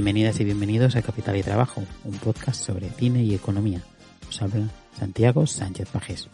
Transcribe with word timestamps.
Bienvenidas 0.00 0.40
y 0.40 0.44
bienvenidos 0.44 0.96
a 0.96 1.02
Capital 1.02 1.36
y 1.36 1.42
Trabajo, 1.42 1.82
un 2.04 2.14
podcast 2.14 2.64
sobre 2.64 2.88
cine 2.88 3.22
y 3.22 3.34
economía. 3.34 3.82
Os 4.26 4.40
habla 4.40 4.66
Santiago 4.98 5.46
Sánchez 5.46 5.90
Pajés. 5.90 6.26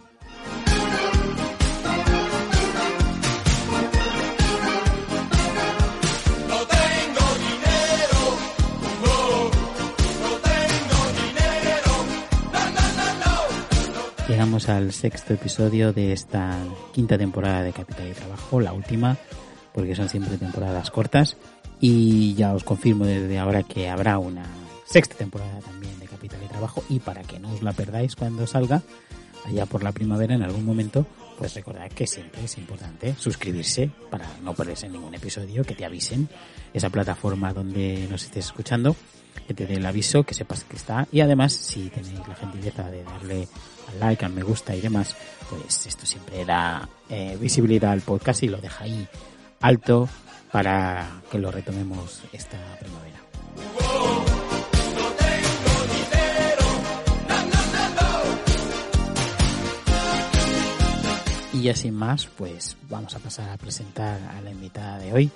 Llegamos 14.28 14.68
al 14.68 14.92
sexto 14.92 15.34
episodio 15.34 15.92
de 15.92 16.12
esta 16.12 16.56
quinta 16.92 17.18
temporada 17.18 17.64
de 17.64 17.72
Capital 17.72 18.08
y 18.08 18.12
Trabajo, 18.12 18.60
la 18.60 18.72
última, 18.72 19.16
porque 19.74 19.96
son 19.96 20.08
siempre 20.08 20.38
temporadas 20.38 20.92
cortas. 20.92 21.36
Y 21.80 22.34
ya 22.34 22.54
os 22.54 22.64
confirmo 22.64 23.04
desde 23.04 23.38
ahora 23.38 23.62
que 23.62 23.88
habrá 23.88 24.18
una 24.18 24.46
sexta 24.86 25.14
temporada 25.14 25.58
también 25.60 25.98
de 25.98 26.06
Capital 26.06 26.40
y 26.44 26.48
Trabajo. 26.48 26.82
Y 26.88 27.00
para 27.00 27.22
que 27.22 27.38
no 27.38 27.52
os 27.52 27.62
la 27.62 27.72
perdáis 27.72 28.16
cuando 28.16 28.46
salga, 28.46 28.82
allá 29.44 29.66
por 29.66 29.82
la 29.82 29.92
primavera 29.92 30.34
en 30.34 30.42
algún 30.42 30.64
momento, 30.64 31.06
pues 31.38 31.54
recordad 31.54 31.90
que 31.90 32.06
siempre 32.06 32.44
es 32.44 32.58
importante 32.58 33.14
suscribirse 33.18 33.90
para 34.10 34.26
no 34.42 34.54
perderse 34.54 34.88
ningún 34.88 35.14
episodio, 35.14 35.64
que 35.64 35.74
te 35.74 35.84
avisen 35.84 36.28
esa 36.72 36.90
plataforma 36.90 37.52
donde 37.52 38.06
nos 38.10 38.24
estés 38.24 38.46
escuchando, 38.46 38.96
que 39.46 39.54
te 39.54 39.66
dé 39.66 39.74
el 39.74 39.86
aviso, 39.86 40.24
que 40.24 40.34
sepas 40.34 40.64
que 40.64 40.76
está. 40.76 41.06
Y 41.12 41.20
además, 41.20 41.52
si 41.52 41.88
tenéis 41.90 42.26
la 42.26 42.34
gentileza 42.34 42.90
de 42.90 43.04
darle 43.04 43.48
al 43.92 44.00
like, 44.00 44.24
al 44.24 44.32
me 44.32 44.42
gusta 44.42 44.74
y 44.74 44.80
demás, 44.80 45.14
pues 45.50 45.86
esto 45.86 46.06
siempre 46.06 46.44
da 46.44 46.88
eh, 47.08 47.36
visibilidad 47.40 47.92
al 47.92 48.00
podcast 48.00 48.42
y 48.42 48.48
lo 48.48 48.58
deja 48.58 48.84
ahí 48.84 49.06
alto 49.60 50.08
para 50.50 51.22
que 51.30 51.38
lo 51.38 51.50
retomemos 51.50 52.22
esta 52.32 52.58
primavera. 52.78 53.16
Y 61.52 61.62
ya 61.62 61.74
sin 61.74 61.94
más, 61.94 62.26
pues 62.26 62.76
vamos 62.88 63.14
a 63.14 63.18
pasar 63.18 63.48
a 63.48 63.56
presentar 63.56 64.20
a 64.22 64.40
la 64.42 64.50
invitada 64.50 64.98
de 64.98 65.12
hoy. 65.12 65.30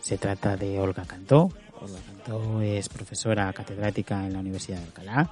Se 0.00 0.18
trata 0.18 0.56
de 0.56 0.78
Olga 0.78 1.04
Cantó. 1.04 1.50
Olga 1.80 1.98
Cantó 2.06 2.62
es 2.62 2.88
profesora 2.88 3.52
catedrática 3.52 4.24
en 4.24 4.34
la 4.34 4.38
Universidad 4.38 4.78
de 4.78 4.84
Alcalá. 4.84 5.30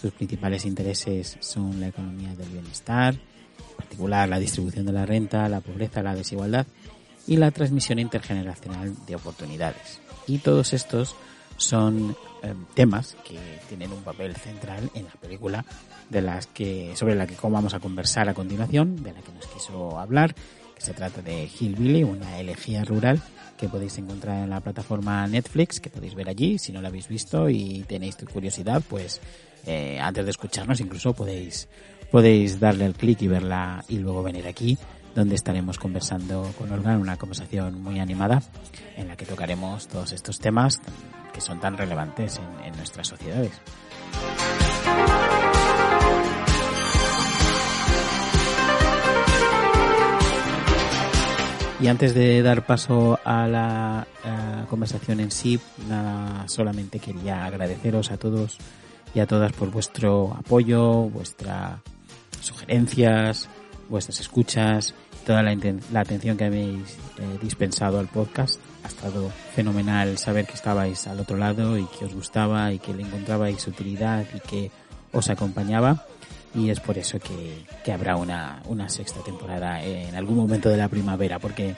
Sus 0.00 0.12
principales 0.12 0.64
intereses 0.64 1.36
son 1.40 1.80
la 1.80 1.88
economía 1.88 2.34
del 2.36 2.50
bienestar, 2.50 3.14
en 3.14 3.76
particular 3.76 4.28
la 4.28 4.38
distribución 4.38 4.86
de 4.86 4.92
la 4.92 5.04
renta, 5.06 5.48
la 5.48 5.60
pobreza, 5.60 6.02
la 6.02 6.14
desigualdad 6.14 6.66
y 7.30 7.36
la 7.36 7.52
transmisión 7.52 8.00
intergeneracional 8.00 8.92
de 9.06 9.14
oportunidades. 9.14 10.00
Y 10.26 10.38
todos 10.38 10.72
estos 10.72 11.14
son 11.56 12.16
eh, 12.42 12.54
temas 12.74 13.16
que 13.24 13.38
tienen 13.68 13.92
un 13.92 14.02
papel 14.02 14.34
central 14.34 14.90
en 14.94 15.04
la 15.04 15.12
película 15.12 15.64
de 16.08 16.22
las 16.22 16.48
que 16.48 16.92
sobre 16.96 17.14
la 17.14 17.28
que 17.28 17.36
vamos 17.40 17.72
a 17.72 17.78
conversar 17.78 18.28
a 18.28 18.34
continuación, 18.34 18.96
de 18.96 19.12
la 19.12 19.20
que 19.20 19.30
nos 19.30 19.46
quiso 19.46 19.96
hablar, 19.96 20.34
que 20.74 20.80
se 20.82 20.92
trata 20.92 21.22
de 21.22 21.48
Hillbilly, 21.48 22.02
una 22.02 22.40
elegía 22.40 22.84
rural 22.84 23.22
que 23.56 23.68
podéis 23.68 23.96
encontrar 23.98 24.42
en 24.42 24.50
la 24.50 24.60
plataforma 24.60 25.24
Netflix, 25.28 25.78
que 25.78 25.88
podéis 25.88 26.16
ver 26.16 26.28
allí, 26.28 26.58
si 26.58 26.72
no 26.72 26.82
la 26.82 26.88
habéis 26.88 27.06
visto 27.06 27.48
y 27.48 27.84
tenéis 27.86 28.16
curiosidad, 28.16 28.82
pues 28.88 29.20
eh, 29.66 30.00
antes 30.00 30.24
de 30.24 30.30
escucharnos 30.32 30.80
incluso 30.80 31.12
podéis 31.12 31.68
podéis 32.10 32.58
darle 32.58 32.86
al 32.86 32.94
clic 32.94 33.22
y 33.22 33.28
verla 33.28 33.84
y 33.88 33.98
luego 33.98 34.24
venir 34.24 34.48
aquí 34.48 34.76
donde 35.14 35.34
estaremos 35.34 35.78
conversando 35.78 36.52
con 36.58 36.70
Olga 36.72 36.92
en 36.92 37.00
una 37.00 37.16
conversación 37.16 37.82
muy 37.82 37.98
animada 37.98 38.42
en 38.96 39.08
la 39.08 39.16
que 39.16 39.26
tocaremos 39.26 39.88
todos 39.88 40.12
estos 40.12 40.38
temas 40.38 40.80
que 41.32 41.40
son 41.40 41.60
tan 41.60 41.76
relevantes 41.76 42.40
en, 42.64 42.76
nuestras 42.76 43.08
sociedades. 43.08 43.52
Y 51.80 51.88
antes 51.88 52.14
de 52.14 52.42
dar 52.42 52.66
paso 52.66 53.18
a 53.24 53.46
la 53.46 54.06
conversación 54.68 55.20
en 55.20 55.30
sí, 55.30 55.58
nada, 55.88 56.46
solamente 56.46 56.98
quería 56.98 57.44
agradeceros 57.44 58.10
a 58.10 58.18
todos 58.18 58.58
y 59.14 59.20
a 59.20 59.26
todas 59.26 59.52
por 59.52 59.70
vuestro 59.70 60.34
apoyo, 60.34 61.08
vuestras 61.08 61.80
sugerencias, 62.40 63.48
vuestras 63.90 64.20
escuchas, 64.20 64.94
toda 65.26 65.42
la, 65.42 65.52
atención 66.00 66.36
que 66.36 66.44
habéis 66.44 66.96
eh, 67.18 67.38
dispensado 67.42 67.98
al 67.98 68.06
podcast. 68.06 68.60
Ha 68.84 68.88
estado 68.88 69.30
fenomenal 69.54 70.16
saber 70.16 70.46
que 70.46 70.54
estabais 70.54 71.06
al 71.06 71.20
otro 71.20 71.36
lado 71.36 71.76
y 71.76 71.84
que 71.84 72.06
os 72.06 72.14
gustaba 72.14 72.72
y 72.72 72.78
que 72.78 72.94
le 72.94 73.02
encontrabais 73.02 73.66
utilidad 73.66 74.24
y 74.34 74.40
que 74.40 74.70
os 75.12 75.28
acompañaba. 75.28 76.06
Y 76.54 76.70
es 76.70 76.80
por 76.80 76.96
eso 76.96 77.18
que, 77.18 77.64
que 77.84 77.92
habrá 77.92 78.16
una, 78.16 78.62
una 78.66 78.88
sexta 78.88 79.20
temporada 79.22 79.82
en 79.82 80.14
algún 80.14 80.36
momento 80.36 80.68
de 80.68 80.78
la 80.78 80.88
primavera, 80.88 81.38
porque 81.38 81.76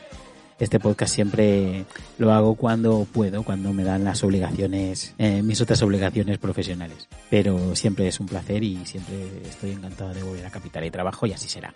este 0.63 0.79
podcast 0.79 1.13
siempre 1.13 1.87
lo 2.19 2.33
hago 2.33 2.55
cuando 2.55 3.05
puedo, 3.13 3.43
cuando 3.43 3.73
me 3.73 3.83
dan 3.83 4.05
las 4.05 4.23
obligaciones, 4.23 5.13
eh, 5.19 5.43
mis 5.43 5.61
otras 5.61 5.83
obligaciones 5.83 6.39
profesionales. 6.39 7.09
Pero 7.29 7.75
siempre 7.75 8.07
es 8.07 8.21
un 8.21 8.27
placer 8.27 8.63
y 8.63 8.87
siempre 8.87 9.43
estoy 9.45 9.73
encantado 9.73 10.15
de 10.15 10.23
volver 10.23 10.47
a 10.47 10.51
Capital 10.51 10.85
y 10.85 10.93
Trabajo 10.93 11.27
y 11.27 11.33
así 11.33 11.49
será. 11.49 11.75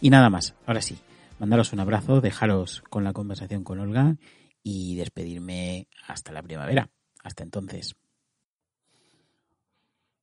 Y 0.00 0.10
nada 0.10 0.30
más, 0.30 0.54
ahora 0.64 0.80
sí, 0.80 0.96
mandaros 1.40 1.72
un 1.72 1.80
abrazo, 1.80 2.20
dejaros 2.20 2.84
con 2.88 3.02
la 3.02 3.12
conversación 3.12 3.64
con 3.64 3.80
Olga 3.80 4.14
y 4.62 4.94
despedirme 4.94 5.88
hasta 6.06 6.30
la 6.30 6.42
primavera. 6.42 6.88
Hasta 7.24 7.42
entonces. 7.42 7.96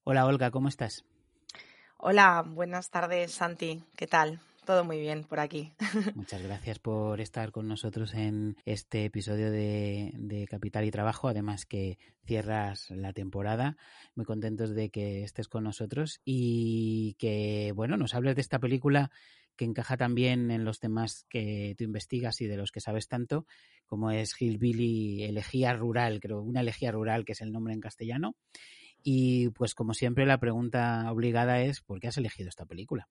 Hola 0.06 0.26
Olga, 0.26 0.50
¿cómo 0.50 0.70
estás? 0.70 1.04
Hola, 1.98 2.42
buenas 2.48 2.90
tardes 2.90 3.34
Santi, 3.34 3.84
¿qué 3.98 4.08
tal? 4.08 4.40
Todo 4.68 4.84
muy 4.84 5.00
bien 5.00 5.24
por 5.24 5.40
aquí. 5.40 5.72
Muchas 6.16 6.44
gracias 6.44 6.78
por 6.78 7.22
estar 7.22 7.54
con 7.54 7.70
nosotros 7.70 8.14
en 8.14 8.58
este 8.66 9.06
episodio 9.06 9.50
de, 9.50 10.46
Capital 10.50 10.84
y 10.84 10.92
Trabajo. 10.92 11.30
Además 11.30 11.66
que 11.66 11.98
cierras 12.26 12.92
la 12.92 13.14
temporada. 13.14 13.78
Muy 14.14 14.26
contentos 14.26 14.76
de 14.76 14.90
que 14.90 15.24
estés 15.24 15.48
con 15.48 15.64
nosotros 15.64 16.20
y 16.26 17.16
que, 17.18 17.72
bueno, 17.78 17.96
nos 17.96 18.14
hables 18.14 18.36
de 18.36 18.42
esta 18.42 18.60
película 18.60 19.10
que 19.56 19.64
encaja 19.64 19.96
también 19.96 20.52
en 20.52 20.66
los 20.66 20.82
temas 20.82 21.26
que 21.30 21.74
tú 21.78 21.86
investigas 21.86 22.42
y 22.42 22.48
de 22.48 22.58
los 22.58 22.74
que 22.74 22.82
sabes 22.82 23.08
tanto, 23.08 23.46
como 23.86 24.12
es 24.12 24.36
Hillbilly 24.38 25.24
Elegía 25.24 25.72
Rural, 25.72 26.20
creo, 26.20 26.42
una 26.42 26.60
elegía 26.60 26.92
rural 26.92 27.24
que 27.24 27.32
es 27.32 27.40
el 27.40 27.54
nombre 27.54 27.74
en 27.74 27.80
castellano. 27.80 28.36
Y 29.02 29.48
pues 29.52 29.74
como 29.74 29.94
siempre 29.94 30.26
la 30.26 30.40
pregunta 30.40 31.10
obligada 31.10 31.62
es, 31.62 31.80
¿por 31.80 32.02
qué 32.02 32.10
has 32.10 32.18
elegido 32.18 32.50
esta 32.50 32.66
película? 32.66 33.08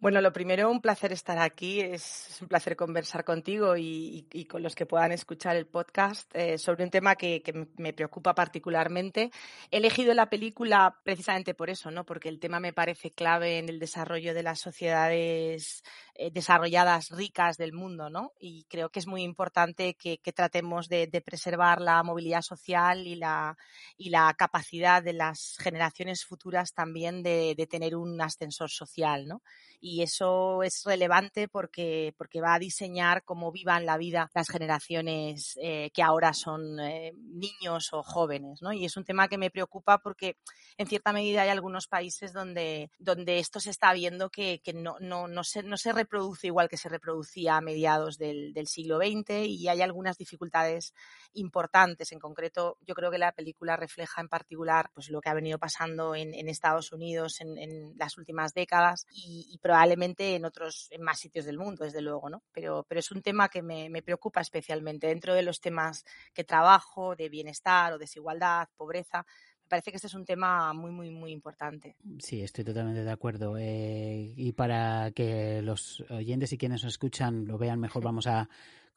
Bueno, 0.00 0.20
lo 0.20 0.32
primero, 0.32 0.70
un 0.70 0.80
placer 0.80 1.12
estar 1.12 1.38
aquí. 1.40 1.80
Es 1.80 2.38
un 2.40 2.46
placer 2.46 2.76
conversar 2.76 3.24
contigo 3.24 3.76
y, 3.76 4.46
con 4.48 4.62
los 4.62 4.76
que 4.76 4.86
puedan 4.86 5.10
escuchar 5.10 5.56
el 5.56 5.66
podcast 5.66 6.30
eh, 6.36 6.56
sobre 6.56 6.84
un 6.84 6.90
tema 6.90 7.16
que, 7.16 7.42
me 7.76 7.92
preocupa 7.92 8.32
particularmente. 8.32 9.32
He 9.72 9.78
elegido 9.78 10.14
la 10.14 10.30
película 10.30 10.96
precisamente 11.02 11.52
por 11.52 11.68
eso, 11.68 11.90
¿no? 11.90 12.06
Porque 12.06 12.28
el 12.28 12.38
tema 12.38 12.60
me 12.60 12.72
parece 12.72 13.10
clave 13.10 13.58
en 13.58 13.68
el 13.68 13.80
desarrollo 13.80 14.34
de 14.34 14.44
las 14.44 14.60
sociedades 14.60 15.82
eh, 16.14 16.30
desarrolladas 16.30 17.10
ricas 17.10 17.56
del 17.56 17.72
mundo, 17.72 18.08
¿no? 18.08 18.34
Y 18.38 18.66
creo 18.68 18.90
que 18.90 19.00
es 19.00 19.08
muy 19.08 19.22
importante 19.22 19.94
que, 19.94 20.20
tratemos 20.32 20.88
de, 20.88 21.08
preservar 21.24 21.80
la 21.80 22.00
movilidad 22.04 22.42
social 22.42 23.04
y 23.04 23.16
la, 23.16 23.56
capacidad 24.36 25.02
de 25.02 25.12
las 25.12 25.56
generaciones 25.58 26.24
futuras 26.24 26.72
también 26.72 27.24
de, 27.24 27.66
tener 27.68 27.96
un 27.96 28.20
ascensor 28.20 28.70
social, 28.70 29.26
¿no? 29.26 29.42
Eso 30.02 30.62
es 30.62 30.82
relevante 30.84 31.48
porque, 31.48 32.14
porque 32.16 32.40
va 32.40 32.54
a 32.54 32.58
diseñar 32.58 33.24
cómo 33.24 33.50
vivan 33.52 33.86
la 33.86 33.96
vida 33.96 34.30
las 34.34 34.48
generaciones 34.48 35.58
eh, 35.62 35.90
que 35.92 36.02
ahora 36.02 36.32
son 36.32 36.78
eh, 36.80 37.12
niños 37.16 37.92
o 37.92 38.02
jóvenes, 38.02 38.62
¿no? 38.62 38.72
Y 38.72 38.84
es 38.84 38.96
un 38.96 39.04
tema 39.04 39.28
que 39.28 39.38
me 39.38 39.50
preocupa 39.50 39.98
porque 39.98 40.36
en 40.76 40.86
cierta 40.86 41.12
medida 41.12 41.42
hay 41.42 41.48
algunos 41.48 41.88
países 41.88 42.32
donde, 42.32 42.90
donde 42.98 43.38
esto 43.38 43.60
se 43.60 43.70
está 43.70 43.92
viendo 43.92 44.30
que, 44.30 44.60
que 44.62 44.72
no, 44.72 44.96
no, 45.00 45.28
no, 45.28 45.44
se, 45.44 45.62
no 45.62 45.76
se 45.76 45.92
reproduce 45.92 46.46
igual 46.46 46.68
que 46.68 46.76
se 46.76 46.88
reproducía 46.88 47.56
a 47.56 47.60
mediados 47.60 48.18
del, 48.18 48.52
del 48.52 48.66
siglo 48.66 48.98
XX 48.98 49.46
y 49.46 49.68
hay 49.68 49.82
algunas 49.82 50.18
dificultades 50.18 50.94
importantes. 51.32 52.12
En 52.12 52.18
concreto, 52.18 52.78
yo 52.86 52.94
creo 52.94 53.10
que 53.10 53.18
la 53.18 53.32
película 53.32 53.76
refleja 53.76 54.20
en 54.20 54.28
particular 54.28 54.90
pues, 54.94 55.10
lo 55.10 55.20
que 55.20 55.28
ha 55.28 55.34
venido 55.34 55.58
pasando 55.58 56.14
en, 56.14 56.34
en 56.34 56.48
Estados 56.48 56.92
Unidos 56.92 57.40
en, 57.40 57.58
en, 57.58 57.96
las 57.96 58.18
últimas 58.18 58.54
décadas 58.54 59.06
y, 59.10 59.46
y 59.50 59.58
probablemente 59.58 59.77
en 59.84 60.44
otros, 60.44 60.88
en 60.90 61.02
más 61.02 61.18
sitios 61.18 61.44
del 61.44 61.58
mundo, 61.58 61.84
desde 61.84 62.00
luego, 62.00 62.28
¿no? 62.28 62.42
Pero, 62.52 62.84
pero 62.88 63.00
es 63.00 63.10
un 63.10 63.22
tema 63.22 63.48
que 63.48 63.62
me, 63.62 63.88
me 63.88 64.02
preocupa 64.02 64.40
especialmente. 64.40 65.06
Dentro 65.06 65.34
de 65.34 65.42
los 65.42 65.60
temas 65.60 66.04
que 66.32 66.44
trabajo, 66.44 67.14
de 67.16 67.28
bienestar 67.28 67.92
o 67.92 67.98
desigualdad, 67.98 68.68
pobreza, 68.76 69.24
me 69.68 69.68
parece 69.68 69.90
que 69.90 69.96
este 69.96 70.06
es 70.06 70.14
un 70.14 70.24
tema 70.24 70.72
muy, 70.72 70.90
muy, 70.90 71.10
muy 71.10 71.30
importante. 71.30 71.96
Sí, 72.20 72.42
estoy 72.42 72.64
totalmente 72.64 73.04
de 73.04 73.10
acuerdo. 73.10 73.56
Eh, 73.58 74.32
y 74.34 74.52
para 74.52 75.10
que 75.10 75.60
los 75.60 76.02
oyentes 76.08 76.52
y 76.52 76.58
quienes 76.58 76.82
nos 76.84 76.94
escuchan 76.94 77.46
lo 77.46 77.58
vean 77.58 77.78
mejor, 77.78 78.02
vamos 78.02 78.26
a 78.26 78.48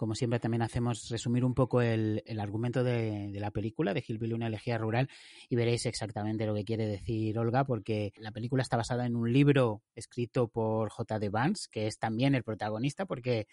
como 0.01 0.15
siempre 0.15 0.39
también 0.39 0.63
hacemos, 0.63 1.09
resumir 1.09 1.45
un 1.45 1.53
poco 1.53 1.79
el, 1.79 2.23
argumento 2.39 2.83
de, 2.83 3.29
la 3.35 3.51
película 3.51 3.93
de 3.93 4.03
Hillbilly, 4.03 4.33
una 4.33 4.47
elegía 4.47 4.79
rural, 4.79 5.07
y 5.47 5.55
veréis 5.55 5.85
exactamente 5.85 6.47
lo 6.47 6.55
que 6.55 6.65
quiere 6.65 6.87
decir 6.87 7.37
Olga, 7.37 7.65
porque 7.65 8.11
la 8.17 8.31
película 8.31 8.63
está 8.63 8.77
basada 8.77 9.05
en 9.05 9.15
un 9.15 9.31
libro 9.31 9.83
escrito 9.93 10.47
por 10.47 10.89
J. 10.89 11.19
D. 11.19 11.29
Vance, 11.29 11.69
que 11.71 11.85
es 11.85 11.99
también 11.99 12.33
el 12.33 12.41
protagonista, 12.41 13.05
porque 13.05 13.45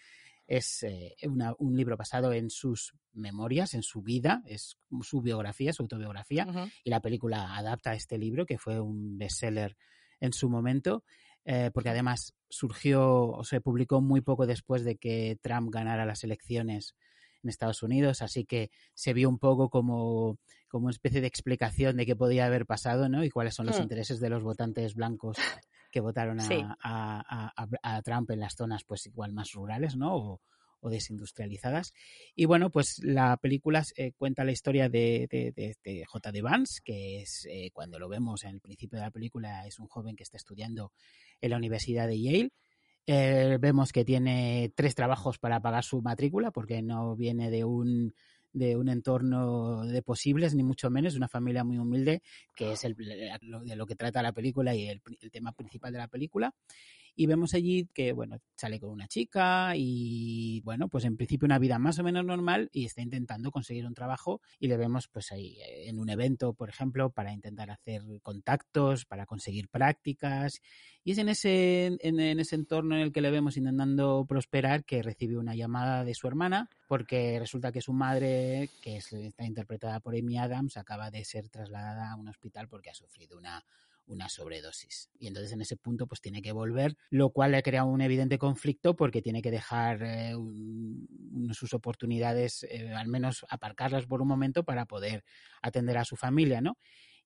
es 0.47 0.81
eh, 0.81 1.15
un 1.21 1.77
libro 1.77 1.95
basado 1.95 2.33
en 2.33 2.49
sus 2.49 2.95
memorias, 3.13 3.75
en 3.75 3.83
su 3.83 4.01
vida, 4.01 4.41
es 4.47 4.79
su 5.03 5.21
biografía, 5.21 5.71
su 5.71 5.83
autobiografía, 5.83 6.47
y 6.83 6.89
la 6.89 6.99
película 6.99 7.57
adapta 7.57 7.93
este 7.93 8.17
libro, 8.17 8.47
que 8.47 8.57
fue 8.57 8.79
un 8.79 9.19
bestseller 9.19 9.77
en 10.19 10.33
su 10.33 10.49
momento. 10.49 11.03
Eh, 11.45 11.71
porque 11.73 11.89
además 11.89 12.33
surgió 12.49 13.29
o 13.29 13.43
se 13.43 13.61
publicó 13.61 14.01
muy 14.01 14.21
poco 14.21 14.45
después 14.45 14.83
de 14.83 14.97
que 14.97 15.37
Trump 15.41 15.69
ganara 15.71 16.05
las 16.05 16.23
elecciones 16.23 16.95
en 17.41 17.49
Estados 17.49 17.81
Unidos, 17.81 18.21
así 18.21 18.45
que 18.45 18.69
se 18.93 19.13
vio 19.13 19.29
un 19.29 19.39
poco 19.39 19.69
como, 19.69 20.37
como 20.67 20.85
una 20.85 20.91
especie 20.91 21.21
de 21.21 21.27
explicación 21.27 21.97
de 21.97 22.05
qué 22.05 22.15
podía 22.15 22.45
haber 22.45 22.65
pasado, 22.65 23.07
¿no? 23.07 23.23
Y 23.23 23.29
cuáles 23.29 23.55
son 23.55 23.65
los 23.65 23.79
hmm. 23.79 23.83
intereses 23.83 24.19
de 24.19 24.29
los 24.29 24.43
votantes 24.43 24.93
blancos 24.93 25.37
que 25.91 26.01
votaron 26.01 26.37
a, 26.83 28.01
Trump 28.03 28.31
en 28.31 28.39
las 28.41 28.55
zonas, 28.55 28.83
pues 28.83 29.05
igual 29.05 29.33
más 29.33 29.53
rurales, 29.53 29.95
¿no? 29.95 30.15
o 30.15 30.41
desindustrializadas. 30.87 31.93
Y 32.35 32.45
bueno, 32.45 32.69
pues 32.69 33.01
la 33.03 33.35
película 33.35 33.83
eh, 33.97 34.13
cuenta 34.17 34.45
la 34.45 34.53
historia 34.53 34.87
de, 34.87 35.27
de, 35.29 36.05
J. 36.05 36.31
D. 36.31 36.41
Vance, 36.41 36.79
que 36.83 37.21
es 37.21 37.45
eh, 37.49 37.71
cuando 37.73 37.99
lo 37.99 38.07
vemos 38.07 38.45
en 38.45 38.51
el 38.51 38.61
principio 38.61 38.99
de 38.99 39.05
la 39.05 39.11
película, 39.11 39.67
es 39.67 39.79
un 39.79 39.87
joven 39.87 40.15
que 40.15 40.23
está 40.23 40.37
estudiando 40.37 40.93
en 41.41 41.49
la 41.49 41.57
Universidad 41.57 42.07
de 42.07 42.21
Yale. 42.21 42.51
Eh, 43.05 43.57
vemos 43.59 43.91
que 43.91 44.05
tiene 44.05 44.71
tres 44.75 44.95
trabajos 44.95 45.39
para 45.39 45.59
pagar 45.59 45.83
su 45.83 46.01
matrícula, 46.01 46.51
porque 46.51 46.81
no 46.81 47.17
viene 47.17 47.49
de 47.49 47.65
un 47.65 48.13
de 48.51 48.75
un 48.75 48.89
entorno 48.89 49.85
de 49.85 50.01
posibles, 50.01 50.55
ni 50.55 50.63
mucho 50.63 50.89
menos, 50.89 51.15
una 51.15 51.27
familia 51.27 51.63
muy 51.63 51.77
humilde, 51.77 52.23
que 52.55 52.71
es 52.71 52.83
el, 52.83 52.95
de 52.95 53.75
lo 53.75 53.85
que 53.85 53.95
trata 53.95 54.23
la 54.23 54.31
película 54.31 54.73
y 54.73 54.87
el 54.87 55.01
tema 55.31 55.51
principal 55.51 55.93
de 55.93 55.99
la 55.99 56.07
película 56.07 56.55
y 57.15 57.25
vemos 57.25 57.53
allí 57.53 57.87
que, 57.93 58.13
bueno, 58.13 58.37
sale 58.55 58.79
con 58.79 58.89
una 58.89 59.07
chica 59.07 59.73
y, 59.75 60.61
bueno, 60.61 60.89
pues 60.89 61.05
en 61.05 61.17
principio 61.17 61.45
una 61.45 61.59
vida 61.59 61.79
más 61.79 61.99
o 61.99 62.03
menos 62.03 62.25
normal 62.25 62.69
y 62.73 62.85
está 62.85 63.01
intentando 63.01 63.51
conseguir 63.51 63.85
un 63.85 63.93
trabajo 63.93 64.41
y 64.59 64.67
le 64.67 64.77
vemos 64.77 65.07
pues 65.07 65.31
ahí 65.31 65.57
eh, 65.59 65.89
en 65.89 65.99
un 65.99 66.09
evento, 66.09 66.53
por 66.53 66.69
ejemplo, 66.69 67.09
para 67.09 67.33
intentar 67.33 67.71
hacer 67.71 68.03
contactos, 68.21 69.05
para 69.05 69.25
conseguir 69.25 69.69
prácticas 69.69 70.61
y 71.03 71.11
es 71.11 71.17
en 71.17 71.29
ese, 71.29 71.97
en, 72.01 72.19
ese 72.39 72.55
entorno 72.55 72.95
en 72.95 73.01
el 73.01 73.11
que 73.11 73.21
le 73.21 73.31
vemos 73.31 73.57
intentando 73.57 74.25
prosperar 74.27 74.83
que 74.83 75.01
recibe 75.01 75.37
una 75.37 75.55
llamada 75.55 76.03
de 76.03 76.13
su 76.13 76.27
hermana 76.27 76.69
porque 76.87 77.39
resulta 77.39 77.71
que 77.71 77.81
su 77.81 77.93
madre, 77.93 78.69
que 78.81 78.97
está 78.97 79.45
interpretada 79.45 80.01
por 80.01 80.15
Amy 80.15 80.37
Adams, 80.37 80.77
acaba 80.77 81.09
de 81.09 81.23
ser 81.23 81.49
trasladada 81.49 82.11
a 82.11 82.15
un 82.15 82.27
hospital 82.27 82.67
porque 82.67 82.89
ha 82.89 82.93
sufrido 82.93 83.37
una 83.37 83.63
una 84.09 84.27
sobredosis. 84.29 85.09
Y 85.19 85.27
entonces 85.27 85.53
en 85.53 85.61
ese 85.61 85.77
punto 85.77 86.07
pues 86.07 86.21
tiene 86.21 86.41
que 86.41 86.51
volver, 86.51 86.97
lo 87.09 87.29
cual 87.29 87.51
le 87.51 87.63
crea 87.63 87.83
un 87.83 88.01
evidente 88.01 88.37
conflicto 88.37 88.95
porque 88.95 89.21
tiene 89.21 89.41
que 89.41 89.51
dejar 89.51 90.01
eh, 90.03 90.33
sus 91.51 91.73
oportunidades, 91.73 92.63
eh, 92.63 92.93
al 92.93 93.07
menos 93.07 93.45
aparcarlas 93.49 94.05
por 94.05 94.21
un 94.21 94.27
momento 94.27 94.63
para 94.63 94.85
poder 94.85 95.23
atender 95.61 95.97
a 95.97 96.05
su 96.05 96.15
familia, 96.15 96.61
¿no? 96.61 96.77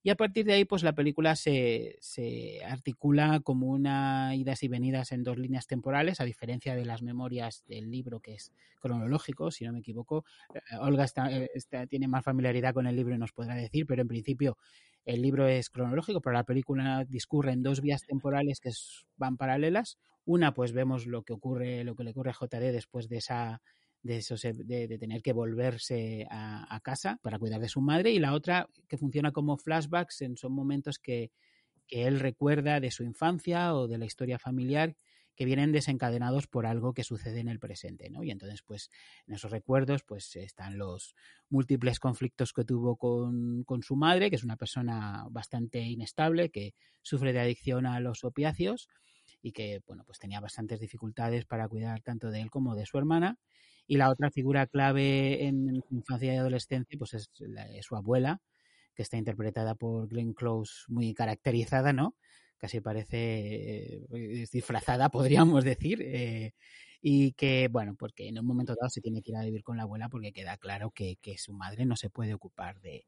Y 0.05 0.09
a 0.09 0.15
partir 0.15 0.45
de 0.45 0.51
ahí, 0.51 0.65
pues 0.65 0.83
la 0.83 0.91
película 0.91 1.33
se, 1.37 1.95
se, 2.01 2.61
articula 2.65 3.39
como 3.39 3.67
una 3.67 4.35
idas 4.35 4.61
y 4.63 4.67
venidas 4.67 5.13
en 5.13 5.23
dos 5.23 5.37
líneas 5.37 5.65
temporales, 5.65 6.19
a 6.19 6.25
diferencia 6.25 6.75
de 6.75 6.83
las 6.83 7.01
memorias 7.01 7.63
del 7.67 7.89
libro, 7.89 8.19
que 8.19 8.33
es 8.33 8.51
cronológico, 8.81 9.49
si 9.49 9.63
no 9.63 9.71
me 9.71 9.79
equivoco. 9.79 10.25
Eh, 10.53 10.59
Olga 10.81 11.05
está, 11.05 11.87
tiene 11.87 12.09
más 12.09 12.25
familiaridad 12.25 12.73
con 12.73 12.85
el 12.85 12.97
libro 12.97 13.15
y 13.15 13.17
nos 13.17 13.31
podrá 13.31 13.55
decir, 13.55 13.87
pero 13.87 14.01
en 14.01 14.09
principio 14.09 14.57
el 15.05 15.21
libro 15.21 15.47
es 15.47 15.69
cronológico, 15.69 16.21
pero 16.21 16.33
la 16.33 16.43
película 16.43 17.05
discurre 17.07 17.51
en 17.51 17.63
dos 17.63 17.81
vías 17.81 18.03
temporales 18.05 18.59
que 18.59 18.71
van 19.17 19.37
paralelas. 19.37 19.97
Una, 20.25 20.53
pues 20.53 20.71
vemos 20.71 21.05
lo 21.05 21.23
que 21.23 21.33
ocurre, 21.33 21.83
lo 21.83 21.95
que 21.95 22.03
le 22.03 22.11
ocurre 22.11 22.31
a 22.31 22.45
JD 22.45 22.71
después 22.71 23.09
de 23.09 23.17
esa 23.17 23.61
de, 24.01 24.17
eso, 24.17 24.35
de, 24.35 24.97
tener 24.99 25.21
que 25.21 25.33
volverse 25.33 26.27
a, 26.29 26.79
casa 26.83 27.19
para 27.21 27.39
cuidar 27.39 27.61
de 27.61 27.69
su 27.69 27.81
madre 27.81 28.11
y 28.11 28.19
la 28.19 28.33
otra 28.33 28.67
que 28.89 28.97
funciona 28.97 29.31
como 29.31 29.57
flashbacks 29.57 30.21
en 30.21 30.35
son 30.35 30.53
momentos 30.53 30.99
que, 30.99 31.31
que 31.87 32.05
él 32.05 32.19
recuerda 32.19 32.81
de 32.81 32.91
su 32.91 33.03
infancia 33.03 33.73
o 33.73 33.87
de 33.87 33.97
la 33.97 34.05
historia 34.05 34.37
familiar 34.37 34.95
que 35.35 35.45
vienen 35.45 35.71
desencadenados 35.71 36.47
por 36.47 36.65
algo 36.65 36.93
que 36.93 37.03
sucede 37.03 37.39
en 37.39 37.47
el 37.47 37.59
presente, 37.59 38.09
¿no? 38.09 38.23
Y 38.23 38.31
entonces, 38.31 38.61
pues, 38.63 38.89
en 39.27 39.35
esos 39.35 39.51
recuerdos, 39.51 40.03
pues, 40.03 40.35
están 40.35 40.77
los 40.77 41.15
múltiples 41.49 41.99
conflictos 41.99 42.53
que 42.53 42.63
tuvo 42.65 42.97
con, 42.97 43.63
con 43.63 43.83
su 43.83 43.95
madre, 43.95 44.29
que 44.29 44.35
es 44.35 44.43
una 44.43 44.57
persona 44.57 45.25
bastante 45.31 45.79
inestable, 45.81 46.49
que 46.49 46.73
sufre 47.01 47.33
de 47.33 47.39
adicción 47.41 47.85
a 47.85 47.99
los 47.99 48.23
opiáceos 48.23 48.87
y 49.41 49.51
que, 49.51 49.81
bueno, 49.87 50.03
pues 50.05 50.19
tenía 50.19 50.39
bastantes 50.39 50.79
dificultades 50.79 51.45
para 51.45 51.67
cuidar 51.67 52.01
tanto 52.01 52.29
de 52.31 52.41
él 52.41 52.49
como 52.49 52.75
de 52.75 52.85
su 52.85 52.97
hermana. 52.97 53.37
Y 53.87 53.97
la 53.97 54.09
otra 54.09 54.31
figura 54.31 54.65
clave 54.67 55.45
en 55.45 55.81
su 55.87 55.95
infancia 55.95 56.33
y 56.33 56.37
adolescencia, 56.37 56.97
pues, 56.97 57.13
es, 57.13 57.29
es 57.73 57.85
su 57.85 57.95
abuela, 57.95 58.41
que 58.95 59.01
está 59.03 59.17
interpretada 59.17 59.75
por 59.75 60.07
Glenn 60.07 60.33
Close, 60.33 60.85
muy 60.87 61.13
caracterizada, 61.13 61.93
¿no? 61.93 62.15
Casi 62.63 62.79
parece 62.79 64.05
eh, 64.09 64.47
disfrazada, 64.49 65.09
podríamos 65.11 65.65
decir, 65.65 66.01
eh, 66.01 66.53
y 67.01 67.33
que, 67.33 67.67
bueno, 67.69 67.93
porque 67.99 68.29
en 68.29 68.39
un 68.39 68.45
momento 68.45 68.73
dado 68.73 68.89
se 68.89 69.01
tiene 69.01 69.21
que 69.21 69.31
ir 69.31 69.37
a 69.37 69.43
vivir 69.43 69.63
con 69.63 69.75
la 69.75 69.83
abuela 69.83 70.07
porque 70.07 70.31
queda 70.31 70.55
claro 70.55 70.89
que, 70.91 71.17
su 71.37 71.51
madre 71.51 71.85
no 71.85 71.97
se 71.97 72.09
puede 72.09 72.33
ocupar 72.33 72.79
de, 72.79 73.05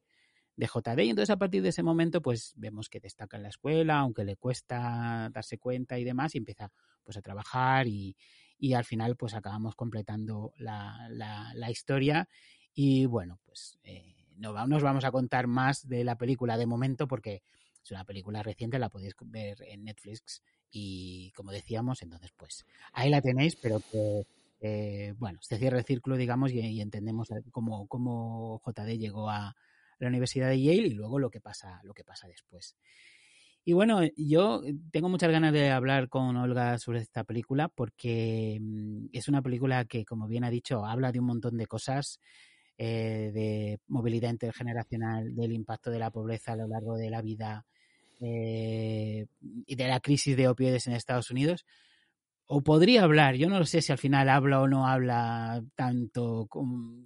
de 0.58 0.66
JD. 0.68 1.00
Y 1.04 1.10
entonces 1.10 1.30
a 1.30 1.38
partir 1.38 1.64
de 1.64 1.70
ese 1.70 1.84
momento, 1.84 2.22
pues 2.22 2.52
vemos 2.58 2.90
que 2.90 3.00
destaca 3.00 3.38
en 3.38 3.44
la 3.44 3.50
escuela, 3.50 4.00
aunque 4.00 4.26
le 4.26 4.36
cuesta 4.36 5.30
darse 5.32 5.58
cuenta 5.58 5.98
y 5.98 6.04
demás, 6.04 6.36
y 6.36 6.40
empieza 6.40 6.70
pues 7.06 7.16
a 7.16 7.22
trabajar 7.22 7.88
y, 7.88 8.18
y 8.58 8.74
al 8.74 8.84
final 8.84 9.16
pues 9.16 9.36
acabamos 9.36 9.74
completando 9.76 10.52
la, 10.58 11.08
la, 11.10 11.72
historia. 11.72 12.28
Y 12.74 13.06
bueno, 13.06 13.40
pues 13.46 13.80
eh, 13.86 14.28
no 14.36 14.68
nos 14.68 14.84
vamos 14.84 15.06
a 15.06 15.12
contar 15.12 15.48
más 15.48 15.88
de 15.88 16.04
la 16.04 16.18
película 16.18 16.58
de 16.58 16.66
momento 16.66 17.08
porque 17.08 17.42
es 17.86 17.92
una 17.92 18.04
película 18.04 18.42
reciente, 18.42 18.80
la 18.80 18.90
podéis 18.90 19.14
ver 19.26 19.62
en 19.62 19.84
Netflix 19.84 20.42
y 20.72 21.32
como 21.32 21.52
decíamos, 21.52 22.02
entonces 22.02 22.32
pues 22.36 22.66
ahí 22.94 23.10
la 23.10 23.22
tenéis, 23.22 23.56
pero 23.56 23.80
que 23.92 24.26
eh, 24.60 25.14
bueno, 25.18 25.38
se 25.42 25.58
cierra 25.58 25.78
el 25.78 25.86
círculo, 25.86 26.18
digamos, 26.18 26.52
y, 26.52 26.82
entendemos 26.82 27.30
cómo, 27.52 28.62
JD 28.66 28.98
llegó 28.98 29.30
a 29.30 29.56
la 30.00 30.08
Universidad 30.08 30.50
de 30.50 30.62
Yale 30.62 30.88
y 30.88 30.94
luego 30.94 31.20
lo 31.20 31.30
que 31.30 31.40
pasa, 31.40 31.80
lo 31.84 31.94
que 31.94 32.04
pasa 32.04 32.28
después. 32.28 32.76
Y 33.64 33.74
bueno, 33.74 34.02
yo 34.16 34.62
tengo 34.92 35.10
muchas 35.10 35.32
ganas 35.32 35.54
de 35.54 35.72
hablar 35.72 36.10
con 36.10 36.36
Olga 36.38 36.78
sobre 36.78 37.00
esta 37.00 37.24
película 37.24 37.68
porque 37.68 38.60
mm, 38.62 39.08
es 39.12 39.28
una 39.28 39.42
película 39.42 39.86
que, 39.86 40.06
como 40.06 40.28
bien 40.28 40.44
ha 40.44 40.50
dicho, 40.50 40.86
habla 40.86 41.12
de 41.12 41.20
un 41.20 41.26
montón 41.26 41.58
de 41.58 41.68
cosas 41.68 42.20
eh, 42.78 43.32
de 43.34 43.80
movilidad 43.88 44.30
intergeneracional, 44.30 45.34
del 45.36 45.54
impacto 45.54 45.92
de 45.92 46.00
la 46.00 46.12
pobreza 46.12 46.54
a 46.54 46.56
lo 46.58 46.68
largo 46.68 46.98
de 46.98 47.10
la 47.10 47.22
vida 47.22 47.66
eh, 48.22 49.28
y 49.40 49.76
de 49.76 49.88
la 49.88 50.00
crisis 50.00 50.36
de 50.38 50.48
opioides 50.48 50.88
en 50.88 50.94
Estados 50.94 51.32
Unidos. 51.32 51.66
O 52.48 52.62
podría 52.62 53.04
hablar, 53.04 53.36
yo 53.36 53.50
no 53.50 53.58
lo 53.58 53.66
sé 53.66 53.82
si 53.82 53.92
al 53.92 53.98
final 53.98 54.30
habla 54.30 54.62
o 54.62 54.68
no 54.68 54.88
habla 54.88 55.64
tanto 55.76 56.48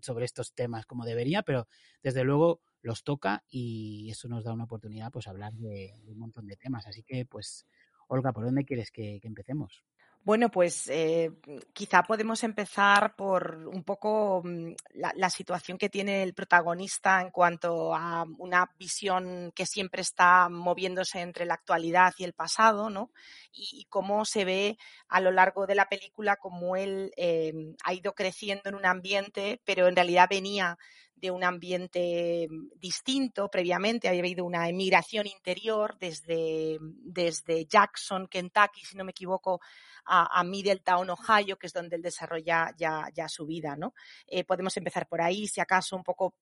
sobre 0.01 0.25
estos 0.25 0.53
temas 0.53 0.85
como 0.85 1.05
debería, 1.05 1.43
pero 1.43 1.67
desde 2.03 2.25
luego 2.25 2.61
los 2.81 3.03
toca 3.03 3.43
y 3.49 4.09
eso 4.11 4.27
nos 4.27 4.43
da 4.43 4.53
una 4.53 4.65
oportunidad 4.65 5.11
pues 5.11 5.27
hablar 5.27 5.53
de, 5.53 5.93
un 6.07 6.19
montón 6.19 6.45
de 6.45 6.57
temas. 6.57 6.87
Así 6.87 7.03
que 7.03 7.25
pues, 7.25 7.65
Olga, 8.07 8.33
¿por 8.33 8.43
dónde 8.43 8.65
quieres 8.65 8.91
que 8.91 9.21
empecemos? 9.23 9.85
Bueno, 10.29 10.51
pues 10.51 10.87
eh, 10.89 11.31
quizá 11.73 12.03
podemos 12.03 12.43
empezar 12.43 13.15
por 13.15 13.65
un 13.65 13.83
poco 13.83 14.43
mm, 14.45 14.73
la, 14.93 15.29
situación 15.31 15.79
que 15.79 15.89
tiene 15.89 16.21
el 16.21 16.35
protagonista 16.35 17.19
en 17.21 17.31
cuanto 17.31 17.95
a 17.95 18.25
una 18.37 18.69
visión 18.77 19.51
que 19.55 19.65
siempre 19.65 20.03
está 20.03 20.47
moviéndose 20.49 21.21
entre 21.21 21.47
la 21.47 21.55
actualidad 21.55 22.13
y 22.19 22.25
el 22.25 22.33
pasado, 22.33 22.91
¿no? 22.91 23.09
Y, 23.51 23.87
cómo 23.89 24.23
se 24.23 24.45
ve 24.45 24.77
a 25.07 25.19
lo 25.19 25.31
largo 25.31 25.65
de 25.65 25.73
la 25.73 25.89
película 25.89 26.35
cómo 26.35 26.75
él 26.75 27.11
eh, 27.17 27.51
ha 27.83 27.95
ido 27.95 28.13
creciendo 28.13 28.69
en 28.69 28.75
un 28.75 28.85
ambiente, 28.85 29.59
pero 29.65 29.87
en 29.87 29.95
realidad 29.95 30.27
venía 30.29 30.77
de 31.15 31.31
un 31.31 31.43
ambiente 31.43 32.47
distinto 32.75 33.49
previamente, 33.49 34.07
había 34.07 34.21
habido 34.21 34.45
una 34.45 34.69
emigración 34.69 35.27
interior 35.27 35.97
desde, 35.99 36.77
desde 36.81 37.65
Jackson, 37.65 38.27
Kentucky, 38.27 38.85
si 38.85 38.95
no 38.95 39.03
me 39.03 39.11
equivoco, 39.11 39.59
a, 40.05 40.43
Middletown, 40.43 41.09
Ohio, 41.09 41.57
que 41.57 41.67
es 41.67 41.73
donde 41.73 41.95
él 41.95 42.01
desarrolla 42.01 42.73
ya, 42.77 43.07
ya 43.13 43.29
su 43.29 43.45
vida, 43.45 43.75
¿no? 43.75 43.93
Eh, 44.27 44.43
podemos 44.43 44.75
empezar 44.77 45.07
por 45.07 45.21
ahí, 45.21 45.47
si 45.47 45.61
acaso 45.61 45.95
un 45.95 46.03
poco 46.03 46.35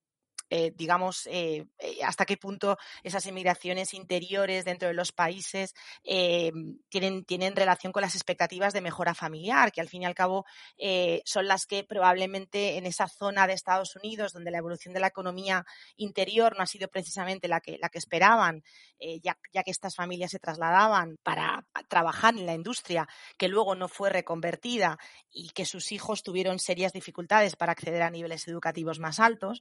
eh, 0.50 0.72
digamos, 0.74 1.26
eh, 1.26 1.66
eh, 1.78 1.98
hasta 2.02 2.24
qué 2.24 2.38
punto 2.38 2.78
esas 3.02 3.26
emigraciones 3.26 3.92
interiores 3.92 4.64
dentro 4.64 4.88
de 4.88 4.94
los 4.94 5.12
países 5.12 5.74
tienen, 6.88 7.24
tienen 7.24 7.54
relación 7.54 7.92
con 7.92 8.00
las 8.00 8.14
expectativas 8.14 8.72
de 8.72 8.80
mejora 8.80 9.14
familiar, 9.14 9.72
que 9.72 9.80
al 9.80 9.88
fin 9.88 10.02
y 10.02 10.06
al 10.06 10.14
cabo 10.14 10.46
son 11.24 11.46
las 11.46 11.66
que 11.66 11.84
probablemente 11.84 12.76
en 12.76 12.86
esa 12.86 13.08
zona 13.08 13.46
de 13.46 13.52
Estados 13.52 13.96
Unidos, 13.96 14.32
donde 14.32 14.50
la 14.50 14.58
evolución 14.58 14.94
de 14.94 15.00
la 15.00 15.08
economía 15.08 15.66
interior 15.96 16.56
no 16.56 16.62
ha 16.62 16.66
sido 16.66 16.88
precisamente 16.88 17.48
la 17.48 17.60
que, 17.60 17.78
la 17.78 17.88
que 17.88 17.98
esperaban, 17.98 18.62
ya, 19.22 19.38
ya 19.52 19.62
que 19.62 19.70
estas 19.70 19.94
familias 19.94 20.30
se 20.30 20.38
trasladaban 20.38 21.16
para 21.22 21.66
trabajar 21.88 22.34
en 22.36 22.46
la 22.46 22.54
industria, 22.54 23.06
que 23.36 23.48
luego 23.48 23.74
no 23.74 23.88
fue 23.88 24.10
reconvertida 24.10 24.98
y 25.30 25.50
que 25.50 25.64
sus 25.64 25.92
hijos 25.92 26.22
tuvieron 26.22 26.58
serias 26.58 26.92
dificultades 26.92 27.56
para 27.56 27.72
acceder 27.72 28.02
a 28.02 28.10
niveles 28.10 28.48
educativos 28.48 28.98
más 28.98 29.20
altos. 29.20 29.60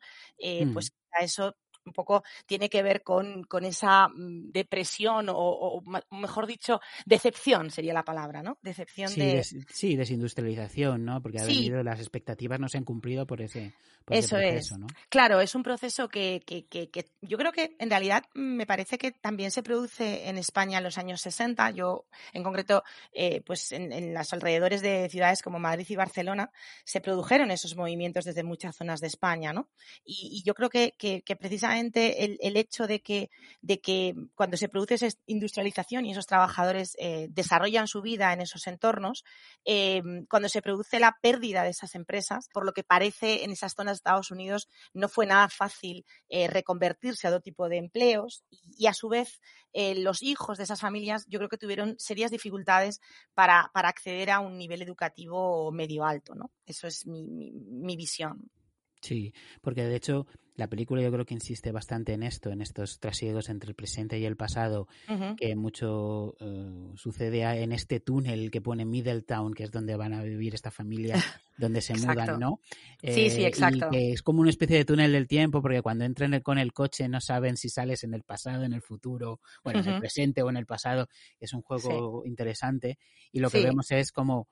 Pues 0.77 0.91
eso 1.19 1.55
un 1.88 1.94
poco 1.94 2.24
tiene 2.46 2.70
que 2.70 2.84
ver 2.84 3.01
con, 3.01 3.44
con 3.44 3.65
esa 3.65 4.08
mm, 4.10 4.51
depresión 4.51 5.27
o, 5.29 5.82
mejor 6.12 6.46
dicho, 6.46 6.79
decepción 7.06 7.72
sería 7.72 7.94
la 7.94 8.03
palabra, 8.03 8.44
¿no? 8.44 8.58
Decepción 8.62 9.10
sí, 9.10 9.20
de... 9.20 9.44
sí, 9.44 9.96
desindustrialización, 9.96 11.06
¿no? 11.06 11.22
Porque 11.22 11.39
ha 11.39 11.46
venido, 11.46 11.82
las 11.84 12.00
expectativas 12.00 12.60
no 12.60 12.70
se 12.70 12.77
han 12.77 12.84
cumplido 12.84 13.25
por 13.25 13.41
ese, 13.41 13.74
eso 14.10 14.38
es. 14.38 14.74
Claro, 15.10 15.41
es 15.41 15.53
un 15.53 15.63
proceso 15.63 16.08
que, 16.08 16.41
que, 16.46 16.65
que, 16.65 16.89
que, 16.89 17.06
yo 17.22 17.38
creo 17.38 17.51
que 17.51 17.75
en 17.77 17.89
realidad 17.89 18.24
me 18.34 18.65
parece 18.65 18.98
que 18.98 19.12
también 19.12 19.51
se 19.51 19.63
produce 19.63 20.29
en 20.29 20.38
España 20.38 20.77
en 20.77 20.86
los 20.86 20.98
años 20.98 21.22
60. 21.22 21.72
Yo, 21.72 22.06
en 22.32 22.44
concreto, 22.44 22.84
eh, 23.12 23.41
pues 23.46 23.72
en, 23.74 23.91
en, 23.91 24.13
los 24.13 24.32
alrededores 24.32 24.82
de 24.82 25.10
ciudades 25.10 25.41
como 25.41 25.60
Madrid 25.60 25.86
y 25.89 25.96
Barcelona 25.96 26.51
se 26.86 27.01
produjeron 27.01 27.51
esos 27.51 27.75
movimientos 27.75 28.24
desde 28.24 28.44
muchas 28.44 28.77
zonas 28.77 29.01
de 29.01 29.08
España, 29.08 29.51
¿no? 29.51 29.70
Y, 30.06 30.29
y 30.32 30.44
yo 30.44 30.53
creo 30.53 30.70
que, 30.70 30.94
precisamente 31.38 31.76
el, 31.79 32.57
hecho 32.57 32.88
de 32.88 33.01
que, 33.01 33.29
de 33.62 33.79
que 33.79 34.15
cuando 34.36 34.57
se 34.57 34.69
produce 34.69 34.96
esa 34.96 35.10
industrialización 35.25 36.05
y 36.05 36.12
esos 36.12 36.25
trabajadores 36.25 36.96
eh, 37.00 37.27
desarrollan 37.29 37.88
su 37.88 38.01
vida 38.01 38.34
en 38.34 38.41
esos 38.41 38.67
entornos, 38.67 39.24
eh, 39.65 40.01
cuando 40.29 40.50
se 40.50 40.62
produce 40.62 41.00
la 41.00 41.17
pérdida 41.22 41.63
de 41.63 41.69
esas 41.69 41.96
empresas, 41.96 42.50
por 42.53 42.65
lo 42.65 42.74
que 42.74 42.84
parece 42.84 43.43
en 43.43 43.51
esas 43.51 43.74
zonas 43.74 43.98
Estados 43.98 44.31
Unidos 44.31 44.67
no 44.93 45.10
fue 45.10 45.25
nada 45.25 45.50
fácil 45.50 46.05
eh, 46.29 46.48
reconvertirse 46.48 47.27
a 47.27 47.31
otro 47.31 47.41
tipo 47.41 47.69
de 47.69 47.77
empleos 47.77 48.43
y, 48.50 48.88
a 48.88 48.93
su 48.93 49.10
vez 49.10 49.41
los 49.74 50.24
hijos 50.24 50.57
de 50.57 50.63
esas 50.63 50.81
familias 50.81 51.25
yo 51.27 51.38
creo 51.38 51.50
que 51.50 51.57
tuvieron 51.57 51.96
serias 52.00 52.31
dificultades 52.31 53.00
para, 53.36 53.69
para 53.74 53.89
acceder 53.89 54.31
a 54.31 54.39
un 54.39 54.57
nivel 54.57 54.81
educativo 54.81 55.72
medio 55.72 56.03
alto, 56.03 56.34
¿no? 56.34 56.51
Eso 56.65 56.88
es 56.88 57.05
mi, 57.05 57.51
mi 57.51 57.96
visión. 57.96 58.50
Sí, 59.01 59.34
porque 59.62 59.84
de 59.84 59.96
hecho 59.96 60.27
la 60.58 60.68
película 60.68 61.04
yo 61.04 61.12
creo 61.12 61.26
que 61.26 61.36
insiste 61.36 61.72
bastante 61.72 62.14
en 62.14 62.24
esto, 62.24 62.50
en 62.50 62.62
estos 62.62 63.00
trasiegos 63.00 63.50
entre 63.50 63.70
el 63.70 63.76
presente 63.76 64.18
y 64.18 64.26
el 64.26 64.36
pasado, 64.36 64.88
que 65.38 65.56
mucho 65.56 66.36
uh, 66.40 66.98
sucede 66.98 67.62
en 67.62 67.72
este 67.72 68.00
túnel 68.00 68.50
que 68.50 68.60
pone 68.60 68.84
Middletown, 68.84 69.54
que 69.54 69.64
es 69.64 69.72
donde 69.72 69.96
van 69.96 70.14
a 70.14 70.24
vivir 70.24 70.56
esta 70.56 70.72
familia, 70.72 71.14
donde 71.58 71.82
se 71.82 71.94
mudan, 71.94 72.40
¿no? 72.40 72.60
sí, 73.04 73.30
sí, 73.30 73.44
eh, 73.44 73.48
exacto. 73.48 73.90
que 73.92 74.14
es 74.14 74.24
como 74.24 74.42
una 74.42 74.50
especie 74.50 74.78
de 74.78 74.86
túnel 74.86 75.12
del 75.12 75.28
tiempo, 75.28 75.62
porque 75.62 75.84
cuando 75.84 76.06
entran 76.06 76.40
con 76.42 76.58
el 76.58 76.74
coche 76.74 77.08
no 77.08 77.22
saben 77.22 77.56
si 77.56 77.70
sales 77.70 78.04
en 78.04 78.16
el 78.16 78.24
pasado, 78.24 78.64
en 78.64 78.74
el 78.74 78.82
futuro, 78.82 79.40
bueno, 79.64 79.80
en 79.82 79.88
el 79.88 80.00
presente 80.00 80.42
o 80.42 80.50
en 80.50 80.58
el 80.58 80.66
pasado. 80.66 81.08
Es 81.40 81.54
un 81.54 81.62
juego 81.62 82.24
interesante. 82.26 82.98
Y 83.32 83.40
lo 83.40 83.52
que 83.52 83.62
vemos 83.62 83.92
es 83.92 84.12
como 84.12 84.48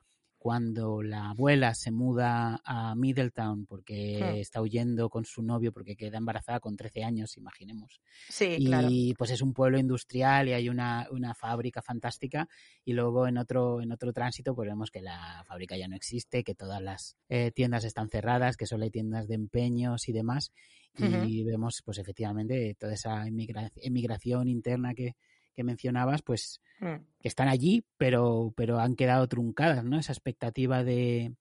cuando 0.45 1.01
la 1.01 1.31
abuela 1.31 1.73
se 1.73 1.89
muda 1.89 2.61
a 2.63 2.93
Middletown 2.93 3.65
porque 3.65 4.19
hmm. 4.21 4.35
está 4.35 4.61
huyendo 4.61 5.09
con 5.09 5.25
su 5.25 5.41
novio 5.41 5.71
porque 5.71 5.95
queda 5.95 6.19
embarazada 6.19 6.59
con 6.59 6.77
13 6.77 7.03
años, 7.03 7.35
imaginemos. 7.35 7.99
Sí, 8.29 8.57
y 8.59 9.15
pues 9.15 9.31
es 9.31 9.41
un 9.41 9.53
pueblo 9.53 9.79
industrial 9.79 10.47
y 10.47 10.53
hay 10.53 10.69
una, 10.69 11.07
una, 11.09 11.33
fábrica 11.33 11.81
fantástica 11.81 12.47
y 12.83 12.93
luego 12.93 13.27
en 13.27 13.39
otro, 13.39 13.81
en 13.81 13.91
otro 13.91 14.13
tránsito 14.13 14.53
pues 14.53 14.69
vemos 14.69 14.91
que 14.91 15.01
la 15.01 15.43
fábrica 15.47 15.77
ya 15.77 15.87
no 15.87 15.95
existe, 15.95 16.43
que 16.43 16.53
todas 16.53 16.79
las 16.79 17.15
eh, 17.27 17.49
tiendas 17.49 17.83
están 17.83 18.09
cerradas, 18.09 18.55
que 18.55 18.67
solo 18.67 18.83
hay 18.83 18.91
tiendas 18.91 19.27
de 19.27 19.33
empeños 19.33 20.07
y 20.07 20.13
demás 20.13 20.51
y 20.97 21.43
vemos 21.43 21.81
pues 21.83 21.97
efectivamente 21.97 22.75
toda 22.79 22.93
esa 22.93 23.25
emigración 23.27 24.47
interna 24.47 24.93
que, 24.93 25.15
que 25.55 25.63
mencionabas, 25.63 26.21
pues 26.21 26.61
mm. 26.79 26.95
que 27.19 27.27
están 27.27 27.47
allí, 27.47 27.85
pero, 27.97 28.53
pero 28.55 28.79
han 28.79 28.95
quedado 28.95 29.27
truncadas, 29.27 29.83
¿no? 29.83 29.97
Esa 29.97 30.11
expectativa 30.11 30.83
de, 30.83 31.35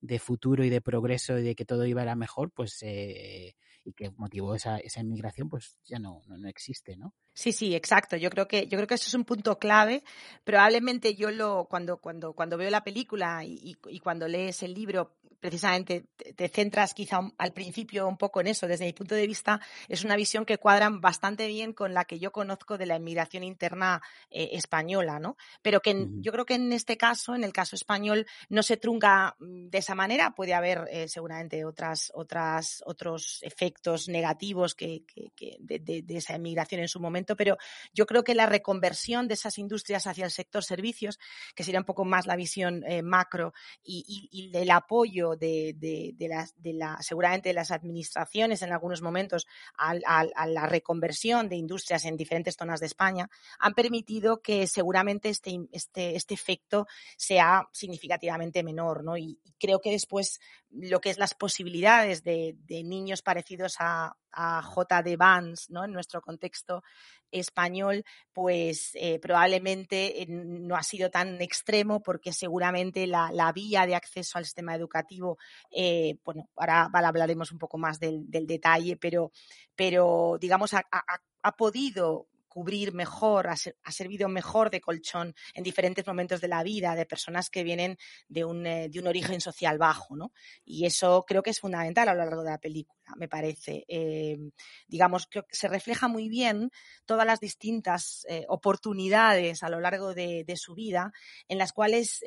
de 0.00 0.18
futuro 0.18 0.64
y 0.64 0.70
de 0.70 0.80
progreso 0.80 1.38
y 1.38 1.42
de 1.42 1.54
que 1.54 1.64
todo 1.64 1.86
iba 1.86 2.02
a 2.02 2.10
ir 2.10 2.16
mejor, 2.16 2.50
pues 2.50 2.78
eh, 2.82 3.54
y 3.88 3.94
que 3.94 4.10
motivó 4.16 4.54
esa, 4.54 4.76
esa 4.78 5.00
inmigración, 5.00 5.48
pues 5.48 5.78
ya 5.84 5.98
no, 5.98 6.20
no, 6.26 6.36
no, 6.36 6.48
existe, 6.48 6.96
¿no? 6.96 7.14
Sí, 7.32 7.52
sí, 7.52 7.74
exacto. 7.74 8.16
Yo 8.16 8.28
creo 8.28 8.46
que, 8.46 8.66
yo 8.66 8.76
creo 8.76 8.86
que 8.86 8.94
eso 8.94 9.06
es 9.06 9.14
un 9.14 9.24
punto 9.24 9.58
clave. 9.58 10.04
Probablemente 10.44 11.14
yo 11.14 11.30
lo, 11.30 11.66
cuando, 11.70 11.98
cuando, 11.98 12.34
cuando 12.34 12.58
veo 12.58 12.68
la 12.68 12.84
película 12.84 13.44
y, 13.44 13.76
y 13.88 13.98
cuando 14.00 14.28
lees 14.28 14.62
el 14.62 14.74
libro, 14.74 15.18
precisamente 15.40 16.06
te 16.36 16.48
centras 16.48 16.94
quizá 16.94 17.20
al 17.38 17.52
principio 17.52 18.08
un 18.08 18.16
poco 18.16 18.40
en 18.40 18.48
eso. 18.48 18.66
Desde 18.66 18.86
mi 18.86 18.92
punto 18.92 19.14
de 19.14 19.26
vista, 19.26 19.60
es 19.88 20.04
una 20.04 20.16
visión 20.16 20.44
que 20.44 20.58
cuadra 20.58 20.88
bastante 20.90 21.46
bien 21.46 21.72
con 21.72 21.94
la 21.94 22.04
que 22.04 22.18
yo 22.18 22.32
conozco 22.32 22.78
de 22.78 22.86
la 22.86 22.96
inmigración 22.96 23.44
interna 23.44 24.02
eh, 24.30 24.50
española, 24.52 25.18
¿no? 25.18 25.36
Pero 25.62 25.80
que 25.80 26.08
yo 26.20 26.32
creo 26.32 26.44
que 26.44 26.54
en 26.54 26.72
este 26.72 26.96
caso, 26.96 27.34
en 27.34 27.44
el 27.44 27.52
caso 27.52 27.76
español, 27.76 28.26
no 28.48 28.62
se 28.62 28.76
trunca 28.76 29.36
mm, 29.38 29.68
de 29.68 29.78
esa 29.78 29.94
manera. 29.94 30.34
Puede 30.34 30.54
haber 30.54 30.86
eh, 30.90 31.08
seguramente 31.08 31.64
otras, 31.64 32.10
otras, 32.14 32.82
otros 32.86 33.38
efectos 33.42 33.77
negativos 34.08 34.74
que, 34.74 35.04
de, 35.60 36.04
esa 36.08 36.36
inmigración 36.36 36.80
en 36.80 36.88
su 36.88 37.00
momento, 37.00 37.36
pero 37.36 37.56
yo 37.92 38.06
creo 38.06 38.24
que 38.24 38.34
la 38.34 38.46
reconversión 38.46 39.28
de 39.28 39.34
esas 39.34 39.58
industrias 39.58 40.06
hacia 40.06 40.24
el 40.24 40.30
sector 40.30 40.64
servicios, 40.64 41.18
que 41.54 41.64
sería 41.64 41.80
un 41.80 41.86
poco 41.86 42.04
más 42.04 42.26
la 42.26 42.36
visión 42.36 42.84
eh, 42.86 43.02
macro 43.02 43.52
y, 43.82 44.28
y 44.30 44.56
el 44.56 44.70
apoyo 44.70 45.36
de, 45.36 45.74
de, 45.76 46.28
las, 46.28 46.54
de 46.60 46.72
la, 46.72 46.98
seguramente 47.00 47.50
de 47.50 47.54
las 47.54 47.70
administraciones 47.70 48.62
en 48.62 48.72
algunos 48.72 49.02
momentos 49.02 49.46
a, 49.76 49.94
la 50.46 50.66
reconversión 50.66 51.48
de 51.48 51.56
industrias 51.56 52.04
en 52.04 52.16
diferentes 52.16 52.56
zonas 52.56 52.80
de 52.80 52.86
España, 52.86 53.30
han 53.58 53.74
permitido 53.74 54.40
que 54.42 54.66
seguramente 54.66 55.28
este, 55.28 55.58
este, 55.72 56.16
este 56.16 56.34
efecto 56.34 56.86
sea 57.16 57.68
significativamente 57.72 58.62
menor, 58.62 59.04
¿no? 59.04 59.16
Y, 59.16 59.38
creo 59.58 59.80
que 59.80 59.90
después 59.90 60.40
lo 60.70 61.00
que 61.00 61.10
es 61.10 61.18
las 61.18 61.34
posibilidades 61.34 62.24
de, 62.24 62.56
de 62.64 62.82
niños 62.82 63.22
parecidos 63.22 63.76
a, 63.78 64.16
a 64.32 64.62
J.D. 64.62 65.16
Vance, 65.16 65.66
¿no? 65.70 65.84
En 65.84 65.92
nuestro 65.92 66.20
contexto 66.20 66.82
español, 67.30 68.04
pues 68.32 68.92
eh, 68.94 69.18
probablemente 69.18 70.22
eh, 70.22 70.26
no 70.28 70.76
ha 70.76 70.82
sido 70.82 71.10
tan 71.10 71.40
extremo 71.40 72.02
porque 72.02 72.32
seguramente 72.32 73.06
la, 73.06 73.52
vía 73.54 73.86
de 73.86 73.94
acceso 73.94 74.38
al 74.38 74.44
sistema 74.44 74.74
educativo, 74.74 75.38
eh, 75.70 76.18
bueno, 76.24 76.48
ahora, 76.56 76.90
hablaremos 76.92 77.52
un 77.52 77.58
poco 77.58 77.78
más 77.78 77.98
del, 77.98 78.26
detalle, 78.28 78.96
pero, 78.96 79.32
pero 79.74 80.38
digamos, 80.40 80.72
ha 80.74 81.52
podido 81.56 82.28
cubrir 82.58 82.92
mejor, 82.92 83.46
ha, 83.46 83.92
servido 83.92 84.28
mejor 84.28 84.68
de 84.70 84.80
colchón 84.80 85.32
en 85.54 85.62
diferentes 85.62 86.04
momentos 86.04 86.40
de 86.40 86.48
la 86.48 86.64
vida 86.64 86.96
de 86.96 87.06
personas 87.06 87.50
que 87.50 87.62
vienen 87.62 87.96
de 88.28 88.44
un, 88.44 88.66
eh, 88.66 88.88
de 88.88 88.98
un 88.98 89.06
origen 89.06 89.40
social 89.40 89.78
bajo, 89.78 90.16
¿no? 90.16 90.32
Y 90.64 90.84
eso 90.84 91.24
creo 91.24 91.40
que 91.40 91.50
es 91.50 91.60
fundamental 91.60 92.08
a 92.08 92.14
lo 92.14 92.24
largo 92.24 92.42
de 92.42 92.50
la 92.50 92.58
película, 92.58 93.12
me 93.16 93.28
parece. 93.28 93.84
Eh, 93.86 94.36
digamos, 94.88 95.28
que 95.28 95.44
se 95.52 95.68
refleja 95.68 96.08
muy 96.08 96.28
bien 96.28 96.72
todas 97.06 97.24
las 97.24 97.38
distintas 97.38 98.26
eh, 98.28 98.44
oportunidades 98.48 99.62
a 99.62 99.68
lo 99.68 99.78
largo 99.78 100.12
de, 100.12 100.44
su 100.56 100.74
vida 100.74 101.12
en 101.46 101.58
las 101.58 101.72
cuales 101.72 102.24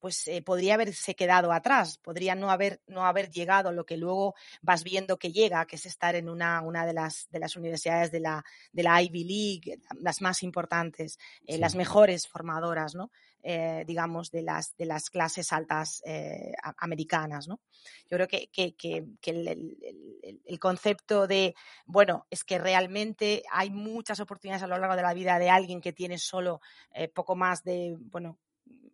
pues 0.00 0.26
eh, 0.28 0.42
podría 0.42 0.74
haberse 0.74 1.14
quedado 1.14 1.52
atrás, 1.52 1.98
podría 1.98 2.34
no 2.34 2.50
haber, 2.50 2.80
no 2.86 3.04
haber 3.04 3.30
llegado 3.30 3.68
a 3.68 3.72
lo 3.72 3.84
que 3.84 3.98
luego 3.98 4.34
vas 4.62 4.82
viendo 4.82 5.18
que 5.18 5.30
llega, 5.30 5.66
que 5.66 5.76
es 5.76 5.86
estar 5.86 6.14
en 6.14 6.28
una, 6.28 6.62
una 6.62 6.86
de, 6.86 6.94
las, 6.94 7.28
de 7.30 7.38
las 7.38 7.54
universidades 7.54 8.10
de 8.10 8.20
la, 8.20 8.42
de 8.72 8.82
la 8.82 9.00
Ivy 9.02 9.24
League, 9.24 9.82
las 10.00 10.22
más 10.22 10.42
importantes, 10.42 11.18
eh, 11.46 11.58
las 11.58 11.74
mejores 11.74 12.26
formadoras, 12.26 12.94
¿no? 12.94 13.10
Eh, 13.42 13.84
digamos, 13.86 14.30
de 14.30 14.42
las, 14.42 14.76
de 14.76 14.84
las 14.84 15.08
clases 15.08 15.50
altas 15.52 16.02
americanas, 16.76 17.48
¿no? 17.48 17.60
Yo 18.10 18.18
creo 18.18 18.28
que, 18.28 18.50
que, 18.52 18.74
que, 18.74 19.06
el, 19.30 19.48
el, 19.48 20.40
el, 20.44 20.58
concepto 20.58 21.26
de, 21.26 21.54
bueno, 21.86 22.26
es 22.28 22.44
que 22.44 22.58
realmente 22.58 23.42
hay 23.50 23.70
muchas 23.70 24.20
oportunidades 24.20 24.62
a 24.62 24.66
lo 24.66 24.76
largo 24.76 24.94
de 24.94 25.02
la 25.02 25.14
vida 25.14 25.38
de 25.38 25.48
alguien 25.48 25.80
que 25.80 25.94
tiene 25.94 26.18
solo 26.18 26.60
poco 27.14 27.34
más 27.34 27.64
de, 27.64 27.96
bueno, 27.98 28.38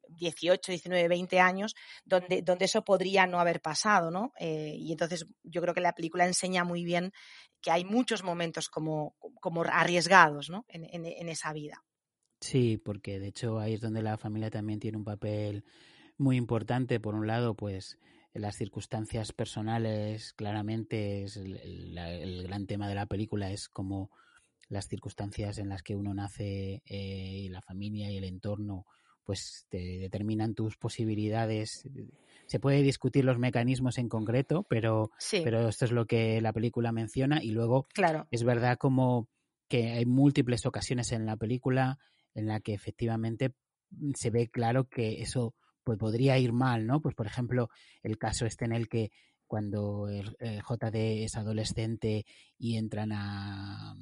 18, 0.09 0.73
19, 0.73 1.09
20 1.09 1.41
años, 1.41 1.75
donde, 2.05 2.43
donde 2.43 2.65
eso 2.65 2.85
podría 2.85 3.27
no 3.27 3.41
haber 3.41 3.61
pasado, 3.61 4.11
¿no? 4.11 4.33
Eh, 4.39 4.75
y 4.77 4.93
entonces 4.93 5.27
yo 5.43 5.61
creo 5.61 5.75
que 5.75 5.81
la 5.81 5.95
película 5.95 6.27
enseña 6.27 6.65
muy 6.65 6.85
bien 6.85 7.13
que 7.61 7.71
hay 7.71 7.85
muchos 7.85 8.23
momentos 8.23 8.69
como, 8.69 9.17
como 9.41 9.63
arriesgados, 9.65 10.51
¿no? 10.51 10.65
En, 10.69 10.85
en, 10.85 11.29
esa 11.29 11.53
vida. 11.53 11.83
Sí, 12.41 12.77
porque 12.77 13.19
de 13.19 13.29
hecho 13.29 13.59
ahí 13.59 13.75
es 13.75 13.81
donde 13.81 14.03
la 14.03 14.17
familia 14.19 14.51
también 14.51 14.79
tiene 14.79 14.99
un 14.99 15.05
papel 15.05 15.65
muy 16.19 16.37
importante. 16.37 17.01
Por 17.01 17.15
un 17.15 17.27
lado, 17.27 17.55
pues 17.55 17.99
las 18.39 18.57
circunstancias 18.57 19.33
personales, 19.33 20.33
claramente, 20.35 21.25
es 21.25 21.37
el, 21.37 22.45
gran 22.47 22.67
tema 22.67 22.89
de 22.89 22.95
la 22.95 23.07
película 23.07 23.51
es 23.51 23.69
como 23.69 24.11
las 24.69 24.89
circunstancias 24.89 25.59
en 25.59 25.69
las 25.69 25.83
que 25.83 25.97
uno 25.97 26.13
nace 26.13 26.83
eh, 26.85 27.43
y 27.45 27.49
la 27.49 27.63
familia 27.63 28.11
y 28.11 28.17
el 28.17 28.25
entorno 28.25 28.85
pues 29.27 29.67
te 29.69 29.99
determinan 29.99 30.55
tus 30.55 30.77
posibilidades. 30.77 31.87
Se 32.47 32.61
puede 32.61 32.83
discutir 32.83 33.25
los 33.25 33.39
mecanismos 33.39 33.99
en 33.99 34.09
concreto, 34.09 34.63
pero, 34.71 35.11
pero 35.31 35.69
esto 35.69 35.85
es 35.85 35.91
lo 35.91 36.07
que 36.07 36.41
la 36.41 36.53
película 36.53 36.93
menciona 36.93 37.43
y 37.43 37.51
luego 37.51 37.89
claro. 37.93 38.29
es 38.31 38.45
verdad 38.45 38.79
como 38.79 39.29
que 39.69 39.93
hay 39.93 40.07
múltiples 40.07 40.65
ocasiones 40.65 41.11
en 41.11 41.27
la 41.27 41.37
película 41.37 41.99
en 42.35 42.47
la 42.47 42.61
que 42.61 42.73
efectivamente 42.73 43.55
se 44.15 44.31
ve 44.31 44.49
claro 44.49 44.89
que 44.89 45.23
eso 45.23 45.55
pues 45.83 45.99
podría 45.99 46.39
ir 46.39 46.53
mal, 46.53 46.87
¿no? 46.87 47.01
Pues 47.01 47.15
por 47.15 47.27
ejemplo, 47.27 47.69
el 48.03 48.19
caso 48.19 48.47
este 48.47 48.65
en 48.65 48.73
el 48.73 48.89
que 48.89 49.11
cuando 49.47 50.09
el, 50.09 50.37
JD 50.39 51.25
es 51.25 51.37
adolescente 51.37 52.27
y 52.59 52.77
entran 52.77 53.13
a, 53.13 53.97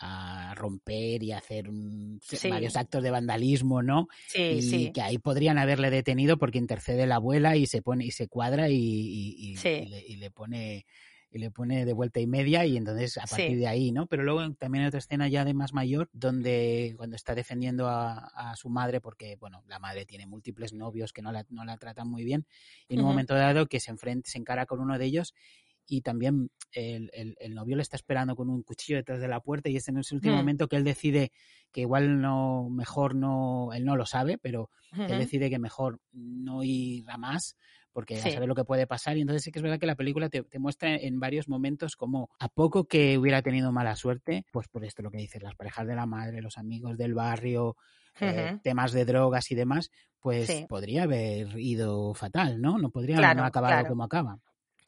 a 0.00 0.54
romper 0.54 1.22
y 1.22 1.32
hacer 1.32 1.70
varios 2.48 2.76
actos 2.76 3.02
de 3.02 3.10
vandalismo, 3.10 3.82
¿no? 3.82 4.08
y 4.34 4.92
que 4.92 5.02
ahí 5.02 5.18
podrían 5.18 5.58
haberle 5.58 5.90
detenido 5.90 6.38
porque 6.38 6.58
intercede 6.58 7.06
la 7.06 7.16
abuela 7.16 7.56
y 7.56 7.66
se 7.66 7.82
pone 7.82 8.06
y 8.06 8.10
se 8.10 8.26
cuadra 8.26 8.70
y, 8.70 8.74
y, 8.76 9.56
y 9.62 10.16
le, 10.16 10.30
pone 10.30 10.86
y 11.30 11.38
le 11.38 11.50
pone 11.50 11.84
de 11.84 11.92
vuelta 11.92 12.18
y 12.18 12.26
media 12.26 12.64
y 12.64 12.76
entonces 12.78 13.18
a 13.18 13.26
partir 13.26 13.58
de 13.58 13.68
ahí, 13.68 13.92
¿no? 13.92 14.06
Pero 14.06 14.22
luego 14.22 14.54
también 14.54 14.82
hay 14.82 14.88
otra 14.88 14.98
escena 14.98 15.28
ya 15.28 15.44
de 15.44 15.52
más 15.54 15.74
mayor 15.74 16.08
donde 16.12 16.94
cuando 16.96 17.14
está 17.14 17.34
defendiendo 17.34 17.88
a, 17.88 18.54
su 18.56 18.68
madre 18.68 19.00
porque, 19.00 19.36
bueno, 19.36 19.62
la 19.68 19.78
madre 19.78 20.06
tiene 20.06 20.26
múltiples 20.26 20.72
novios 20.72 21.12
que 21.12 21.22
no 21.22 21.30
la, 21.30 21.46
no 21.50 21.64
la 21.64 21.76
tratan 21.76 22.08
muy 22.08 22.24
bien 22.24 22.46
y 22.88 22.94
en 22.94 23.00
un 23.00 23.06
momento 23.06 23.34
dado 23.34 23.66
que 23.66 23.80
se 23.80 23.90
enfrenta, 23.90 24.28
se 24.28 24.38
encara 24.38 24.66
con 24.66 24.80
uno 24.80 24.98
de 24.98 25.04
ellos 25.04 25.34
y 25.86 26.02
también 26.02 26.50
el, 26.72 27.10
el, 27.12 27.54
novio 27.54 27.76
le 27.76 27.82
está 27.82 27.96
esperando 27.96 28.36
con 28.36 28.48
un 28.48 28.62
cuchillo 28.62 28.98
detrás 28.98 29.20
de 29.20 29.28
la 29.28 29.40
puerta 29.40 29.68
y 29.68 29.76
es 29.76 29.88
en 29.88 29.98
ese 29.98 30.14
último 30.14 30.34
mm. 30.34 30.38
momento 30.38 30.68
que 30.68 30.76
él 30.76 30.84
decide 30.84 31.32
que 31.72 31.82
igual 31.82 32.20
no, 32.20 32.68
mejor 32.70 33.14
no, 33.14 33.72
él 33.72 33.84
no 33.84 33.96
lo 33.96 34.06
sabe, 34.06 34.38
pero 34.38 34.70
él 34.92 35.18
decide 35.18 35.50
que 35.50 35.58
mejor 35.58 36.00
no 36.12 36.62
ir 36.62 37.04
a 37.08 37.16
más 37.16 37.56
porque 37.92 38.14
ya 38.14 38.30
sabe 38.30 38.46
lo 38.46 38.54
que 38.54 38.64
puede 38.64 38.86
pasar 38.86 39.16
y 39.16 39.20
entonces 39.20 39.42
sí 39.42 39.50
que 39.50 39.58
es 39.58 39.62
verdad 39.62 39.78
que 39.78 39.86
la 39.86 39.96
película 39.96 40.28
te, 40.28 40.44
muestra 40.58 40.94
en 40.94 41.18
varios 41.18 41.48
momentos 41.48 41.96
como 41.96 42.30
a 42.38 42.48
poco 42.48 42.86
que 42.86 43.18
hubiera 43.18 43.42
tenido 43.42 43.72
mala 43.72 43.96
suerte, 43.96 44.44
pues 44.52 44.68
por 44.68 44.84
esto 44.84 45.02
lo 45.02 45.10
que 45.10 45.18
dices, 45.18 45.42
las 45.42 45.56
parejas 45.56 45.86
de 45.86 45.96
la 45.96 46.06
madre, 46.06 46.40
los 46.40 46.56
amigos 46.56 46.96
del 46.96 47.14
barrio, 47.14 47.76
eh, 48.20 48.58
temas 48.62 48.92
de 48.92 49.04
drogas 49.04 49.50
y 49.50 49.54
demás, 49.54 49.90
pues 50.20 50.66
podría 50.68 51.04
haber 51.04 51.58
ido 51.58 52.14
fatal, 52.14 52.60
¿no? 52.60 52.78
No 52.78 52.90
podría 52.90 53.16
haber 53.16 53.44
acabado 53.44 53.88
como 53.88 54.04
acaba. 54.04 54.38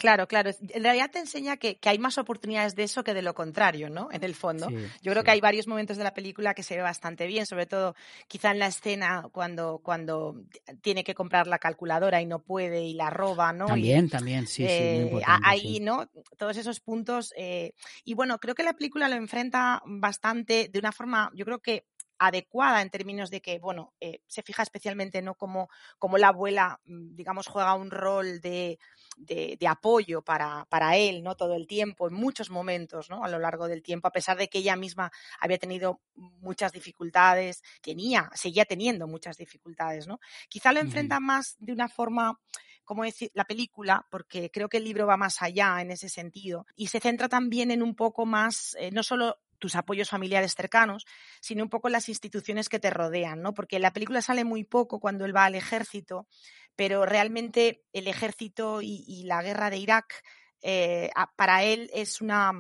Claro, 0.03 0.27
claro. 0.27 0.51
En 0.71 0.83
realidad 0.83 1.13
te 1.13 1.21
enseña 1.21 1.57
que, 1.59 1.79
hay 1.85 1.99
más 2.01 2.19
oportunidades 2.19 2.75
de 2.75 2.83
eso 2.83 3.05
que 3.05 3.15
de 3.15 3.23
lo 3.23 3.35
contrario, 3.35 3.89
¿no? 3.89 4.09
En 4.11 4.25
el 4.25 4.35
fondo. 4.35 4.69
Yo 5.01 5.13
creo 5.13 5.23
que 5.23 5.31
hay 5.31 5.41
varios 5.41 5.69
momentos 5.69 5.97
de 5.97 6.03
la 6.03 6.13
película 6.13 6.55
que 6.55 6.65
se 6.65 6.75
ve 6.75 6.83
bastante 6.83 7.29
bien, 7.29 7.47
sobre 7.47 7.67
todo 7.67 7.95
quizá 8.27 8.51
en 8.51 8.59
la 8.59 8.67
escena 8.67 9.29
cuando, 9.31 9.79
cuando 9.81 10.43
tiene 10.81 11.05
que 11.05 11.15
comprar 11.15 11.47
la 11.47 11.61
calculadora 11.61 12.21
y 12.21 12.27
no 12.27 12.41
puede 12.41 12.83
y 12.83 12.95
la 12.95 13.11
roba, 13.11 13.53
¿no? 13.53 13.67
También, 13.67 14.11
también, 14.11 14.49
sí, 14.49 14.65
sí. 14.65 14.69
Eh, 14.69 15.23
ahí, 15.25 15.79
¿no? 15.79 16.11
Todos 16.37 16.57
esos 16.57 16.81
puntos. 16.81 17.33
Eh, 17.37 17.73
y 18.05 18.15
bueno, 18.15 18.41
creo 18.41 18.57
que 18.57 18.65
la 18.65 18.73
película 18.73 19.09
lo 19.09 19.15
enfrenta 19.15 19.83
bastante 19.87 20.69
de 20.69 20.79
una 20.81 20.91
forma, 20.91 21.31
yo 21.33 21.45
creo 21.45 21.61
que 21.61 21.87
adecuada 22.27 22.83
en 22.83 22.91
términos 22.91 23.31
de 23.31 23.41
que, 23.41 23.59
bueno, 23.59 23.95
eh, 24.01 24.21
se 24.27 24.43
fija 24.43 24.63
especialmente 24.63 25.23
no 25.23 25.35
como, 25.35 25.69
como 25.99 26.19
la 26.19 26.29
abuela, 26.29 26.81
mm, 26.85 27.15
digamos, 27.15 27.47
juega 27.47 27.75
un 27.75 27.91
rol 27.91 28.41
de, 28.41 28.79
de, 29.17 29.59
apoyo 29.67 30.23
para, 30.23 30.67
para, 30.67 30.97
él, 30.97 31.23
¿no? 31.23 31.35
Todo 31.37 31.55
el 31.55 31.67
tiempo, 31.67 32.09
en 32.09 32.15
muchos 32.15 32.51
momentos, 32.51 33.11
¿no? 33.11 33.25
A 33.25 33.29
lo 33.29 33.39
largo 33.39 33.67
del 33.69 33.83
tiempo, 33.83 34.09
a 34.09 34.13
pesar 34.13 34.37
de 34.37 34.49
que 34.49 34.59
ella 34.59 34.77
misma 34.77 35.11
había 35.41 35.59
tenido 35.59 36.01
muchas 36.15 36.73
dificultades, 36.73 37.63
tenía, 37.81 38.31
seguía 38.35 38.65
teniendo 38.65 39.07
muchas 39.07 39.37
dificultades, 39.37 40.07
¿no? 40.07 40.21
Quizá 40.49 40.73
lo 40.73 40.81
enfrenta 40.81 41.21
más 41.21 41.57
de 41.59 41.73
una 41.73 41.89
forma 41.89 42.39
como 42.85 43.05
decir, 43.05 43.31
la 43.35 43.45
película, 43.45 44.07
porque 44.11 44.51
creo 44.51 44.69
que 44.69 44.79
el 44.79 44.85
libro 44.85 45.07
va 45.07 45.17
más 45.17 45.41
allá 45.41 45.81
en 45.81 45.93
ese 45.93 46.09
sentido, 46.09 46.67
y 46.75 46.89
se 46.89 47.01
centra 47.01 47.29
también 47.29 47.71
en 47.71 47.83
un 47.83 47.95
poco 47.95 48.27
más, 48.27 48.77
eh, 48.79 48.91
no 48.91 49.03
solo 49.03 49.39
tus 49.63 49.77
apoyos 49.77 50.11
familiares 50.11 50.57
cercanos, 50.57 51.07
sino 51.41 51.63
un 51.63 51.71
poco 51.71 51.89
las 51.89 52.09
instituciones 52.09 52.69
que 52.69 52.81
te 52.81 52.91
rodean, 52.91 53.41
¿no? 53.41 53.55
Porque 53.55 53.79
la 53.79 53.93
película 53.93 54.21
sale 54.21 54.45
muy 54.45 54.65
poco 54.65 54.99
cuando 54.99 55.25
él 55.25 55.35
va 55.35 55.45
al 55.45 55.55
ejército, 55.55 56.27
pero 56.75 57.07
realmente 57.07 57.85
el 57.93 58.09
ejército 58.09 58.83
y, 58.83 59.23
la 59.25 59.41
guerra 59.41 59.71
de 59.71 59.77
Irak 59.77 60.25
eh, 60.63 61.11
para 61.37 61.63
él 61.63 61.91
es 61.95 62.21
una 62.21 62.53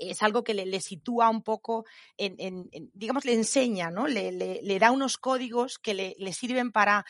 es 0.00 0.22
algo 0.22 0.42
que 0.42 0.54
le, 0.54 0.80
sitúa 0.80 1.28
un 1.28 1.42
poco 1.42 1.84
en, 2.16 2.70
digamos, 2.94 3.24
le 3.24 3.34
enseña, 3.34 3.90
¿no? 3.90 4.06
Le, 4.06 4.78
da 4.78 4.90
unos 4.90 5.18
códigos 5.18 5.78
que 5.78 5.94
le, 5.94 6.32
sirven 6.32 6.72
para 6.72 7.04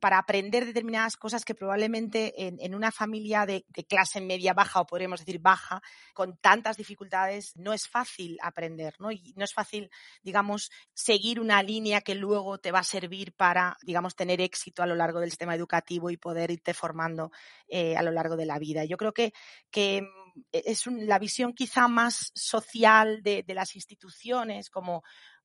para 0.00 0.18
aprender 0.18 0.66
determinadas 0.66 1.16
cosas 1.16 1.44
que 1.44 1.54
probablemente 1.54 2.34
en, 2.36 2.74
una 2.74 2.90
familia 2.90 3.46
de, 3.46 3.64
clase 3.88 4.20
media 4.20 4.52
baja 4.52 4.80
o 4.80 4.86
podríamos 4.86 5.20
decir 5.20 5.38
baja, 5.40 5.80
con 6.12 6.36
tantas 6.38 6.76
dificultades, 6.76 7.52
no 7.54 7.72
es 7.72 7.86
fácil 7.86 8.36
aprender, 8.42 8.96
¿no? 8.98 9.12
Y 9.12 9.32
no 9.36 9.44
es 9.44 9.54
fácil, 9.54 9.92
digamos, 10.24 10.72
seguir 10.92 11.38
una 11.38 11.62
línea 11.62 12.00
que 12.00 12.16
luego 12.16 12.58
te 12.58 12.72
va 12.72 12.80
a 12.80 12.84
servir 12.84 13.32
para, 13.32 13.76
digamos, 13.82 14.16
tener 14.16 14.40
éxito 14.40 14.82
a 14.82 14.86
lo 14.86 14.96
largo 14.96 15.20
del 15.20 15.30
sistema 15.30 15.54
educativo 15.54 16.10
y 16.10 16.16
poder 16.16 16.50
irte 16.50 16.74
formando 16.74 17.30
eh, 17.68 17.96
a 17.96 18.02
lo 18.02 18.10
largo 18.10 18.36
de 18.36 18.46
la 18.46 18.58
vida. 18.58 18.84
Yo 18.84 18.96
creo 18.96 19.12
que, 19.12 19.32
que 19.70 20.02
mm, 20.34 20.40
es 20.52 20.86
la 20.86 21.18
visión 21.18 21.52
quizá 21.52 21.88
más 21.88 22.32
social 22.34 23.22
de, 23.22 23.42
de 23.42 23.54
las 23.54 23.74
instituciones, 23.74 24.70
como 24.70 25.02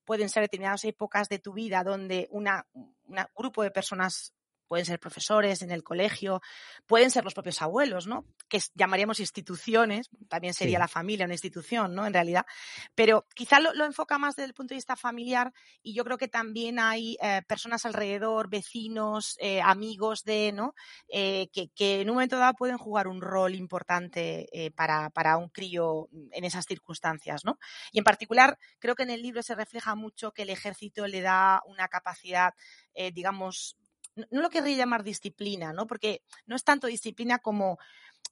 pueden 0.08 0.30
ser 0.30 0.42
determinadas 0.44 0.86
épocas 0.86 1.28
de 1.28 1.40
tu 1.40 1.54
vida 1.54 1.84
donde 1.84 2.30
un 2.32 2.48
grupo 3.36 3.62
de 3.62 3.72
personas 3.72 4.34
pueden 4.68 4.86
ser 4.86 5.00
profesores 5.00 5.62
en 5.62 5.72
el 5.72 5.84
colegio, 5.84 6.42
pueden 6.86 7.12
ser 7.12 7.24
los 7.24 7.34
propios 7.34 7.62
abuelos, 7.62 8.08
¿no? 8.08 8.26
Que 8.48 8.60
llamaríamos 8.76 9.20
instituciones, 9.20 10.10
también 10.28 10.54
sería 10.54 10.80
la 10.80 10.88
familia 10.88 11.26
una 11.26 11.34
institución, 11.34 11.94
¿no? 11.96 12.06
En 12.06 12.14
realidad, 12.14 12.46
pero 12.96 13.26
quizá 13.34 13.60
lo, 13.60 13.86
enfoca 13.86 14.18
más 14.18 14.36
desde 14.36 14.48
el 14.48 14.54
punto 14.54 14.74
de 14.74 14.78
vista 14.78 14.96
familiar 14.96 15.54
y 15.82 15.94
yo 15.94 16.04
creo 16.04 16.18
que 16.18 16.28
también 16.28 16.80
hay 16.80 17.18
eh, 17.22 17.42
personas 17.48 17.86
alrededor, 17.86 18.50
vecinos, 18.50 19.38
eh, 19.40 19.62
amigos 19.62 20.24
de, 20.24 20.52
¿no? 20.54 20.74
Eh, 21.08 21.50
que, 21.54 22.02
en 22.02 22.10
un 22.10 22.16
momento 22.16 22.38
dado 22.38 22.54
pueden 22.54 22.78
jugar 22.78 23.08
un 23.08 23.22
rol 23.22 23.56
importante 23.56 24.48
para, 24.76 25.10
para 25.10 25.38
un 25.38 25.50
crío 25.50 26.10
en 26.32 26.44
esas 26.44 26.66
circunstancias, 26.66 27.46
¿no? 27.46 27.58
Y 27.92 28.00
en 28.00 28.04
particular, 28.04 28.58
creo 28.80 28.96
que 28.96 29.04
en 29.04 29.10
el 29.10 29.22
libro 29.22 29.42
se 29.44 29.56
refleja 29.56 29.96
mucho 29.96 30.32
que 30.32 30.44
el 30.44 30.50
ejército 30.50 31.08
le 31.08 31.22
da 31.22 31.62
una 31.66 31.88
capacidad, 31.88 32.54
digamos, 33.14 33.78
no 34.32 34.42
lo 34.42 34.50
querría 34.50 34.78
llamar 34.78 35.04
disciplina, 35.04 35.74
¿no? 35.74 35.88
Porque 35.88 36.22
no 36.46 36.56
es 36.56 36.64
tanto 36.64 36.88
disciplina 36.88 37.40
como, 37.40 37.78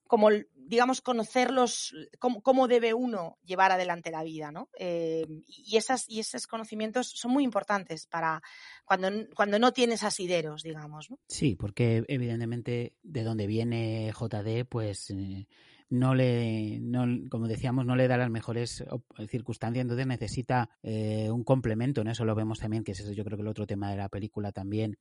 como 0.08 0.30
digamos, 0.54 1.02
conocerlos, 1.02 1.94
cómo, 2.20 2.68
debe 2.68 2.94
uno 2.94 3.38
llevar 3.44 3.72
adelante 3.72 4.12
la 4.12 4.24
vida, 4.24 4.52
¿no? 4.52 4.70
Eh, 4.78 5.26
y, 5.48 5.78
esas, 5.78 6.10
y 6.10 6.20
esos 6.20 6.48
conocimientos 6.48 7.08
son 7.08 7.32
muy 7.32 7.44
importantes 7.44 8.08
para 8.08 8.42
cuando, 8.86 9.60
no 9.60 9.74
tienes 9.74 10.04
asideros, 10.04 10.64
digamos, 10.64 11.10
¿no? 11.10 11.20
Sí, 11.28 11.56
porque 11.56 12.04
evidentemente 12.08 12.94
de 13.04 13.24
donde 13.24 13.48
viene 13.48 14.12
JD, 14.12 14.66
pues... 14.68 15.10
Eh, 15.12 15.48
no 15.90 16.16
le, 16.16 16.80
no, 16.80 17.06
como 17.30 17.48
decíamos, 17.48 17.86
no 17.86 17.96
le 17.96 18.08
da 18.08 18.18
las 18.18 18.30
mejores 18.30 18.84
circunstancias, 19.30 19.84
entonces 19.84 20.08
necesita 20.08 20.70
eh, 20.82 21.30
un 21.32 21.44
complemento, 21.44 22.02
en 22.02 22.08
eso 22.08 22.26
lo 22.26 22.34
vemos 22.34 22.60
también, 22.60 22.84
que 22.84 22.94
es 22.94 23.16
yo 23.16 23.24
creo 23.24 23.38
que 23.38 23.44
el 23.44 23.48
otro 23.48 23.68
tema 23.68 23.92
de 23.92 23.98
la 23.98 24.10
película 24.10 24.52
también, 24.52 24.98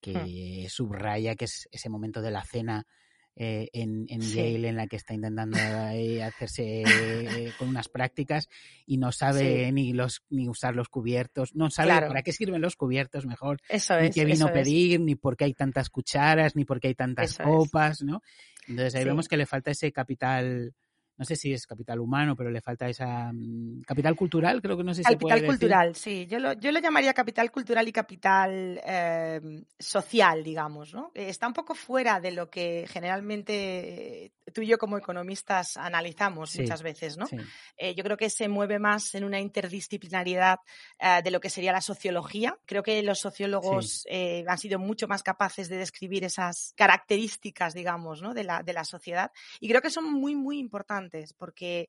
que 0.00 0.66
subraya 0.68 1.36
que 1.36 1.44
es 1.44 1.68
ese 1.70 1.88
momento 1.88 2.22
de 2.22 2.30
la 2.30 2.44
cena 2.44 2.86
eh, 3.36 3.68
en, 3.72 4.06
en 4.08 4.20
Yale 4.20 4.68
en 4.68 4.76
la 4.76 4.86
que 4.86 4.96
está 4.96 5.14
intentando 5.14 5.56
hacerse 5.56 6.82
eh, 6.82 7.52
con 7.58 7.68
unas 7.68 7.88
prácticas 7.88 8.48
y 8.84 8.98
no 8.98 9.12
sabe 9.12 9.70
ni 9.72 9.92
los 9.92 10.24
ni 10.28 10.48
usar 10.48 10.74
los 10.74 10.88
cubiertos, 10.88 11.54
no 11.54 11.70
sabe 11.70 12.06
para 12.06 12.22
qué 12.22 12.32
sirven 12.32 12.60
los 12.60 12.76
cubiertos 12.76 13.24
mejor, 13.26 13.58
ni 13.70 14.10
qué 14.10 14.24
vino 14.24 14.48
pedir, 14.52 15.00
ni 15.00 15.14
por 15.14 15.36
qué 15.36 15.44
hay 15.44 15.54
tantas 15.54 15.88
cucharas, 15.88 16.56
ni 16.56 16.64
por 16.64 16.80
qué 16.80 16.88
hay 16.88 16.94
tantas 16.94 17.38
copas, 17.38 18.02
¿no? 18.02 18.20
Entonces 18.68 18.94
ahí 18.96 19.04
vemos 19.04 19.28
que 19.28 19.36
le 19.36 19.46
falta 19.46 19.70
ese 19.70 19.90
capital 19.90 20.74
no 21.20 21.26
sé 21.26 21.36
si 21.36 21.52
es 21.52 21.66
capital 21.66 22.00
humano, 22.00 22.34
pero 22.34 22.50
le 22.50 22.62
falta 22.62 22.88
esa 22.88 23.30
mm, 23.30 23.82
capital 23.82 24.16
cultural, 24.16 24.62
creo 24.62 24.74
que 24.74 24.84
no 24.84 24.94
sé 24.94 25.02
si 25.02 25.04
capital 25.04 25.38
se 25.38 25.44
puede 25.44 25.46
cultural, 25.46 25.94
sí. 25.94 26.26
Yo 26.26 26.38
lo, 26.38 26.54
yo 26.54 26.72
lo 26.72 26.80
llamaría 26.80 27.12
capital 27.12 27.50
cultural 27.50 27.86
y 27.86 27.92
capital 27.92 28.80
eh, 28.82 29.62
social, 29.78 30.42
digamos, 30.42 30.94
¿no? 30.94 31.12
Está 31.14 31.46
un 31.46 31.52
poco 31.52 31.74
fuera 31.74 32.20
de 32.20 32.30
lo 32.30 32.48
que 32.48 32.86
generalmente 32.88 34.32
tú 34.54 34.62
y 34.62 34.66
yo 34.66 34.78
como 34.78 34.96
economistas 34.96 35.76
analizamos 35.76 36.58
muchas 36.58 36.82
veces, 36.82 37.18
¿no? 37.18 37.26
Eh, 37.76 37.94
yo 37.94 38.02
creo 38.02 38.16
que 38.16 38.30
se 38.30 38.48
mueve 38.48 38.78
más 38.78 39.14
en 39.14 39.24
una 39.24 39.40
interdisciplinariedad 39.40 40.60
eh, 40.98 41.20
de 41.22 41.30
lo 41.30 41.38
que 41.38 41.50
sería 41.50 41.70
la 41.70 41.82
sociología. 41.82 42.58
Creo 42.64 42.82
que 42.82 43.02
los 43.02 43.18
sociólogos 43.18 44.06
eh, 44.08 44.42
han 44.48 44.58
sido 44.58 44.78
mucho 44.78 45.06
más 45.06 45.22
capaces 45.22 45.68
de 45.68 45.76
describir 45.76 46.24
esas 46.24 46.72
características, 46.76 47.74
digamos, 47.74 48.22
¿no? 48.22 48.32
de, 48.32 48.44
la, 48.44 48.62
de 48.62 48.72
la 48.72 48.84
sociedad. 48.84 49.30
Y 49.60 49.68
creo 49.68 49.82
que 49.82 49.90
son 49.90 50.10
muy, 50.10 50.34
muy 50.34 50.58
importantes 50.58 51.09
porque... 51.36 51.88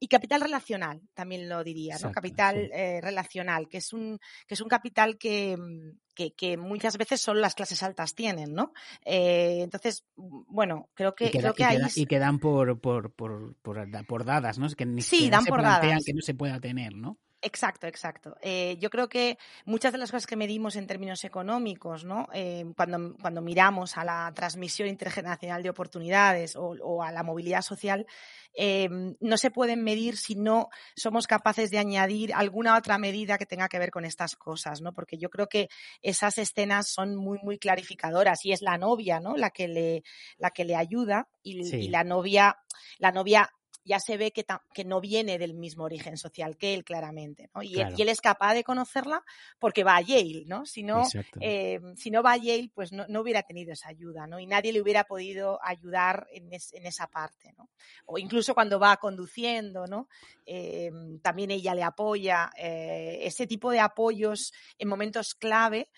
Y 0.00 0.08
capital 0.08 0.40
relacional, 0.40 1.00
también 1.14 1.48
lo 1.48 1.62
diría, 1.64 1.96
¿no? 2.02 2.12
capital 2.12 2.70
relacional, 3.02 3.68
que 3.68 3.78
es, 3.78 3.92
un, 3.92 4.18
que 4.46 4.54
es 4.54 4.60
un 4.60 4.68
capital 4.68 5.18
que, 5.18 5.56
mm, 5.56 5.90
que, 6.36 6.56
muchas 6.56 6.96
veces 6.96 7.20
solo 7.20 7.40
las 7.40 7.54
clases 7.54 7.82
altas 7.82 8.14
tienen, 8.14 8.54
¿no? 8.54 8.72
Eh, 9.04 9.60
entonces, 9.62 10.04
bueno, 10.16 10.88
creo 10.94 11.14
que, 11.14 11.26
y 11.26 11.30
creo 11.30 11.54
que, 11.54 11.64
ahí... 11.64 11.78
y 11.94 12.06
que 12.06 12.18
dan 12.18 12.38
por, 12.38 12.80
por, 12.80 13.12
por, 13.12 13.54
por, 13.56 14.24
dadas, 14.24 14.58
¿no? 14.58 14.68
Que 14.70 14.86
ni, 14.86 15.02
sí, 15.02 15.28
dan 15.28 15.44
se 15.44 15.50
por 15.50 15.62
dadas. 15.62 16.04
que 16.04 16.14
no 16.14 16.22
se 16.22 16.34
pueda 16.34 16.60
tener, 16.60 16.94
¿no? 16.94 17.18
Exacto, 17.42 17.86
exacto. 17.86 18.36
Eh, 18.40 18.76
yo 18.80 18.88
creo 18.88 19.08
que 19.08 19.38
muchas 19.66 19.92
de 19.92 19.98
las 19.98 20.10
cosas 20.10 20.26
que 20.26 20.36
medimos 20.36 20.74
en 20.74 20.86
términos 20.86 21.22
económicos, 21.22 22.04
¿no? 22.04 22.28
Eh, 22.32 22.64
cuando, 22.76 23.14
cuando, 23.20 23.42
miramos 23.42 23.96
a 23.98 24.04
la 24.04 24.32
transmisión 24.34 24.88
intergeneracional 24.88 25.62
de 25.62 25.70
oportunidades 25.70 26.56
o, 26.56 27.02
a 27.02 27.12
la 27.12 27.22
movilidad 27.22 27.60
social, 27.60 28.06
eh, 28.54 28.88
no 29.20 29.36
se 29.36 29.50
pueden 29.50 29.84
medir 29.84 30.16
si 30.16 30.34
no 30.34 30.70
somos 30.96 31.26
capaces 31.26 31.70
de 31.70 31.78
añadir 31.78 32.32
alguna 32.34 32.76
otra 32.76 32.96
medida 32.96 33.36
que 33.36 33.46
tenga 33.46 33.68
que 33.68 33.78
ver 33.78 33.90
con 33.90 34.06
estas 34.06 34.34
cosas, 34.34 34.80
¿no? 34.80 34.94
Porque 34.94 35.18
yo 35.18 35.28
creo 35.28 35.46
que 35.46 35.68
esas 36.00 36.38
escenas 36.38 36.88
son 36.88 37.16
muy, 37.16 37.38
muy 37.42 37.58
clarificadoras 37.58 38.44
y 38.46 38.52
es 38.52 38.62
la 38.62 38.78
novia, 38.78 39.20
¿no? 39.20 39.36
La 39.36 39.50
que 39.50 39.68
le, 39.68 40.02
la 40.38 40.50
que 40.50 40.64
le 40.64 40.74
ayuda 40.74 41.28
y, 41.42 41.60
y 41.76 41.88
la 41.88 42.02
novia, 42.02 42.58
la 42.98 43.12
novia 43.12 43.52
ya 43.86 44.00
se 44.00 44.16
ve 44.16 44.32
que, 44.32 44.44
que, 44.74 44.84
no 44.84 45.00
viene 45.00 45.38
del 45.38 45.54
mismo 45.54 45.84
origen 45.84 46.16
social 46.16 46.56
que 46.56 46.74
él, 46.74 46.84
claramente. 46.84 47.48
¿no? 47.54 47.62
Y, 47.62 47.80
él, 47.80 48.08
es 48.08 48.20
capaz 48.20 48.54
de 48.54 48.64
conocerla 48.64 49.24
porque 49.60 49.84
va 49.84 49.96
a 49.96 50.00
Yale, 50.00 50.44
¿no? 50.46 50.66
Si 50.66 50.82
no, 50.82 51.04
eh, 51.40 51.80
si 51.96 52.10
no 52.10 52.22
va 52.22 52.32
a 52.32 52.36
Yale, 52.36 52.70
pues 52.74 52.92
no, 52.92 53.06
no, 53.08 53.20
hubiera 53.20 53.44
tenido 53.44 53.72
esa 53.72 53.88
ayuda, 53.88 54.26
¿no? 54.26 54.40
Y 54.40 54.46
nadie 54.46 54.72
le 54.72 54.82
hubiera 54.82 55.04
podido 55.04 55.60
ayudar 55.62 56.26
en, 56.32 56.52
en 56.52 56.86
esa 56.86 57.06
parte, 57.06 57.54
¿no? 57.56 57.70
O 58.06 58.18
incluso 58.18 58.54
cuando 58.54 58.80
va 58.80 58.96
conduciendo, 58.96 59.86
¿no? 59.86 60.08
Eh, 60.44 60.90
también 61.22 61.52
ella 61.52 61.74
le 61.74 61.84
apoya. 61.84 62.50
Eh, 62.58 63.20
ese 63.22 63.46
tipo 63.46 63.70
de 63.70 63.78
apoyos 63.78 64.52
en 64.78 64.88
momentos 64.88 65.34
clave. 65.36 65.90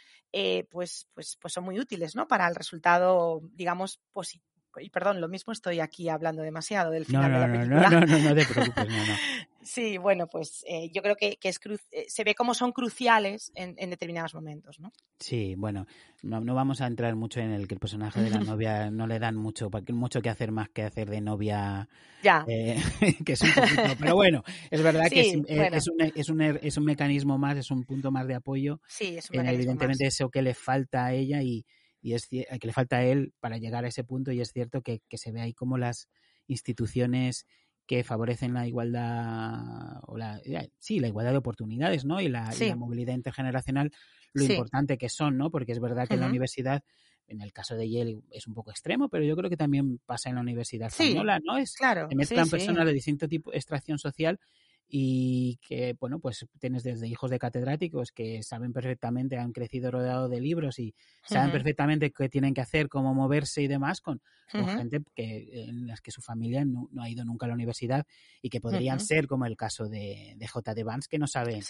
pues, 0.71 1.09
pues, 1.15 1.39
pues 1.41 1.55
son 1.55 1.65
muy 1.65 1.81
útiles 1.81 2.15
¿no? 2.15 2.29
para 2.29 2.47
el 2.47 2.55
resultado, 2.55 3.41
digamos, 3.55 3.99
positivo 4.13 4.48
y 4.81 4.91
perdón, 4.91 5.21
lo 5.21 5.29
mismo 5.29 5.53
estoy 5.53 5.81
aquí 5.81 6.09
hablando 6.09 6.43
demasiado 6.43 6.91
del 6.91 7.05
final 7.05 7.33
de 7.33 7.39
la 7.39 7.53
película. 7.53 7.91
No, 7.91 8.01
no, 8.01 8.07
no, 8.07 8.19
no 8.19 8.35
te 8.35 8.45
preocupes, 8.53 8.89
no, 8.89 9.07
no. 9.07 9.15
sí, 9.63 9.99
bueno, 9.99 10.27
pues 10.27 10.65
eh, 10.69 10.91
yo 10.93 11.03
creo 11.03 11.17
que, 11.17 11.37
que 11.37 11.49
es 11.49 11.61
eh, 11.91 12.07
se 12.09 12.25
ve 12.25 12.35
cómo 12.35 12.55
son 12.55 12.73
cruciales 12.73 13.53
en, 13.55 13.75
en, 13.79 13.91
determinados 13.91 14.35
momentos, 14.35 14.81
¿no? 14.81 14.93
Sí, 15.19 15.55
bueno, 15.57 15.87
no, 16.23 16.41
no, 16.41 16.55
vamos 16.55 16.81
a 16.81 16.87
entrar 16.87 17.15
mucho 17.17 17.41
en 17.41 17.53
el 17.53 17.69
que 17.69 17.75
el 17.75 17.81
personaje 17.81 18.21
de 18.21 18.31
la 18.31 18.39
novia 18.57 18.91
no 18.91 19.07
le 19.07 19.19
dan 19.19 19.37
mucho, 19.37 19.71
mucho 19.93 20.21
que 20.21 20.31
hacer 20.31 20.53
más 20.53 20.69
que 20.71 20.83
hacer 20.83 21.09
de 21.11 21.21
novia. 21.21 21.89
Ya. 22.23 22.45
Eh, 22.49 22.77
que 23.25 23.33
es 23.33 23.43
un 23.43 23.53
poquito, 23.53 23.83
pero 23.99 24.15
bueno, 24.15 24.43
es 24.71 24.83
verdad 24.83 25.09
que 25.11 25.21
es, 25.21 25.27
es, 25.47 25.89
un, 25.89 26.01
es, 26.01 26.29
un, 26.29 26.41
es 26.41 26.77
un 26.77 26.85
mecanismo 26.85 27.39
más, 27.39 27.57
es 27.57 27.71
un 27.71 27.85
punto 27.85 28.11
más 28.11 28.27
de 28.27 28.35
apoyo. 28.35 28.81
Sí, 28.89 29.17
es 29.19 29.31
un 29.31 29.41
en, 29.41 29.49
Evidentemente 29.49 30.07
eso 30.07 30.31
que 30.31 30.43
le 30.43 30.55
falta 30.55 31.07
a 31.07 31.13
ella 31.13 31.43
y 31.43 31.65
y 32.01 32.15
es 32.15 32.27
que 32.29 32.47
le 32.63 32.73
falta 32.73 32.99
a 32.99 33.05
él 33.05 33.33
para 33.41 33.59
llegar 33.59 33.85
a 33.85 33.89
ese 33.89 34.05
punto 34.05 34.33
y 34.33 34.41
es 34.41 34.53
cierto 34.53 34.83
que, 34.83 35.03
se 35.13 35.33
ve 35.33 35.41
ahí 35.41 35.55
como 35.55 35.79
las 35.79 36.09
instituciones 36.47 37.47
que 37.87 38.05
favorecen 38.05 38.55
la 38.55 38.67
igualdad 38.67 40.01
o 40.07 40.17
la 40.17 40.39
eh, 40.45 40.71
sí 40.79 41.01
la 41.01 41.09
igualdad 41.09 41.33
de 41.33 41.39
oportunidades 41.39 42.05
no 42.05 42.21
y 42.21 42.29
la, 42.29 42.51
movilidad 42.77 43.15
intergeneracional 43.15 43.91
lo 44.35 44.45
importante 44.45 44.99
que 44.99 45.09
son 45.09 45.39
no 45.39 45.51
porque 45.51 45.73
es 45.73 45.81
verdad 45.81 46.07
que 46.07 46.15
en 46.15 46.21
la 46.21 46.27
universidad 46.27 46.83
en 47.29 47.43
el 47.43 47.53
caso 47.53 47.77
de 47.77 47.91
Yale 47.91 48.23
es 48.31 48.47
un 48.47 48.55
poco 48.55 48.71
extremo, 48.71 49.11
pero 49.11 49.23
yo 49.23 49.37
creo 49.37 49.51
que 49.51 49.57
también 49.59 49.99
pasa 50.07 50.31
en 50.31 50.37
la 50.37 50.41
Universidad 50.41 50.89
Española, 50.89 51.39
¿no? 51.45 51.59
Es, 51.59 51.75
claro, 51.75 52.09
se 52.09 52.17
mezclan 52.17 52.49
personas 52.49 52.87
de 52.87 52.93
distinto 52.95 53.29
tipo 53.29 53.53
extracción 53.53 53.99
social 53.99 54.41
y 54.91 55.59
que, 55.59 55.95
bueno, 56.01 56.19
pues 56.19 56.47
tienes 56.59 56.83
desde 56.83 57.07
hijos 57.07 57.31
de 57.31 57.39
catedráticos 57.39 58.11
que 58.11 58.43
saben 58.43 58.73
perfectamente, 58.73 59.37
han 59.37 59.53
crecido 59.53 59.91
rodeado 59.91 60.31
de 60.31 60.41
libros 60.41 60.79
y 60.79 60.95
saben 61.23 61.53
perfectamente 61.53 62.11
qué 62.11 62.31
tienen 62.31 62.55
que 62.55 62.63
hacer, 62.63 62.89
cómo 62.89 63.13
moverse 63.13 63.61
y 63.61 63.69
demás, 63.69 64.01
con, 64.01 64.23
gente 64.51 65.03
que, 65.15 65.67
en 65.69 65.87
las 65.87 66.01
que 66.01 66.11
su 66.11 66.23
familia 66.23 66.65
no, 66.65 66.89
ha 67.03 67.11
ido 67.11 67.23
nunca 67.23 67.45
a 67.45 67.49
la 67.51 67.55
universidad 67.55 68.07
y 68.41 68.49
que 68.49 68.63
podrían 68.63 68.99
ser, 68.99 69.27
como 69.27 69.45
el 69.45 69.59
caso 69.59 69.89
de, 69.89 70.35
de 70.37 70.49
J. 70.49 70.75
de 70.75 70.85
Vance, 70.85 71.09
que 71.11 71.19
no 71.19 71.27
saben 71.27 71.61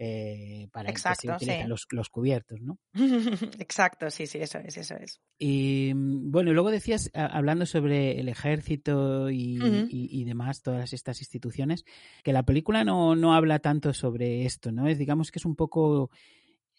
eh, 0.00 0.66
para 0.72 0.92
qué 0.92 0.98
se 0.98 1.30
utilizan 1.30 1.68
los, 1.68 1.86
los, 1.90 2.08
cubiertos, 2.08 2.60
¿no? 2.60 2.80
Exacto, 3.60 4.10
sí, 4.10 4.26
sí, 4.26 4.38
eso 4.38 4.58
es, 4.58 4.76
eso 4.76 4.96
es. 4.96 5.20
Y 5.38 5.92
bueno, 5.94 6.52
luego 6.52 6.72
decías, 6.72 7.08
hablando 7.14 7.66
sobre 7.66 8.18
el 8.18 8.28
ejército 8.28 9.30
y, 9.30 9.58
y 9.90 10.24
demás, 10.24 10.62
todas 10.62 10.92
estas 10.92 11.20
instituciones, 11.20 11.84
que 12.24 12.32
la 12.32 12.42
película 12.42 12.63
no, 12.72 13.14
no 13.14 13.34
habla 13.34 13.58
tanto 13.58 13.92
sobre 13.92 14.44
esto, 14.44 14.72
¿no? 14.72 14.86
Es, 14.86 14.98
digamos 14.98 15.30
que 15.30 15.38
es 15.38 15.44
un 15.44 15.56
poco 15.56 16.10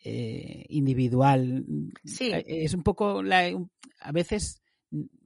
eh, 0.04 0.66
individual. 0.70 1.66
Sí. 2.04 2.32
Eh, 2.32 2.44
es 2.48 2.74
un 2.74 2.84
poco, 2.84 3.22
la, 3.24 3.52
a 4.00 4.12
veces 4.12 4.62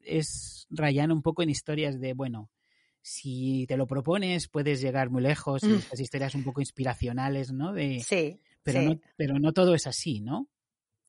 es 0.03 0.67
rayar 0.69 1.11
un 1.11 1.21
poco 1.21 1.43
en 1.43 1.49
historias 1.49 1.99
de, 1.99 2.13
bueno, 2.13 2.49
si 3.01 3.65
te 3.67 3.77
lo 3.77 3.87
propones 3.87 4.47
puedes 4.47 4.81
llegar 4.81 5.09
muy 5.09 5.21
lejos, 5.21 5.63
mm. 5.63 5.73
estas 5.75 5.99
historias 5.99 6.35
un 6.35 6.43
poco 6.43 6.61
inspiracionales, 6.61 7.51
¿no? 7.51 7.73
De, 7.73 8.01
sí. 8.05 8.39
Pero, 8.63 8.81
No, 8.81 8.99
pero 9.15 9.39
no 9.39 9.53
todo 9.53 9.73
es 9.73 9.87
así, 9.87 10.19
¿no? 10.19 10.47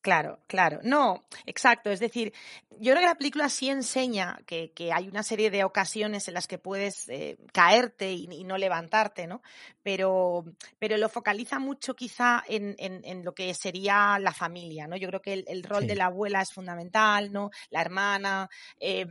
Claro, 0.01 0.39
claro. 0.47 0.79
No, 0.83 1.27
exacto. 1.45 1.91
Es 1.91 1.99
decir, 1.99 2.33
yo 2.71 2.93
creo 2.93 3.01
que 3.01 3.05
la 3.05 3.15
película 3.15 3.49
sí 3.49 3.69
enseña 3.69 4.39
que, 4.47 4.71
hay 4.91 5.07
una 5.07 5.21
serie 5.21 5.51
de 5.51 5.63
ocasiones 5.63 6.27
en 6.27 6.33
las 6.33 6.47
que 6.47 6.57
puedes 6.57 7.07
eh, 7.09 7.37
caerte 7.53 8.11
y, 8.11 8.43
no 8.43 8.57
levantarte, 8.57 9.27
¿no? 9.27 9.43
Pero, 9.83 10.43
pero 10.79 10.97
lo 10.97 11.07
focaliza 11.07 11.59
mucho 11.59 11.95
quizá 11.95 12.43
en, 12.47 12.75
en, 12.79 13.23
lo 13.23 13.35
que 13.35 13.53
sería 13.53 14.17
la 14.19 14.33
familia, 14.33 14.87
¿no? 14.87 14.97
Yo 14.97 15.07
creo 15.09 15.21
que 15.21 15.45
el, 15.47 15.63
rol 15.63 15.85
de 15.85 15.95
la 15.95 16.05
abuela 16.05 16.41
es 16.41 16.51
fundamental, 16.51 17.31
¿no? 17.31 17.51
La 17.69 17.81
hermana. 17.81 18.49
Eh, 18.79 19.05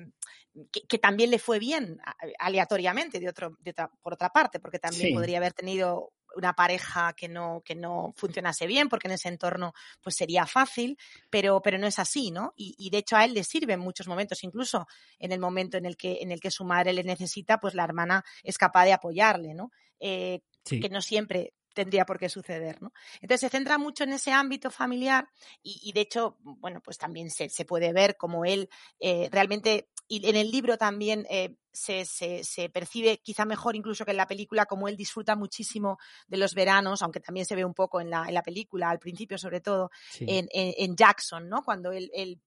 que, 0.88 0.98
también 0.98 1.30
le 1.30 1.38
fue 1.38 1.60
bien 1.60 2.00
aleatoriamente 2.40 3.20
de 3.20 3.28
otro, 3.28 3.56
por 4.02 4.14
otra 4.14 4.30
parte, 4.30 4.58
porque 4.58 4.80
también 4.80 5.14
podría 5.14 5.38
haber 5.38 5.52
tenido 5.52 6.12
una 6.36 6.54
pareja 6.54 7.12
que 7.14 7.28
no, 7.28 7.62
que 7.64 7.74
no 7.74 8.12
funcionase 8.16 8.66
bien, 8.66 8.88
porque 8.88 9.08
en 9.08 9.14
ese 9.14 9.28
entorno 9.28 9.72
pues 10.02 10.16
sería 10.16 10.46
fácil, 10.46 10.98
pero, 11.28 11.60
pero 11.62 11.78
no 11.78 11.86
es 11.86 11.98
así, 11.98 12.30
¿no? 12.30 12.52
Y, 12.56 12.90
de 12.90 12.98
hecho 12.98 13.16
a 13.16 13.24
él 13.24 13.34
le 13.34 13.44
sirve 13.44 13.74
en 13.74 13.80
muchos 13.80 14.08
momentos, 14.08 14.42
incluso 14.44 14.86
en 15.18 15.32
el 15.32 15.40
momento 15.40 15.76
en 15.76 15.86
el 15.86 15.96
que, 15.96 16.18
en 16.20 16.32
el 16.32 16.40
que 16.40 16.50
su 16.50 16.64
madre 16.64 16.92
le 16.92 17.04
necesita, 17.04 17.58
pues 17.58 17.74
la 17.74 17.84
hermana 17.84 18.24
es 18.42 18.58
capaz 18.58 18.84
de 18.84 18.92
apoyarle, 18.92 19.54
¿no? 19.54 19.70
Eh, 19.98 20.40
que 20.64 20.88
no 20.88 21.00
siempre 21.00 21.54
tendría 21.74 22.04
por 22.04 22.18
qué 22.18 22.28
suceder, 22.28 22.80
¿no? 22.82 22.92
Entonces 23.20 23.40
se 23.40 23.48
centra 23.48 23.78
mucho 23.78 24.04
en 24.04 24.12
ese 24.12 24.32
ámbito 24.32 24.70
familiar 24.70 25.28
y, 25.62 25.92
de 25.92 26.00
hecho, 26.00 26.36
bueno, 26.40 26.80
pues 26.82 26.98
también 26.98 27.30
se, 27.30 27.48
se 27.48 27.64
puede 27.64 27.92
ver 27.92 28.16
como 28.16 28.44
él 28.44 28.68
eh, 28.98 29.28
realmente, 29.30 29.88
y 30.08 30.28
en 30.28 30.36
el 30.36 30.50
libro 30.50 30.76
también 30.76 31.26
eh, 31.30 31.56
se, 31.72 32.04
se, 32.04 32.68
percibe 32.70 33.18
quizá 33.18 33.44
mejor 33.44 33.76
incluso 33.76 34.04
que 34.04 34.10
en 34.10 34.16
la 34.16 34.26
película, 34.26 34.66
como 34.66 34.88
él 34.88 34.96
disfruta 34.96 35.36
muchísimo 35.36 35.98
de 36.26 36.36
los 36.36 36.54
veranos, 36.54 37.02
aunque 37.02 37.20
también 37.20 37.46
se 37.46 37.54
ve 37.54 37.64
un 37.64 37.74
poco 37.74 38.00
en 38.00 38.10
la, 38.10 38.24
en 38.26 38.34
la 38.34 38.42
película, 38.42 38.90
al 38.90 38.98
principio 38.98 39.38
sobre 39.38 39.60
todo, 39.60 39.90
en, 40.20 40.48
en, 40.52 40.96
Jackson, 40.96 41.48
¿no? 41.48 41.62
Cuando 41.62 41.92
él, 41.92 42.10
él 42.12 42.40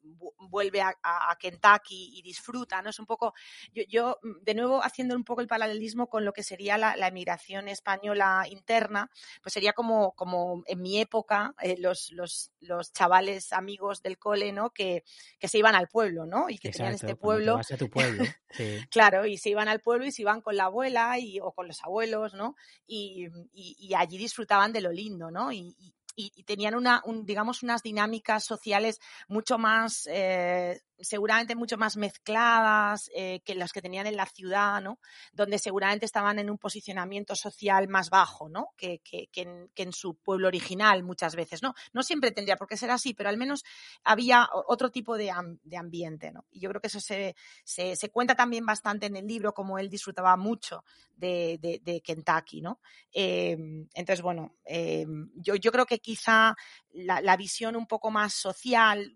vuelve 0.49 0.81
a, 0.81 0.93
a, 1.01 1.35
Kentucky 1.39 2.17
y 2.17 2.21
disfruta, 2.21 2.81
¿no? 2.81 2.89
Es 2.89 2.99
un 2.99 3.05
poco, 3.05 3.33
yo, 3.73 3.83
yo, 3.87 4.19
mm, 4.21 4.43
de 4.43 4.53
nuevo 4.53 4.83
haciendo 4.83 5.15
un 5.15 5.23
poco 5.23 5.41
el 5.41 5.47
paralelismo 5.47 6.07
con 6.07 6.25
lo 6.25 6.33
que 6.33 6.43
sería 6.43 6.77
la, 6.77 6.95
la 6.95 7.07
emigración 7.07 7.67
española 7.67 8.45
interna, 8.49 9.09
pues 9.41 9.53
sería 9.53 9.73
como, 9.73 10.13
como 10.13 10.63
en 10.67 10.81
mi 10.81 10.99
época 10.99 11.53
eh, 11.61 11.75
los, 11.79 12.11
los, 12.11 12.51
los 12.59 12.91
chavales 12.91 13.53
amigos 13.53 14.01
del 14.01 14.17
cole, 14.17 14.51
¿no? 14.51 14.71
Que, 14.71 15.03
que 15.39 15.47
se 15.47 15.57
iban 15.57 15.75
al 15.75 15.87
pueblo, 15.87 16.25
¿no? 16.25 16.49
Y 16.49 16.57
que 16.57 16.71
tenían 16.71 16.93
este 16.93 17.15
pueblo. 17.15 17.57
a 17.57 17.77
tu 17.77 17.89
pueblo. 17.89 18.23
claro, 18.91 19.12
y 19.25 19.37
se 19.37 19.49
iban 19.49 19.67
al 19.67 19.79
pueblo 19.79 20.05
y 20.05 20.11
se 20.11 20.21
iban 20.21 20.41
con 20.41 20.55
la 20.57 20.65
abuela 20.65 21.17
y, 21.19 21.39
o 21.39 21.51
con 21.51 21.67
los 21.67 21.83
abuelos, 21.83 22.33
¿no? 22.33 22.55
Y, 22.87 23.27
y, 23.53 23.93
allí 23.93 24.17
disfrutaban 24.17 24.73
de 24.73 24.81
lo 24.81 24.91
lindo, 24.91 25.31
¿no? 25.31 25.51
Y, 25.51 25.75
y 26.15 26.43
tenían 26.43 26.75
una, 26.75 27.01
digamos, 27.23 27.63
unas 27.63 27.81
dinámicas 27.81 28.43
sociales 28.43 28.99
mucho 29.27 29.57
más 29.57 30.07
eh, 30.11 30.81
seguramente 30.99 31.55
mucho 31.55 31.77
más 31.77 31.97
mezcladas 31.97 33.09
eh, 33.15 33.41
que 33.43 33.55
las 33.55 33.71
que 33.73 33.81
tenían 33.81 34.07
en 34.07 34.15
la 34.15 34.25
ciudad, 34.25 34.81
¿no? 34.81 34.99
Donde 35.33 35.59
seguramente 35.59 36.05
estaban 36.05 36.39
en 36.39 36.49
un 36.49 36.57
posicionamiento 36.57 37.35
social 37.35 37.87
más 37.87 38.09
bajo, 38.09 38.49
¿no? 38.49 38.69
Que, 38.77 38.99
que, 38.99 39.29
en, 39.75 39.93
su 39.93 40.15
pueblo 40.15 40.47
original 40.47 41.03
muchas 41.03 41.35
veces, 41.35 41.61
¿no? 41.61 41.73
No 41.91 42.03
siempre 42.03 42.31
tendría 42.31 42.55
por 42.55 42.67
qué 42.67 42.77
ser 42.77 42.91
así, 42.91 43.13
pero 43.13 43.29
al 43.29 43.37
menos 43.37 43.63
había 44.03 44.47
otro 44.67 44.91
tipo 44.91 45.17
de, 45.17 45.31
de 45.63 45.77
ambiente, 45.77 46.31
¿no? 46.31 46.45
Y 46.51 46.61
yo 46.61 46.69
creo 46.69 46.81
que 46.81 46.87
eso 46.87 46.99
se, 46.99 47.35
se, 47.63 48.09
cuenta 48.09 48.35
también 48.35 48.65
bastante 48.65 49.05
en 49.07 49.15
el 49.15 49.27
libro, 49.27 49.53
como 49.53 49.77
él 49.77 49.89
disfrutaba 49.89 50.35
mucho 50.37 50.83
de, 51.15 51.59
de, 51.61 52.01
Kentucky, 52.01 52.61
¿no? 52.61 52.79
Em, 53.11 53.87
entonces, 53.93 54.21
bueno, 54.21 54.55
em, 54.65 55.29
yo, 55.35 55.55
yo 55.55 55.71
creo 55.71 55.85
que 55.85 55.99
quizá 55.99 56.55
la 56.93 57.37
visión 57.37 57.75
un 57.75 57.87
poco 57.87 58.11
más 58.11 58.33
social, 58.33 59.15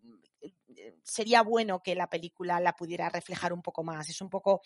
sería 1.03 1.41
bueno 1.41 1.81
que 1.81 1.95
la 1.95 2.09
película 2.09 2.59
la 2.59 2.73
pudiera 2.73 3.09
reflejar 3.09 3.53
un 3.53 3.61
poco 3.61 3.83
más. 3.83 4.09
Es 4.09 4.21
un 4.21 4.29
poco 4.29 4.61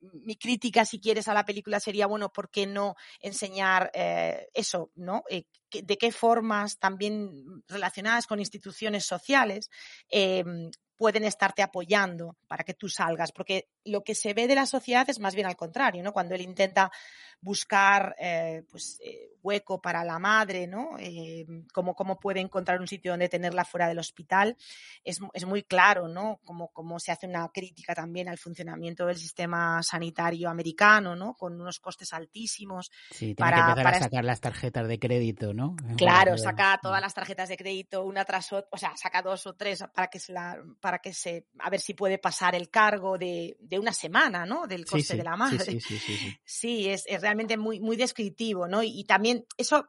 mi 0.00 0.36
crítica, 0.36 0.84
si 0.84 1.00
quieres, 1.00 1.28
a 1.28 1.34
la 1.34 1.44
película 1.44 1.80
sería, 1.80 2.06
bueno, 2.06 2.32
¿por 2.32 2.50
qué 2.50 2.66
no 2.66 2.96
enseñar 3.20 3.90
eh, 3.94 4.48
eso, 4.54 4.90
¿no? 4.94 5.24
Eh, 5.28 5.44
de 5.72 5.98
qué 5.98 6.10
formas 6.10 6.78
también 6.78 7.62
relacionadas 7.68 8.26
con 8.26 8.40
instituciones 8.40 9.06
sociales 9.06 9.70
em, 10.08 10.70
pueden 11.00 11.24
estarte 11.24 11.62
apoyando 11.62 12.36
para 12.46 12.62
que 12.62 12.74
tú 12.74 12.90
salgas, 12.90 13.32
porque 13.32 13.70
lo 13.86 14.04
que 14.04 14.14
se 14.14 14.34
ve 14.34 14.46
de 14.46 14.54
la 14.54 14.66
sociedad 14.66 15.08
es 15.08 15.18
más 15.18 15.34
bien 15.34 15.46
al 15.46 15.56
contrario, 15.56 16.02
¿no? 16.02 16.12
Cuando 16.12 16.34
él 16.34 16.42
intenta 16.42 16.92
buscar 17.40 18.14
eh, 18.18 18.64
pues, 18.70 19.00
eh, 19.02 19.30
hueco 19.42 19.80
para 19.80 20.04
la 20.04 20.18
madre, 20.18 20.66
¿no? 20.66 20.96
Eh, 20.98 21.46
cómo, 21.72 21.94
puede 22.20 22.40
encontrar 22.40 22.80
un 22.80 22.86
sitio 22.86 23.12
donde 23.12 23.28
tenerla 23.28 23.64
fuera 23.64 23.88
del 23.88 23.98
hospital, 23.98 24.56
es, 25.02 25.20
muy 25.46 25.62
claro, 25.62 26.06
¿no? 26.06 26.38
Cómo, 26.44 26.98
se 26.98 27.12
hace 27.12 27.26
una 27.26 27.48
crítica 27.48 27.94
también 27.94 28.28
al 28.28 28.36
funcionamiento 28.36 29.06
del 29.06 29.16
sistema 29.16 29.82
sanitario 29.82 30.50
americano, 30.50 31.16
¿no? 31.16 31.34
Con 31.34 31.58
unos 31.58 31.80
costes 31.80 32.12
altísimos. 32.12 32.90
Sí, 33.10 33.34
tiene 33.34 33.52
que 33.54 33.60
empezar 33.60 33.94
a 33.94 34.00
sacar 34.00 34.24
las 34.24 34.40
tarjetas 34.40 34.86
de 34.86 34.98
crédito, 34.98 35.54
¿no? 35.54 35.76
Claro, 35.96 36.36
saca 36.38 36.78
todas 36.82 37.00
las 37.00 37.14
tarjetas 37.14 37.48
de 37.48 37.56
crédito, 37.56 38.04
una 38.04 38.26
tras 38.26 38.52
otra, 38.52 38.68
o 38.70 38.76
sea, 38.76 38.94
saca 38.96 39.22
dos 39.22 39.46
o 39.46 39.54
tres 39.54 39.82
para 39.94 40.08
que 40.08 40.18
se 40.18 40.32
la, 40.32 40.62
para 40.80 40.89
que 40.98 41.12
se, 41.12 41.46
a 41.58 41.70
ver 41.70 41.80
si 41.80 41.94
puede 41.94 42.18
pasar 42.18 42.54
el 42.54 42.70
cargo 42.70 43.16
de, 43.16 43.56
una 43.78 43.92
semana, 43.92 44.44
¿no? 44.44 44.66
Del 44.66 44.84
coste 44.84 45.16
de 45.16 45.24
la 45.24 45.36
madre. 45.36 45.64
Sí, 45.64 45.80
sí, 45.80 45.98
sí. 45.98 46.38
Sí, 46.44 46.88
es, 46.88 47.04
es 47.06 47.20
realmente 47.20 47.56
muy, 47.56 47.80
muy 47.80 47.96
descriptivo, 47.96 48.68
¿no? 48.68 48.82
Y, 48.82 49.04
también 49.04 49.46
eso, 49.56 49.88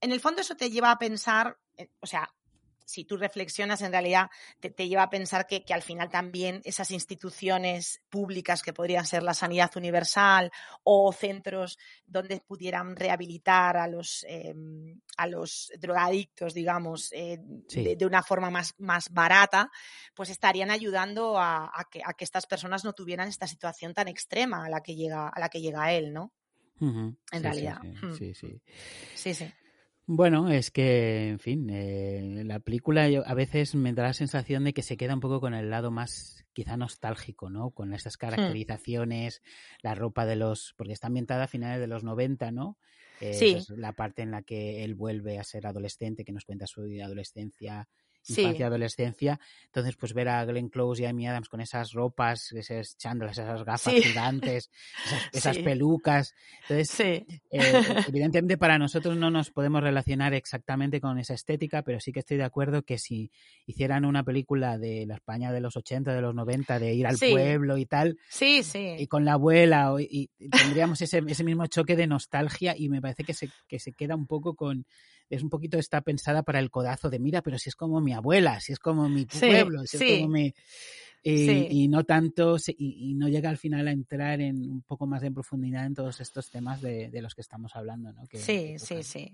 en 0.00 0.12
el 0.12 0.20
fondo 0.20 0.40
eso 0.40 0.56
te 0.56 0.70
lleva 0.70 0.90
a 0.90 0.98
pensar, 0.98 1.58
eh, 1.76 1.88
o 2.00 2.06
sea, 2.06 2.32
si 2.86 3.04
tú 3.04 3.16
reflexionas, 3.16 3.82
en 3.82 3.90
realidad 3.90 4.30
te, 4.60 4.88
lleva 4.88 5.02
a 5.02 5.10
pensar 5.10 5.46
que, 5.46 5.62
al 5.70 5.82
final 5.82 6.08
también 6.08 6.62
esas 6.64 6.90
instituciones 6.92 8.00
públicas 8.08 8.62
que 8.62 8.72
podrían 8.72 9.04
ser 9.04 9.22
la 9.22 9.34
sanidad 9.34 9.70
universal 9.76 10.50
o 10.84 11.12
centros 11.12 11.78
donde 12.06 12.40
pudieran 12.40 12.94
rehabilitar 12.94 13.76
a 13.76 13.88
los, 13.88 14.24
em, 14.28 15.00
a 15.16 15.26
los 15.26 15.72
drogadictos, 15.78 16.54
digamos, 16.54 17.12
eh, 17.12 17.38
de, 17.40 18.06
una 18.06 18.22
forma 18.22 18.50
más, 18.50 18.74
más 18.78 19.12
barata, 19.12 19.70
pues 20.14 20.30
estarían 20.30 20.70
ayudando 20.70 21.38
a, 21.38 21.70
que, 21.90 22.00
a, 22.04 22.14
que, 22.14 22.24
estas 22.24 22.46
personas 22.46 22.84
no 22.84 22.92
tuvieran 22.92 23.28
esta 23.28 23.48
situación 23.48 23.94
tan 23.94 24.06
extrema 24.06 24.64
a 24.64 24.70
la 24.70 24.80
que 24.80 24.94
llega, 24.94 25.28
a 25.28 25.40
la 25.40 25.48
que 25.48 25.60
llega 25.60 25.92
él, 25.92 26.12
¿no? 26.12 26.32
En 26.78 27.16
realidad. 27.42 27.80
Sí 28.16 28.34
sí. 28.34 28.60
sí, 29.14 29.34
sí. 29.34 29.52
Bueno, 30.08 30.50
es 30.50 30.70
que, 30.70 31.30
en 31.30 31.40
fin, 31.40 31.68
eh, 31.68 32.42
la 32.44 32.60
película 32.60 33.06
a 33.26 33.34
veces 33.34 33.74
me 33.74 33.92
da 33.92 34.04
la 34.04 34.12
sensación 34.12 34.62
de 34.62 34.72
que 34.72 34.82
se 34.82 34.96
queda 34.96 35.14
un 35.14 35.20
poco 35.20 35.40
con 35.40 35.52
el 35.52 35.68
lado 35.68 35.90
más 35.90 36.46
quizá 36.52 36.76
nostálgico, 36.76 37.50
¿no? 37.50 37.70
Con 37.70 37.92
esas 37.92 38.16
caracterizaciones, 38.16 39.42
la 39.82 39.96
ropa 39.96 40.24
de 40.24 40.36
los, 40.36 40.74
porque 40.76 40.92
está 40.92 41.08
ambientada 41.08 41.44
a 41.44 41.48
finales 41.48 41.80
de 41.80 41.88
los 41.88 42.04
90, 42.04 42.52
¿no? 42.52 42.78
Eh, 43.20 43.34
sí. 43.34 43.58
la 43.76 43.94
parte 43.94 44.22
en 44.22 44.30
la 44.30 44.42
que 44.42 44.84
él 44.84 44.94
vuelve 44.94 45.40
a 45.40 45.44
ser 45.44 45.66
adolescente, 45.66 46.24
que 46.24 46.32
nos 46.32 46.44
cuenta 46.44 46.68
su 46.68 46.82
adolescencia 47.02 47.88
infancia, 48.28 48.60
y 48.60 48.62
adolescencia. 48.62 49.40
Entonces, 49.66 49.96
pues 49.96 50.14
ver 50.14 50.28
a 50.28 50.44
Glenn 50.44 50.68
Close 50.68 51.02
y 51.02 51.06
a 51.06 51.10
Amy 51.10 51.26
Adams 51.26 51.48
con 51.48 51.60
esas 51.60 51.92
ropas, 51.92 52.52
esas 52.52 52.96
chándales, 52.96 53.38
esas 53.38 53.64
gafas 53.64 53.94
gigantes, 53.94 54.70
esas, 55.32 55.58
pelucas. 55.66 56.34
Entonces, 56.62 57.00
eh, 57.00 57.26
evidentemente 58.08 58.56
para 58.56 58.78
nosotros 58.78 59.16
no 59.16 59.30
nos 59.30 59.50
podemos 59.50 59.82
relacionar 59.82 60.34
exactamente 60.34 61.00
con 61.00 61.18
esa 61.18 61.34
estética, 61.34 61.82
pero 61.82 62.00
sí 62.00 62.12
que 62.12 62.20
estoy 62.20 62.36
de 62.36 62.44
acuerdo 62.44 62.82
que 62.82 62.98
si 62.98 63.30
hicieran 63.66 64.04
una 64.04 64.22
película 64.22 64.78
de 64.78 65.06
la 65.06 65.14
España 65.14 65.52
de 65.52 65.60
los 65.60 65.76
80, 65.76 66.14
de 66.14 66.20
los 66.20 66.34
90, 66.34 66.78
de 66.78 66.94
ir 66.94 67.06
al 67.06 67.18
pueblo 67.18 67.76
y 67.76 67.86
tal, 67.86 68.18
sí, 68.28 68.62
sí. 68.62 68.96
y 68.98 69.06
con 69.06 69.24
la 69.24 69.34
abuela, 69.34 69.94
y, 69.98 70.30
tendríamos 70.50 71.00
ese, 71.00 71.22
ese 71.26 71.44
mismo 71.44 71.66
choque 71.66 71.96
de 71.96 72.06
nostalgia 72.06 72.74
y 72.76 72.88
me 72.88 73.00
parece 73.00 73.24
que 73.24 73.34
se, 73.34 73.50
que 73.68 73.78
se 73.78 73.92
queda 73.92 74.14
un 74.14 74.26
poco 74.26 74.54
con 74.54 74.86
es 75.30 75.42
un 75.42 75.50
poquito 75.50 75.78
está 75.78 76.00
pensada 76.00 76.42
para 76.42 76.58
el 76.58 76.70
codazo 76.70 77.10
de 77.10 77.18
mira, 77.18 77.42
pero 77.42 77.58
si 77.58 77.68
es 77.68 77.76
como 77.76 78.00
mi 78.00 78.12
abuela, 78.12 78.60
si 78.60 78.72
es 78.72 78.78
como 78.78 79.08
mi 79.08 79.26
pueblo, 79.26 79.84
si 79.86 79.96
es 79.96 80.20
como 80.20 80.32
mi... 80.32 80.54
Y, 81.28 81.88
no 81.88 82.04
tanto, 82.04 82.56
y, 82.68 83.10
y, 83.10 83.14
no 83.14 83.28
llega 83.28 83.50
al 83.50 83.58
final 83.58 83.88
a 83.88 83.90
entrar 83.90 84.40
en 84.40 84.70
un 84.70 84.82
poco 84.82 85.08
más 85.08 85.22
de 85.22 85.32
profundidad 85.32 85.84
en 85.84 85.94
todos 85.94 86.20
estos 86.20 86.50
temas 86.50 86.80
de, 86.80 87.08
de 87.08 87.20
los 87.20 87.34
que 87.34 87.40
estamos 87.40 87.74
hablando, 87.74 88.12
¿no? 88.12 88.22
sí, 88.32 88.76
sí, 88.78 89.02
sí. 89.02 89.32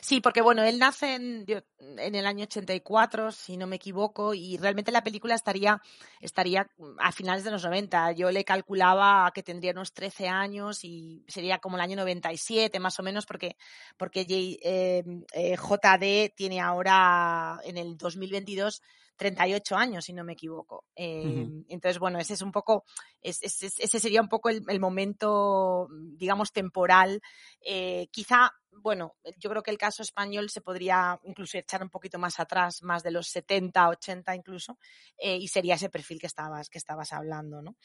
Sí, 0.00 0.20
porque 0.20 0.42
bueno, 0.42 0.62
él 0.62 0.78
nace 0.78 1.14
en, 1.14 1.44
en, 1.78 2.14
el 2.14 2.26
año 2.26 2.44
84, 2.44 3.32
si 3.32 3.56
no 3.56 3.66
me 3.66 3.76
equivoco, 3.76 4.34
y 4.34 4.56
realmente 4.56 4.92
la 4.92 5.02
película 5.02 5.34
estaría, 5.34 5.80
estaría 6.20 6.70
a 6.98 7.12
finales 7.12 7.44
de 7.44 7.50
los 7.50 7.64
90. 7.64 8.12
Yo 8.12 8.30
le 8.30 8.44
calculaba 8.44 9.30
que 9.34 9.42
tendría 9.42 9.72
unos 9.72 9.92
13 9.92 10.28
años 10.28 10.84
y 10.84 11.24
sería 11.28 11.58
como 11.58 11.76
el 11.76 11.82
año 11.82 11.96
97 11.96 12.78
más 12.80 12.98
o 13.00 13.02
menos, 13.02 13.26
porque, 13.26 13.56
porque 13.96 14.26
eh, 14.28 15.04
eh, 15.32 15.56
JD 15.56 16.34
tiene 16.36 16.60
ahora 16.60 17.60
en 17.64 17.76
el 17.76 17.96
2022 17.96 18.82
38 19.16 19.76
años, 19.76 20.04
si 20.04 20.12
no 20.12 20.24
me 20.24 20.32
equivoco. 20.32 20.84
Eh, 20.96 21.46
entonces, 21.68 21.98
bueno, 21.98 22.18
ese 22.18 22.34
es 22.34 22.42
un 22.42 22.50
poco, 22.50 22.84
ese 23.20 24.00
sería 24.00 24.20
un 24.20 24.28
poco 24.28 24.48
el, 24.48 24.80
momento, 24.80 25.88
digamos, 26.16 26.52
temporal. 26.52 27.20
Eh, 27.64 28.08
quizá, 28.10 28.50
bueno, 28.72 29.16
yo 29.36 29.50
creo 29.50 29.62
que 29.62 29.70
el 29.70 29.78
caso 29.78 30.02
español 30.02 30.50
se 30.50 30.60
podría 30.60 31.18
incluso 31.24 31.58
echar 31.58 31.82
un 31.82 31.90
poquito 31.90 32.18
más 32.18 32.40
atrás, 32.40 32.82
más 32.82 33.02
de 33.02 33.10
los 33.10 33.28
70, 33.28 33.88
80 33.88 34.34
incluso, 34.34 34.78
eh, 35.18 35.36
y 35.36 35.48
sería 35.48 35.74
ese 35.74 35.90
perfil 35.90 36.20
que 36.20 36.26
estabas, 36.26 36.68
que 36.68 36.78
estabas 36.78 37.12
hablando, 37.12 37.62
¿no? 37.62 37.76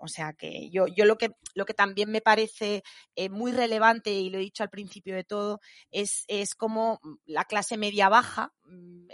o 0.00 0.08
sea 0.08 0.32
que 0.32 0.70
yo, 0.70 0.86
yo 0.86 1.04
lo 1.04 1.18
que 1.18 1.32
lo 1.54 1.66
que 1.66 1.74
también 1.74 2.10
me 2.10 2.22
parece 2.22 2.82
muy 3.30 3.52
relevante, 3.52 4.10
y 4.10 4.30
lo 4.30 4.38
he 4.38 4.40
dicho 4.40 4.62
al 4.62 4.70
principio 4.70 5.14
de 5.14 5.24
todo, 5.24 5.60
es, 5.90 6.24
es 6.26 6.54
como 6.54 7.00
la 7.26 7.44
clase 7.44 7.76
media 7.76 8.08
baja, 8.08 8.54
mm, 8.64 9.08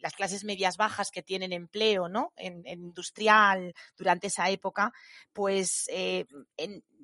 las 0.00 0.14
clases 0.14 0.42
medias 0.44 0.76
bajas 0.76 1.10
que 1.12 1.22
tienen 1.22 1.52
empleo, 1.52 2.08
¿no? 2.08 2.32
En, 2.36 2.66
industrial 2.66 3.74
durante 3.96 4.28
esa 4.28 4.50
época, 4.50 4.92
pues 5.32 5.88
eh, 5.88 6.26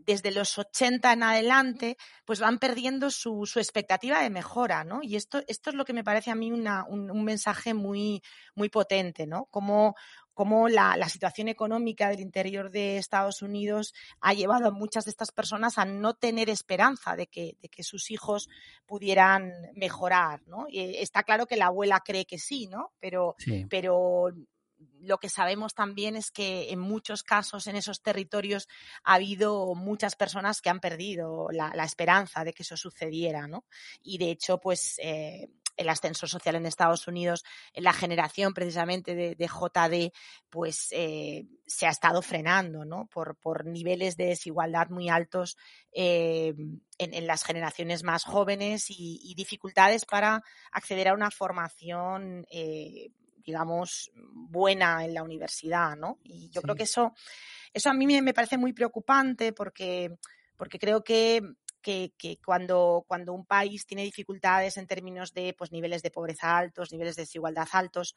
desde 0.04 0.30
los 0.30 0.58
80 0.58 1.12
en 1.12 1.22
adelante, 1.22 1.96
pues 2.24 2.40
van 2.40 2.58
perdiendo 2.58 3.10
su, 3.10 3.44
expectativa 3.56 4.22
de 4.22 4.30
mejora, 4.30 4.84
¿no? 4.84 5.00
Y 5.02 5.16
esto, 5.16 5.42
esto 5.46 5.70
es 5.70 5.76
lo 5.76 5.84
que 5.84 5.92
me 5.92 6.04
parece 6.04 6.30
a 6.30 6.34
mí 6.34 6.50
un, 6.50 7.24
mensaje 7.24 7.74
muy, 7.74 8.22
muy 8.54 8.68
potente, 8.68 9.26
¿no? 9.26 9.46
Como, 9.50 9.94
cómo 10.34 10.68
la, 10.68 10.96
situación 11.08 11.48
económica 11.48 12.08
del 12.08 12.20
interior 12.20 12.70
de 12.70 12.96
Estados 12.96 13.42
Unidos 13.42 13.92
ha 14.20 14.34
llevado 14.34 14.68
a 14.68 14.72
muchas 14.72 15.04
de 15.04 15.10
estas 15.10 15.32
personas 15.32 15.78
a 15.78 15.84
no 15.84 16.14
tener 16.14 16.48
esperanza 16.48 17.16
de 17.16 17.26
que, 17.26 17.56
de 17.60 17.68
que 17.68 17.82
sus 17.82 18.10
hijos 18.10 18.48
pudieran 18.86 19.52
mejorar, 19.74 20.42
¿no? 20.46 20.66
Y 20.68 20.96
está 20.96 21.22
claro 21.22 21.46
que 21.46 21.56
la 21.56 21.66
abuela 21.66 22.00
cree 22.04 22.24
que 22.24 22.38
sí, 22.38 22.68
¿no? 22.68 22.92
Pero, 23.00 23.34
pero 23.68 24.32
lo 25.00 25.18
que 25.18 25.28
sabemos 25.28 25.74
también 25.74 26.16
es 26.16 26.30
que 26.30 26.70
en 26.70 26.78
muchos 26.78 27.22
casos 27.22 27.66
en 27.66 27.76
esos 27.76 28.02
territorios 28.02 28.68
ha 29.04 29.14
habido 29.14 29.74
muchas 29.74 30.16
personas 30.16 30.60
que 30.60 30.70
han 30.70 30.80
perdido 30.80 31.48
la, 31.50 31.72
esperanza 31.84 32.44
de 32.44 32.52
que 32.52 32.62
eso 32.62 32.76
sucediera, 32.76 33.46
¿no? 33.46 33.64
Y 34.02 34.18
de 34.18 34.30
hecho, 34.30 34.58
pues 34.58 34.98
eh, 34.98 35.48
el 35.78 35.88
ascenso 35.88 36.26
social 36.26 36.56
en 36.56 36.66
Estados 36.66 37.06
Unidos, 37.06 37.44
en 37.72 37.84
la 37.84 37.92
generación 37.92 38.52
precisamente 38.52 39.14
de, 39.14 39.46
JD, 39.46 40.12
pues 40.50 40.88
eh, 40.90 41.46
se 41.66 41.86
ha 41.86 41.90
estado 41.90 42.20
frenando, 42.20 42.84
¿no? 42.84 43.06
Por, 43.06 43.64
niveles 43.64 44.16
de 44.16 44.26
desigualdad 44.26 44.88
muy 44.88 45.08
altos 45.08 45.56
eh, 45.92 46.54
en, 46.98 47.26
las 47.26 47.44
generaciones 47.44 48.02
más 48.02 48.24
jóvenes 48.24 48.86
y, 48.88 49.34
dificultades 49.36 50.04
para 50.04 50.42
acceder 50.72 51.08
a 51.08 51.14
una 51.14 51.30
formación 51.30 52.44
digamos, 53.48 54.10
buena 54.14 55.06
en 55.06 55.14
la 55.14 55.22
universidad, 55.22 55.96
¿no? 55.96 56.18
Y 56.22 56.50
yo 56.50 56.60
creo 56.60 56.74
que 56.74 56.82
eso, 56.82 57.14
eso 57.72 57.88
a 57.88 57.94
mí 57.94 58.06
me, 58.20 58.34
parece 58.34 58.58
muy 58.58 58.74
preocupante 58.74 59.54
porque, 59.54 60.18
porque 60.54 60.78
creo 60.78 61.02
que 61.02 61.40
que, 61.80 62.38
cuando, 62.44 63.06
cuando 63.08 63.32
un 63.32 63.46
país 63.46 63.86
tiene 63.86 64.02
dificultades 64.02 64.76
en 64.76 64.86
términos 64.86 65.32
de 65.32 65.54
pues, 65.54 65.72
niveles 65.72 66.02
de 66.02 66.10
pobreza 66.10 66.58
altos, 66.58 66.92
niveles 66.92 67.16
de 67.16 67.22
desigualdad 67.22 67.66
altos, 67.72 68.14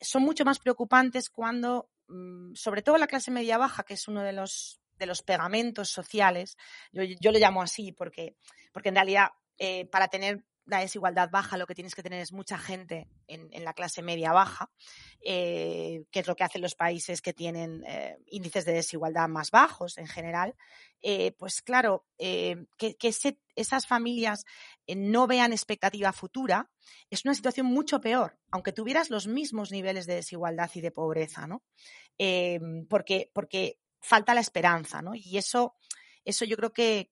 son 0.00 0.22
mucho 0.22 0.44
más 0.44 0.58
preocupantes 0.58 1.30
cuando 1.30 1.88
mm, 2.08 2.54
sobre 2.54 2.82
todo 2.82 2.98
la 2.98 3.06
clase 3.06 3.30
media 3.30 3.58
baja, 3.58 3.84
que 3.84 3.94
es 3.94 4.08
uno 4.08 4.22
de 4.22 4.32
los, 4.32 4.80
de 4.96 5.06
los 5.06 5.22
pegamentos 5.22 5.90
sociales, 5.90 6.56
yo, 6.90 7.04
yo 7.04 7.30
lo 7.30 7.38
llamo 7.38 7.62
así 7.62 7.92
porque, 7.92 8.34
porque 8.72 8.88
en 8.88 8.96
realidad 8.96 9.28
eh, 9.58 9.86
para 9.86 10.08
tener 10.08 10.44
la 10.66 10.80
desigualdad 10.80 11.30
baja, 11.30 11.56
lo 11.56 11.66
que 11.66 11.74
tienes 11.74 11.94
que 11.94 12.02
tener 12.02 12.20
es 12.20 12.32
mucha 12.32 12.58
gente 12.58 13.08
en, 13.28 13.64
la 13.64 13.72
clase 13.72 14.02
media 14.02 14.32
baja, 14.32 14.70
eh, 15.20 16.04
que 16.10 16.20
es 16.20 16.26
lo 16.26 16.34
que 16.34 16.44
hacen 16.44 16.60
los 16.60 16.74
países 16.74 17.22
que 17.22 17.32
tienen 17.32 17.84
eh, 17.86 18.18
índices 18.26 18.64
de 18.64 18.72
desigualdad 18.72 19.28
más 19.28 19.50
bajos 19.50 19.96
en 19.98 20.08
general. 20.08 20.54
Eh, 21.02 21.32
pues 21.38 21.62
claro, 21.62 22.04
que, 22.18 22.96
esas 23.54 23.86
familias 23.86 24.44
no 24.88 25.26
vean 25.26 25.52
expectativa 25.52 26.12
futura 26.12 26.70
es 27.10 27.24
una 27.24 27.34
situación 27.34 27.66
mucho 27.66 28.00
peor, 28.00 28.38
aunque 28.50 28.72
tuvieras 28.72 29.08
los 29.08 29.26
mismos 29.26 29.70
niveles 29.70 30.06
de 30.06 30.16
desigualdad 30.16 30.70
y 30.74 30.80
de 30.80 30.90
pobreza, 30.90 31.46
¿no? 31.46 31.62
porque, 32.88 33.30
porque 33.32 33.78
falta 34.00 34.34
la 34.34 34.40
esperanza, 34.40 35.02
¿no? 35.02 35.14
Y 35.14 35.36
eso 35.36 35.74
eso 36.26 36.44
yo 36.44 36.56
creo 36.56 36.72
que, 36.72 37.08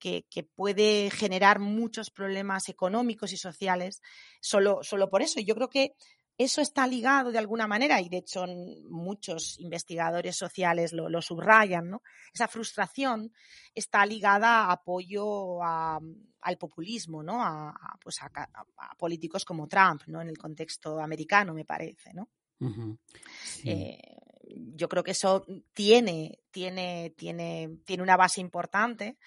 puede 0.57 1.09
generar 1.11 1.61
muchos 1.61 2.11
problemas 2.11 2.69
económicos 2.69 3.33
y 3.33 3.37
sociales 3.37 4.03
solo, 4.41 4.81
solo 4.83 5.09
por 5.09 5.23
eso. 5.23 5.39
Y 5.39 5.45
yo 5.45 5.55
creo 5.55 5.71
que 5.71 5.95
eso 6.37 6.61
está 6.61 6.85
ligado 6.89 7.31
de 7.31 7.39
alguna 7.39 7.69
manera, 7.69 8.01
y 8.01 8.09
de 8.09 8.17
hecho 8.17 8.45
muchos 8.91 9.61
investigadores 9.61 10.37
sociales 10.37 10.93
lo, 10.93 11.23
subrayan, 11.23 11.89
¿no? 11.89 12.03
Esa 12.33 12.49
frustración 12.49 13.33
está 13.73 14.05
ligada 14.05 14.65
a 14.65 14.73
apoyo 14.73 15.63
al 15.63 16.59
populismo, 16.59 17.23
¿no? 17.23 17.41
A, 17.41 17.73
pues 18.03 18.21
a, 18.21 18.31
políticos 18.99 19.45
como 19.45 19.69
Trump, 19.69 20.03
¿no? 20.09 20.21
En 20.23 20.29
el 20.29 20.39
contexto 20.39 20.99
americano, 20.99 21.55
me 21.55 21.65
parece, 21.65 22.13
¿no? 22.13 22.29
Yo 24.55 24.89
creo 24.89 25.05
que 25.05 25.13
eso 25.13 25.45
tiene, 25.73 26.41
tiene, 26.51 27.15
tiene, 27.17 27.79
tiene 27.85 28.03
una 28.03 28.17
base 28.17 28.41
importante. 28.41 29.19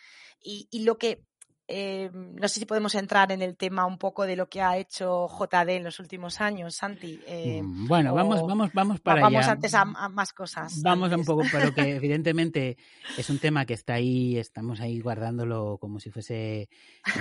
Y, 0.41 0.67
y 0.71 0.83
lo 0.83 0.97
que 0.97 1.26
eh, 1.69 2.09
no 2.13 2.47
sé 2.47 2.61
si 2.61 2.65
podemos 2.65 2.95
entrar 2.95 3.31
en 3.31 3.41
el 3.41 3.57
tema 3.57 3.85
un 3.85 3.97
poco 3.97 4.25
de 4.25 4.37
lo 4.37 4.47
que 4.47 4.61
ha 4.61 4.77
hecho 4.77 5.27
JD 5.27 5.69
en 5.69 5.83
los 5.83 5.99
últimos 5.99 6.39
años, 6.39 6.75
Santi. 6.75 7.19
Eh, 7.27 7.61
mm, 7.61 7.87
bueno, 7.87 8.13
vamos, 8.13 8.41
vamos, 8.47 8.71
vamos 8.73 9.01
para 9.01 9.21
vamos 9.21 9.45
antes 9.47 9.73
a, 9.73 9.83
más 9.85 10.31
cosas. 10.31 10.81
Vamos 10.81 11.11
un 11.11 11.25
poco, 11.25 11.43
pero 11.51 11.73
que 11.73 11.81
evidentemente 11.97 12.77
es 13.17 13.29
un 13.29 13.39
tema 13.39 13.65
que 13.65 13.73
está 13.73 13.95
ahí, 13.95 14.37
estamos 14.37 14.79
ahí 14.79 15.01
guardándolo 15.01 15.77
como 15.77 15.99
si 15.99 16.09
fuese, 16.09 16.69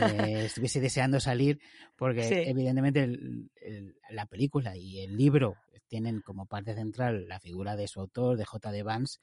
eh, 0.00 0.42
estuviese 0.44 0.80
deseando 0.80 1.18
salir, 1.18 1.60
porque 1.96 2.48
evidentemente 2.48 3.18
la 4.10 4.26
película 4.26 4.76
y 4.76 5.00
el 5.00 5.16
libro 5.16 5.56
tienen 5.88 6.20
como 6.20 6.46
parte 6.46 6.74
central 6.74 7.26
la 7.28 7.40
figura 7.40 7.76
de 7.76 7.88
su 7.88 8.00
autor, 8.00 8.36
de 8.36 8.44
J.D. 8.44 8.82
Vance, 8.82 9.18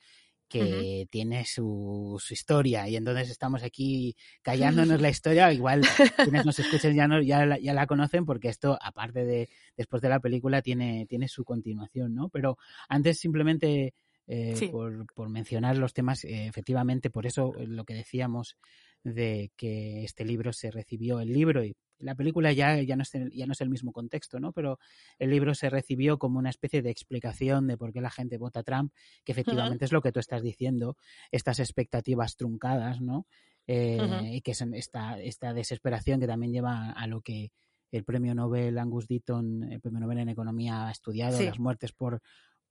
que 0.47 1.07
tiene 1.09 1.45
su, 1.45 2.21
historia 2.29 2.87
y 2.87 2.95
entonces 2.95 3.29
estamos 3.29 3.63
aquí 3.63 4.15
callándonos 4.41 5.01
la 5.01 5.09
historia, 5.09 5.51
igual 5.51 5.81
quienes 6.15 6.45
nos 6.45 6.59
escuchen 6.59 6.95
ya, 6.95 7.07
no, 7.07 7.21
ya, 7.21 7.45
la, 7.45 7.59
ya 7.59 7.73
la 7.73 7.87
conocen 7.87 8.25
porque 8.25 8.49
esto, 8.49 8.77
aparte 8.81 9.25
de 9.25 9.49
después 9.75 10.01
de 10.01 10.09
la 10.09 10.19
película, 10.19 10.61
tiene, 10.61 11.05
tiene 11.07 11.27
su 11.27 11.43
continuación, 11.43 12.13
¿no? 12.13 12.29
Pero 12.29 12.57
antes 12.87 13.19
simplemente 13.19 13.93
eh, 14.27 14.69
por, 14.71 15.05
por, 15.13 15.29
mencionar 15.29 15.77
los 15.77 15.93
temas, 15.93 16.23
eh, 16.23 16.47
efectivamente, 16.47 17.09
por 17.09 17.25
eso 17.25 17.53
lo 17.57 17.83
que 17.83 17.93
decíamos 17.93 18.57
de 19.03 19.51
que 19.57 20.03
este 20.03 20.23
libro 20.23 20.53
se 20.53 20.71
recibió, 20.71 21.19
el 21.19 21.33
libro 21.33 21.63
y 21.63 21.75
la 22.03 22.15
película 22.15 22.51
ya, 22.51 22.81
ya, 22.81 22.95
no 22.95 23.03
es, 23.03 23.11
ya 23.33 23.45
no 23.45 23.53
es 23.53 23.61
el 23.61 23.69
mismo 23.69 23.91
contexto, 23.91 24.39
¿no? 24.39 24.51
Pero 24.51 24.79
el 25.19 25.29
libro 25.29 25.55
se 25.55 25.69
recibió 25.69 26.17
como 26.17 26.39
una 26.39 26.49
especie 26.49 26.81
de 26.81 26.89
explicación 26.89 27.67
de 27.67 27.77
por 27.77 27.93
qué 27.93 28.01
la 28.01 28.11
gente 28.11 28.37
vota 28.37 28.59
a 28.59 28.63
Trump, 28.63 28.93
que 29.23 29.31
efectivamente 29.31 29.85
es 29.85 29.91
lo 29.91 30.01
que 30.01 30.11
tú 30.11 30.19
estás 30.19 30.41
diciendo, 30.41 30.97
estas 31.31 31.59
expectativas 31.59 32.35
truncadas, 32.35 33.01
¿no? 33.01 33.25
Eh, 33.65 33.97
y 34.33 34.41
que 34.41 34.51
es 34.51 34.61
esta, 34.61 35.19
esta 35.21 35.53
desesperación 35.53 36.19
que 36.19 36.27
también 36.27 36.51
lleva 36.51 36.91
a 36.91 37.07
lo 37.07 37.21
que 37.21 37.51
el 37.91 38.03
premio 38.03 38.33
Nobel 38.35 38.77
Angus 38.77 39.07
Deaton, 39.07 39.71
el 39.71 39.79
premio 39.79 39.99
Nobel 39.99 40.19
en 40.19 40.29
Economía, 40.29 40.87
ha 40.87 40.91
estudiado, 40.91 41.39
las 41.41 41.59
muertes 41.59 41.93
por, 41.93 42.21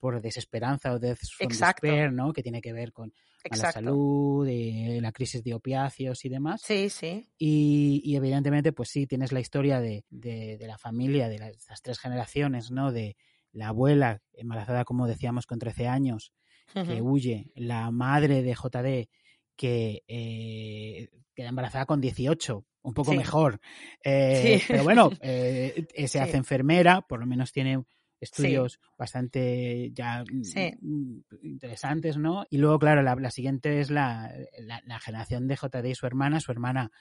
por 0.03 0.19
desesperanza 0.19 0.91
o 0.91 0.99
death 0.99 1.19
from 1.31 1.47
despair, 1.47 2.11
¿no? 2.11 2.33
Que 2.33 2.43
tiene 2.43 2.61
que 2.61 2.73
ver 2.73 2.91
con 2.91 3.13
la 3.49 3.71
salud, 3.71 4.45
eh, 4.45 4.99
la 5.01 5.13
crisis 5.13 5.41
de 5.41 5.53
opiáceos 5.53 6.25
y 6.25 6.27
demás. 6.27 6.61
Sí, 6.61 6.89
sí. 6.89 7.29
Y, 7.37 8.13
evidentemente, 8.13 8.73
pues 8.73 8.89
sí, 8.89 9.07
tienes 9.07 9.31
la 9.31 9.39
historia 9.39 9.79
de, 9.79 10.03
de, 10.09 10.57
la 10.67 10.77
familia, 10.77 11.29
de 11.29 11.39
las, 11.39 11.81
tres 11.81 11.99
generaciones, 11.99 12.69
¿no? 12.69 12.91
De 12.91 13.15
la 13.53 13.69
abuela 13.69 14.21
embarazada, 14.33 14.83
como 14.83 15.07
decíamos, 15.07 15.47
con 15.47 15.57
13 15.57 15.87
años, 15.87 16.33
que 16.73 17.01
huye, 17.01 17.53
la 17.55 17.89
madre 17.89 18.43
de 18.43 18.55
JD, 18.55 19.07
que 19.55 20.03
eh, 20.05 21.11
queda 21.33 21.47
embarazada 21.47 21.85
con 21.85 22.01
18, 22.01 22.65
un 22.81 22.93
poco 22.93 23.13
mejor. 23.13 23.61
Eh, 24.03 24.61
pero 24.67 24.83
bueno, 24.83 25.11
se 25.21 26.19
hace 26.19 26.35
enfermera, 26.35 27.03
por 27.03 27.21
lo 27.21 27.25
menos 27.25 27.53
tiene 27.53 27.85
estudios 28.23 28.79
bastante 28.97 29.91
ya 29.93 30.23
mm, 30.23 31.19
interesantes, 31.43 32.17
¿no? 32.17 32.45
Y 32.49 32.57
luego, 32.57 32.79
claro, 32.79 33.01
la, 33.01 33.31
siguiente 33.31 33.79
es 33.79 33.89
la, 33.89 34.33
la, 34.59 34.99
generación 34.99 35.47
de 35.47 35.55
JD 35.55 35.85
y 35.85 35.95
su 35.95 36.05
hermana. 36.05 36.39
Su 36.39 36.51
hermana 36.51 36.91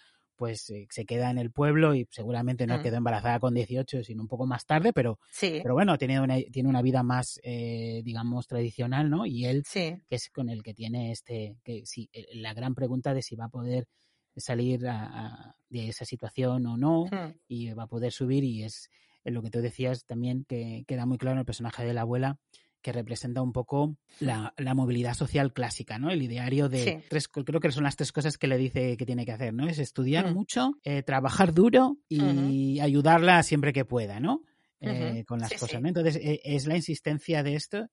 pues 0.43 0.71
eh, 0.71 0.89
se 0.91 1.05
queda 1.05 1.31
en 1.31 1.39
el 1.39 1.53
pueblo 1.53 1.95
y 1.95 2.09
seguramente 2.11 2.67
no 2.67 2.79
mm. 2.79 2.83
quedó 2.83 2.97
embarazada 2.97 3.39
con 3.39 3.55
18, 3.55 4.03
sino 4.03 4.23
un 4.23 4.29
poco 4.29 4.45
más 4.45 4.67
tarde, 4.67 4.93
pero, 4.93 5.21
pero 5.41 5.75
bueno, 5.75 5.97
tiene 5.99 6.21
una, 6.21 6.37
tiene 6.51 6.69
una 6.69 6.83
vida 6.83 7.05
más, 7.05 7.39
eh, 7.45 8.03
digamos, 8.05 8.49
tradicional, 8.49 9.09
¿no? 9.09 9.25
Y 9.25 9.47
él, 9.47 9.63
que 9.73 10.01
es 10.11 10.31
con 10.31 10.49
el 10.49 10.65
que 10.65 10.75
tiene 10.75 11.13
este, 11.13 11.59
que 11.63 11.83
sí, 11.85 12.11
eh, 12.13 12.27
la 12.35 12.55
gran 12.55 12.75
pregunta 12.75 13.15
de 13.15 13.23
si 13.23 13.37
va 13.37 13.45
a 13.45 13.51
poder 13.51 13.87
salir 14.35 14.81
de 14.81 15.89
esa 15.89 16.05
situación 16.05 16.67
o 16.67 16.77
no, 16.77 17.05
y 17.47 17.71
va 17.75 17.85
a 17.85 17.87
poder 17.87 18.11
subir 18.11 18.43
y 18.43 18.65
es 18.65 18.89
en 19.25 19.35
lo 19.35 19.43
que 19.43 19.51
tú 19.51 19.61
decías 19.61 20.05
también, 20.05 20.45
que 20.45 20.85
queda 20.87 21.07
muy 21.07 21.19
claro 21.19 21.35
en 21.35 21.41
el 21.41 21.45
personaje 21.45 21.85
de 21.85 21.95
la 21.95 22.03
abuela, 22.03 22.39
que 22.83 22.93
representa 22.93 23.41
un 23.41 23.53
poco 23.53 23.97
la, 24.19 24.53
movilidad 24.75 25.15
social 25.15 25.53
clásica, 25.53 25.99
¿no? 25.99 26.11
El 26.11 26.23
ideario 26.23 26.69
de 26.69 27.05
tres, 27.09 27.29
creo 27.29 27.61
que 27.61 27.71
son 27.71 27.85
las 27.85 27.97
tres 27.97 28.13
cosas 28.13 28.37
que 28.37 28.49
le 28.49 28.59
dice 28.59 28.97
que 28.97 29.07
tiene 29.07 29.25
que 29.25 29.33
hacer, 29.33 29.55
¿no? 29.55 29.69
Es 29.69 29.79
estudiar 29.79 30.35
mucho, 30.35 30.73
eh, 30.83 31.03
trabajar 31.03 31.55
duro 31.55 31.99
y 32.09 32.81
ayudarla 32.81 33.43
siempre 33.45 33.73
que 33.73 33.85
pueda, 33.85 34.21
¿no? 34.21 34.43
Eh, 34.81 35.25
con 35.27 35.39
las 35.39 35.53
cosas, 35.55 35.81
¿no? 35.81 35.87
Entonces, 35.87 36.17
e, 36.17 36.41
es 36.43 36.67
la 36.67 36.75
insistencia 36.75 37.45
de 37.45 37.55
esto 37.55 37.87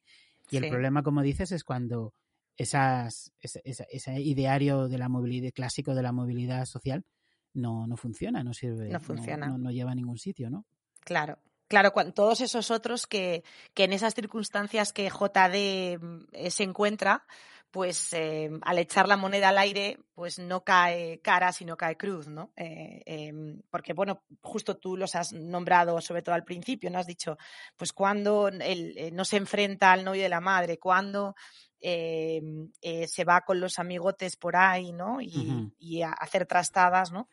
y 0.49 0.57
el 0.57 0.69
problema, 0.69 1.03
como 1.03 1.21
dices, 1.21 1.51
es 1.51 1.63
cuando 1.63 2.15
esas, 2.57 3.31
ese, 3.41 4.19
ideario 4.19 4.87
de 4.87 4.97
la 4.97 5.07
movilidad 5.07 5.51
clásico 5.51 5.93
de 5.93 6.01
la 6.01 6.11
movilidad 6.11 6.65
social 6.65 7.05
no, 7.53 7.85
no 7.85 7.95
funciona, 7.95 8.43
no 8.43 8.53
sirve, 8.53 8.89
no, 8.89 8.99
funciona. 8.99 9.55
no 9.55 9.69
lleva 9.69 9.91
a 9.91 9.95
ningún 9.95 10.17
sitio, 10.17 10.49
¿no? 10.49 10.65
Claro. 11.01 11.39
Claro, 11.69 11.93
todos 12.15 12.41
esos 12.41 12.71
otros 12.71 13.05
que, 13.05 13.43
que, 13.75 13.83
en 13.83 13.93
esas 13.93 14.15
circunstancias 14.15 14.91
que 14.91 15.07
JD 15.07 15.99
mm, 16.01 16.25
eh, 16.31 16.49
se 16.49 16.63
encuentra, 16.63 17.27
pues 17.69 18.11
eh, 18.13 18.49
al 18.63 18.79
echar 18.79 19.07
la 19.07 19.17
moneda 19.17 19.49
al 19.49 19.59
aire, 19.59 19.99
pues 20.15 20.39
no 20.39 20.63
cae 20.63 21.19
cara, 21.21 21.53
sino 21.53 21.77
cae 21.77 21.95
cruz, 21.95 22.27
¿no? 22.27 22.51
Eh, 22.55 23.03
em, 23.05 23.61
porque, 23.69 23.93
bueno, 23.93 24.23
justo 24.41 24.77
tú 24.77 24.97
los 24.97 25.13
has 25.13 25.31
nombrado, 25.31 26.01
sobre 26.01 26.23
todo 26.23 26.33
al 26.33 26.43
principio, 26.43 26.89
¿no? 26.89 26.97
Has 26.97 27.05
dicho, 27.05 27.37
pues 27.77 27.93
cuando 27.93 28.47
él 28.47 29.11
no 29.13 29.23
se 29.23 29.37
enfrenta 29.37 29.91
al 29.91 30.03
novio 30.03 30.23
de 30.23 30.29
la 30.29 30.41
madre, 30.41 30.79
cuando 30.79 31.35
se 31.79 33.23
va 33.25 33.41
con 33.41 33.59
los 33.59 33.77
amigotes 33.77 34.35
por 34.37 34.55
ahí, 34.55 34.91
¿no? 34.91 35.21
Y, 35.21 35.71
y 35.77 36.01
a 36.01 36.11
hacer 36.11 36.47
trastadas, 36.47 37.11
¿no? 37.11 37.29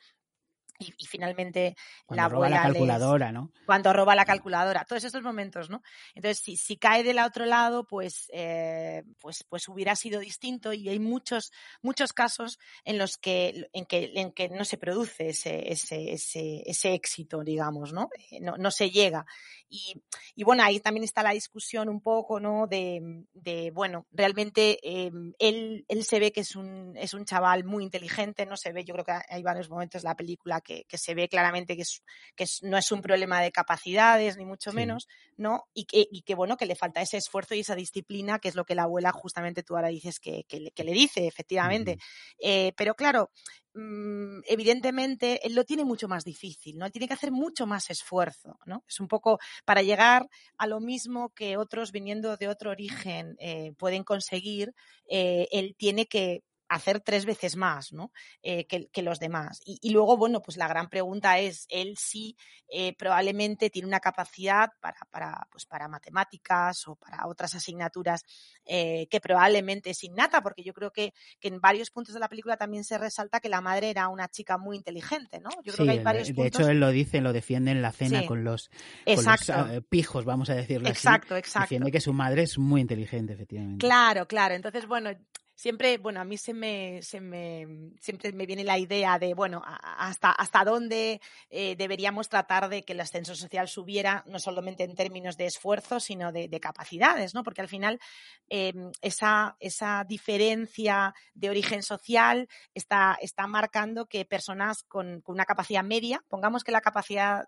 Y, 0.78 0.92
finalmente 1.06 1.76
la 2.08 2.28
roba 2.28 2.48
la 2.48 2.62
calculadora, 2.62 3.32
¿no? 3.32 3.52
Cuando 3.64 3.92
roba 3.92 4.14
la 4.14 4.24
calculadora, 4.24 4.84
todos 4.84 5.04
estos 5.04 5.22
momentos, 5.22 5.70
¿no? 5.70 5.82
Entonces, 6.14 6.42
si, 6.42 6.56
si 6.56 6.76
cae 6.76 7.02
del 7.02 7.18
otro 7.18 7.46
lado, 7.46 7.86
pues, 7.86 8.28
eh, 8.32 9.02
pues, 9.20 9.44
pues 9.48 9.68
hubiera 9.68 9.96
sido 9.96 10.20
distinto 10.20 10.72
y 10.72 10.88
hay 10.88 10.98
muchos, 10.98 11.52
muchos 11.82 12.12
casos 12.12 12.58
en 12.84 12.98
los 12.98 13.16
que, 13.16 13.68
en 13.72 13.86
que, 13.86 14.12
en 14.14 14.32
que 14.32 14.48
no 14.48 14.64
se 14.64 14.78
produce 14.78 15.28
ese, 15.30 15.72
ese, 15.72 16.12
ese, 16.12 16.62
ese 16.66 16.94
éxito, 16.94 17.42
digamos, 17.42 17.92
¿no? 17.92 18.08
Eh, 18.30 18.40
no, 18.40 18.56
no 18.56 18.70
se 18.70 18.90
llega. 18.90 19.26
Y, 19.68 20.00
y, 20.34 20.44
bueno, 20.44 20.62
ahí 20.62 20.80
también 20.80 21.04
está 21.04 21.22
la 21.22 21.30
discusión 21.30 21.88
un 21.88 22.00
poco, 22.00 22.38
¿no? 22.38 22.66
De, 22.66 23.24
de 23.34 23.70
bueno, 23.72 24.06
realmente 24.12 24.78
eh, 24.82 25.10
él, 25.38 25.84
él 25.88 26.04
se 26.04 26.20
ve 26.20 26.32
que 26.32 26.40
es 26.40 26.54
un, 26.54 26.96
es 26.96 27.14
un 27.14 27.24
chaval 27.24 27.64
muy 27.64 27.82
inteligente, 27.82 28.46
¿no? 28.46 28.56
Se 28.56 28.72
ve, 28.72 28.84
yo 28.84 28.94
creo 28.94 29.04
que 29.04 29.18
hay 29.28 29.42
varios 29.42 29.68
momentos 29.68 30.04
la 30.04 30.14
película 30.14 30.60
que, 30.66 30.98
se 30.98 31.14
ve 31.14 31.28
claramente 31.28 31.76
que, 31.76 31.82
es, 31.82 32.02
que 32.34 32.46
no 32.62 32.76
es 32.76 32.90
un 32.90 33.00
problema 33.00 33.40
de 33.40 33.52
capacidades, 33.52 34.36
ni 34.36 34.44
mucho 34.44 34.72
menos, 34.72 35.06
¿no? 35.36 35.64
Y 35.72 35.84
que, 35.84 36.06
y 36.10 36.22
que, 36.22 36.34
bueno, 36.34 36.56
que 36.56 36.66
le 36.66 36.74
falta 36.74 37.00
ese 37.00 37.16
esfuerzo 37.16 37.54
y 37.54 37.60
esa 37.60 37.74
disciplina, 37.74 38.38
que 38.38 38.48
es 38.48 38.54
lo 38.54 38.64
que 38.64 38.74
la 38.74 38.82
abuela 38.82 39.12
justamente 39.12 39.62
tú 39.62 39.76
ahora 39.76 39.88
dices 39.88 40.18
que, 40.18 40.44
que, 40.44 40.84
le, 40.84 40.92
dice, 40.92 41.26
efectivamente. 41.26 41.98
Eh, 42.38 42.72
pero 42.76 42.94
claro, 42.94 43.30
mm, 43.74 44.40
evidentemente 44.46 45.46
él 45.46 45.54
lo 45.54 45.64
tiene 45.64 45.84
mucho 45.84 46.08
más 46.08 46.24
difícil, 46.24 46.76
¿no? 46.76 46.86
Él 46.86 46.92
tiene 46.92 47.06
que 47.06 47.14
hacer 47.14 47.30
mucho 47.30 47.66
más 47.66 47.88
esfuerzo, 47.90 48.58
¿no? 48.66 48.84
Es 48.88 48.98
un 49.00 49.08
poco 49.08 49.38
para 49.64 49.82
llegar 49.82 50.28
a 50.58 50.66
lo 50.66 50.80
mismo 50.80 51.30
que 51.30 51.56
otros 51.56 51.92
viniendo 51.92 52.36
de 52.36 52.48
otro 52.48 52.70
origen 52.70 53.36
eh, 53.38 53.72
pueden 53.78 54.02
conseguir, 54.02 54.74
eh, 55.08 55.46
él 55.52 55.76
tiene 55.78 56.06
que 56.06 56.42
hacer 56.68 57.00
tres 57.00 57.24
veces 57.24 57.56
más 57.56 57.92
¿no? 57.92 58.12
Eh, 58.42 58.66
que, 58.66 59.02
los 59.02 59.18
demás. 59.20 59.60
Y, 59.64 59.90
luego, 59.90 60.16
bueno, 60.16 60.42
pues 60.42 60.56
la 60.56 60.68
gran 60.68 60.88
pregunta 60.88 61.38
es, 61.38 61.66
él 61.68 61.96
sí 61.96 62.36
eh, 62.68 62.94
probablemente 62.96 63.70
tiene 63.70 63.86
una 63.86 64.00
capacidad 64.00 64.70
para, 64.80 64.98
para, 65.10 65.46
pues 65.50 65.66
para 65.66 65.86
matemáticas 65.86 66.88
o 66.88 66.96
para 66.96 67.26
otras 67.26 67.54
asignaturas 67.54 68.24
eh, 68.64 69.06
que 69.10 69.20
probablemente 69.20 69.90
es 69.90 70.02
innata, 70.02 70.42
porque 70.42 70.64
yo 70.64 70.72
creo 70.72 70.92
que, 70.92 71.12
que, 71.38 71.48
en 71.48 71.60
varios 71.60 71.90
puntos 71.90 72.14
de 72.14 72.20
la 72.20 72.28
película 72.28 72.56
también 72.56 72.84
se 72.84 72.98
resalta 72.98 73.40
que 73.40 73.48
la 73.48 73.60
madre 73.60 73.90
era 73.90 74.08
una 74.08 74.28
chica 74.28 74.58
muy 74.58 74.76
inteligente, 74.76 75.40
¿no? 75.40 75.50
Yo 75.62 75.72
creo 75.72 75.86
que 75.86 75.92
hay 75.92 75.98
varios 76.00 76.34
de 76.34 76.46
hecho 76.46 76.68
él 76.68 76.80
lo 76.80 76.90
dice, 76.90 77.20
lo 77.20 77.32
defiende 77.32 77.70
en 77.70 77.82
la 77.82 77.92
cena 77.92 78.26
con 78.26 78.44
los, 78.44 78.70
ah, 79.06 79.80
pijos, 79.88 80.24
vamos 80.24 80.50
a 80.50 80.54
decirlo 80.54 80.88
exacto, 80.88 81.34
así. 81.34 81.40
Exacto, 81.40 81.64
Defiende 81.64 81.92
que 81.92 82.00
su 82.00 82.12
madre 82.12 82.42
es 82.42 82.58
muy 82.58 82.80
inteligente, 82.80 83.32
efectivamente. 83.32 83.86
Claro, 83.86 84.26
claro. 84.26 84.54
Entonces, 84.54 84.86
bueno, 84.86 85.10
siempre, 85.56 85.98
bueno, 85.98 86.20
a 86.20 86.24
mí 86.24 86.36
se 86.36 86.54
me, 86.54 87.00
se 87.02 87.20
me, 87.20 87.66
siempre 87.98 88.30
me 88.32 88.46
viene 88.46 88.62
la 88.62 88.78
idea 88.78 89.18
de, 89.18 89.34
bueno, 89.34 89.62
hasta, 89.64 90.30
hasta 90.30 90.64
dónde 90.64 91.20
eh, 91.50 91.74
deberíamos 91.76 92.28
tratar 92.28 92.68
de 92.68 92.84
que 92.84 92.92
el 92.92 93.00
ascenso 93.00 93.34
social 93.34 93.66
subiera, 93.66 94.22
no 94.26 94.38
solamente 94.38 94.84
en 94.84 94.94
términos 94.94 95.36
de 95.36 95.46
esfuerzo, 95.46 95.98
sino 95.98 96.30
de, 96.30 96.60
capacidades, 96.60 97.34
¿no? 97.34 97.42
Porque 97.42 97.60
al 97.60 97.68
final 97.68 98.00
em, 98.48 98.90
esa, 99.02 99.56
esa 99.60 100.04
diferencia 100.08 101.14
de 101.34 101.50
origen 101.50 101.82
social 101.82 102.48
está, 102.74 103.18
está 103.20 103.46
marcando 103.46 104.06
que 104.06 104.24
personas 104.24 104.82
con, 104.84 105.20
con 105.20 105.34
una 105.34 105.44
capacidad 105.44 105.84
media, 105.84 106.22
pongamos 106.28 106.64
que 106.64 106.72
la 106.72 106.80
capacidad 106.80 107.46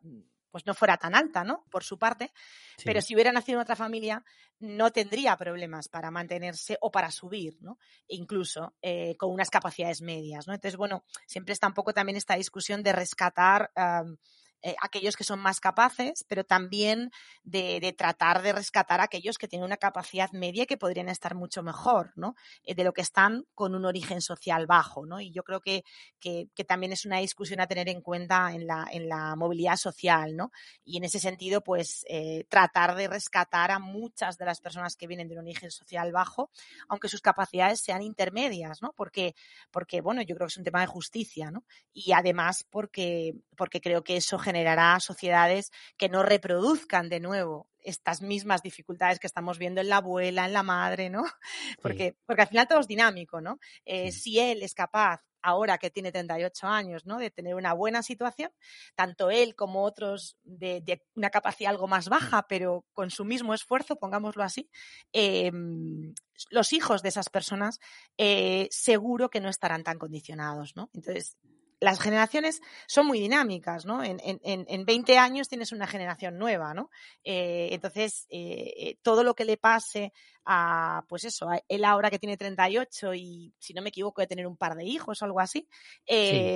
pues 0.50 0.66
no 0.66 0.74
fuera 0.74 0.96
tan 0.96 1.14
alta, 1.14 1.44
¿no? 1.44 1.64
Por 1.70 1.84
su 1.84 1.98
parte, 1.98 2.32
pero 2.84 3.00
si 3.00 3.14
hubiera 3.14 3.32
nacido 3.32 3.58
en 3.58 3.62
otra 3.62 3.76
familia, 3.76 4.24
no 4.60 4.90
tendría 4.90 5.36
problemas 5.36 5.88
para 5.88 6.10
mantenerse 6.10 6.78
o 6.80 6.90
para 6.90 7.10
subir, 7.10 7.56
¿no? 7.60 7.78
incluso 8.08 8.74
eh, 8.82 9.16
con 9.16 9.30
unas 9.30 9.50
capacidades 9.50 10.02
medias, 10.02 10.46
¿no? 10.46 10.54
Entonces, 10.54 10.76
bueno, 10.76 11.04
siempre 11.26 11.52
está 11.52 11.66
un 11.66 11.74
poco 11.74 11.92
también 11.92 12.16
esta 12.16 12.34
discusión 12.34 12.82
de 12.82 12.92
rescatar 12.92 13.70
eh, 14.62 14.74
aquellos 14.82 15.16
que 15.16 15.22
son 15.22 15.38
más 15.38 15.60
capaces, 15.60 16.24
pero 16.26 16.42
también 16.42 17.10
de, 17.44 17.94
tratar 17.96 18.42
de 18.42 18.52
rescatar 18.52 19.00
a 19.00 19.04
aquellos 19.04 19.38
que 19.38 19.46
tienen 19.46 19.66
una 19.66 19.76
capacidad 19.76 20.32
media 20.32 20.64
y 20.64 20.66
que 20.66 20.76
podrían 20.76 21.08
estar 21.08 21.36
mucho 21.36 21.62
mejor, 21.62 22.12
¿no? 22.16 22.34
Eh, 22.64 22.74
de 22.74 22.82
lo 22.82 22.92
que 22.92 23.02
están 23.02 23.44
con 23.54 23.76
un 23.76 23.84
origen 23.84 24.20
social 24.20 24.66
bajo, 24.66 25.06
¿no? 25.06 25.20
Y 25.20 25.30
yo 25.30 25.44
creo 25.44 25.60
que, 25.60 25.84
que, 26.20 26.48
también 26.66 26.92
es 26.92 27.06
una 27.06 27.18
discusión 27.18 27.60
a 27.60 27.68
tener 27.68 27.88
en 27.88 28.00
cuenta 28.00 28.52
en 28.52 28.66
la, 28.66 28.86
en 28.90 29.08
la 29.08 29.36
movilidad 29.36 29.76
social, 29.76 30.34
¿no? 30.34 30.50
Y 30.84 30.96
en 30.96 31.04
ese 31.04 31.20
sentido, 31.20 31.62
pues, 31.62 32.04
eh, 32.08 32.44
tratar 32.48 32.96
de 32.96 33.06
rescatar 33.06 33.70
a 33.70 33.78
muchas 33.78 34.38
de 34.38 34.44
las 34.44 34.60
personas 34.60 34.96
que 34.96 35.06
vienen 35.06 35.28
de 35.28 35.34
un 35.34 35.40
origen 35.40 35.70
social 35.70 36.10
bajo, 36.10 36.50
aunque 36.88 37.08
sus 37.08 37.20
capacidades 37.20 37.80
sean 37.80 38.02
intermedias, 38.02 38.82
¿no? 38.82 38.92
Porque, 38.96 39.36
porque 39.70 40.00
bueno, 40.00 40.20
yo 40.22 40.34
creo 40.34 40.48
que 40.48 40.52
es 40.52 40.58
un 40.58 40.64
tema 40.64 40.80
de 40.80 40.88
justicia, 40.88 41.52
¿no? 41.52 41.64
Y 41.92 42.12
además 42.12 42.66
porque, 42.68 43.34
porque 43.56 43.80
creo 43.80 44.02
que 44.02 44.16
eso 44.16 44.38
generará 44.48 44.98
sociedades 44.98 45.70
que 45.98 46.08
no 46.08 46.22
reproduzcan 46.22 47.10
de 47.10 47.20
nuevo 47.20 47.68
estas 47.82 48.22
mismas 48.22 48.62
dificultades 48.62 49.18
que 49.18 49.26
estamos 49.26 49.58
viendo 49.58 49.82
en 49.82 49.90
la 49.90 49.98
abuela, 49.98 50.46
en 50.46 50.54
la 50.54 50.62
madre, 50.62 51.10
¿no? 51.10 51.22
Porque, 51.82 52.16
porque 52.26 52.42
al 52.42 52.48
final 52.48 52.66
todo 52.66 52.80
es 52.80 52.86
dinámico, 52.86 53.42
¿no? 53.42 53.58
Eh, 53.84 54.10
si 54.10 54.38
él 54.38 54.62
es 54.62 54.74
capaz 54.74 55.20
ahora 55.42 55.76
que 55.76 55.90
tiene 55.90 56.10
38 56.10 56.66
años, 56.66 57.04
¿no? 57.04 57.18
De 57.18 57.30
tener 57.30 57.54
una 57.54 57.74
buena 57.74 58.02
situación, 58.02 58.50
tanto 58.94 59.30
él 59.30 59.54
como 59.54 59.84
otros 59.84 60.38
de, 60.44 61.02
una 61.14 61.30
capacidad 61.30 61.70
algo 61.70 61.86
más 61.86 62.08
baja, 62.08 62.46
pero 62.48 62.86
con 62.94 63.10
su 63.10 63.24
mismo 63.24 63.52
esfuerzo, 63.52 63.96
pongámoslo 63.96 64.42
así, 64.42 64.70
em, 65.12 66.14
los 66.50 66.72
hijos 66.72 67.02
de 67.02 67.10
esas 67.10 67.28
personas 67.28 67.80
eh, 68.16 68.66
seguro 68.70 69.28
que 69.28 69.40
no 69.40 69.50
estarán 69.50 69.84
tan 69.84 69.98
condicionados, 69.98 70.74
¿no? 70.74 70.90
Entonces, 70.94 71.36
las 71.80 72.00
generaciones 72.00 72.60
son 72.86 73.06
muy 73.06 73.20
dinámicas, 73.20 73.86
¿no? 73.86 74.02
En, 74.02 74.20
en, 74.22 74.40
en 74.42 74.84
20 74.84 75.18
años 75.18 75.48
tienes 75.48 75.72
una 75.72 75.86
generación 75.86 76.38
nueva, 76.38 76.74
¿no? 76.74 76.90
Eh, 77.24 77.68
entonces, 77.72 78.26
eh, 78.30 78.74
eh, 78.76 78.98
todo 79.02 79.22
lo 79.22 79.34
que 79.34 79.44
le 79.44 79.56
pase 79.56 80.12
a, 80.44 81.04
pues 81.08 81.24
eso, 81.24 81.48
a 81.48 81.60
él 81.68 81.84
ahora 81.84 82.10
que 82.10 82.18
tiene 82.18 82.36
38 82.36 83.14
y, 83.14 83.54
si 83.58 83.74
no 83.74 83.82
me 83.82 83.90
equivoco, 83.90 84.20
de 84.20 84.26
tener 84.26 84.46
un 84.46 84.56
par 84.56 84.74
de 84.74 84.84
hijos 84.84 85.22
o 85.22 85.24
algo 85.24 85.40
así, 85.40 85.68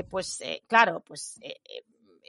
pues 0.08 0.42
claro, 0.66 1.00
pues 1.06 1.38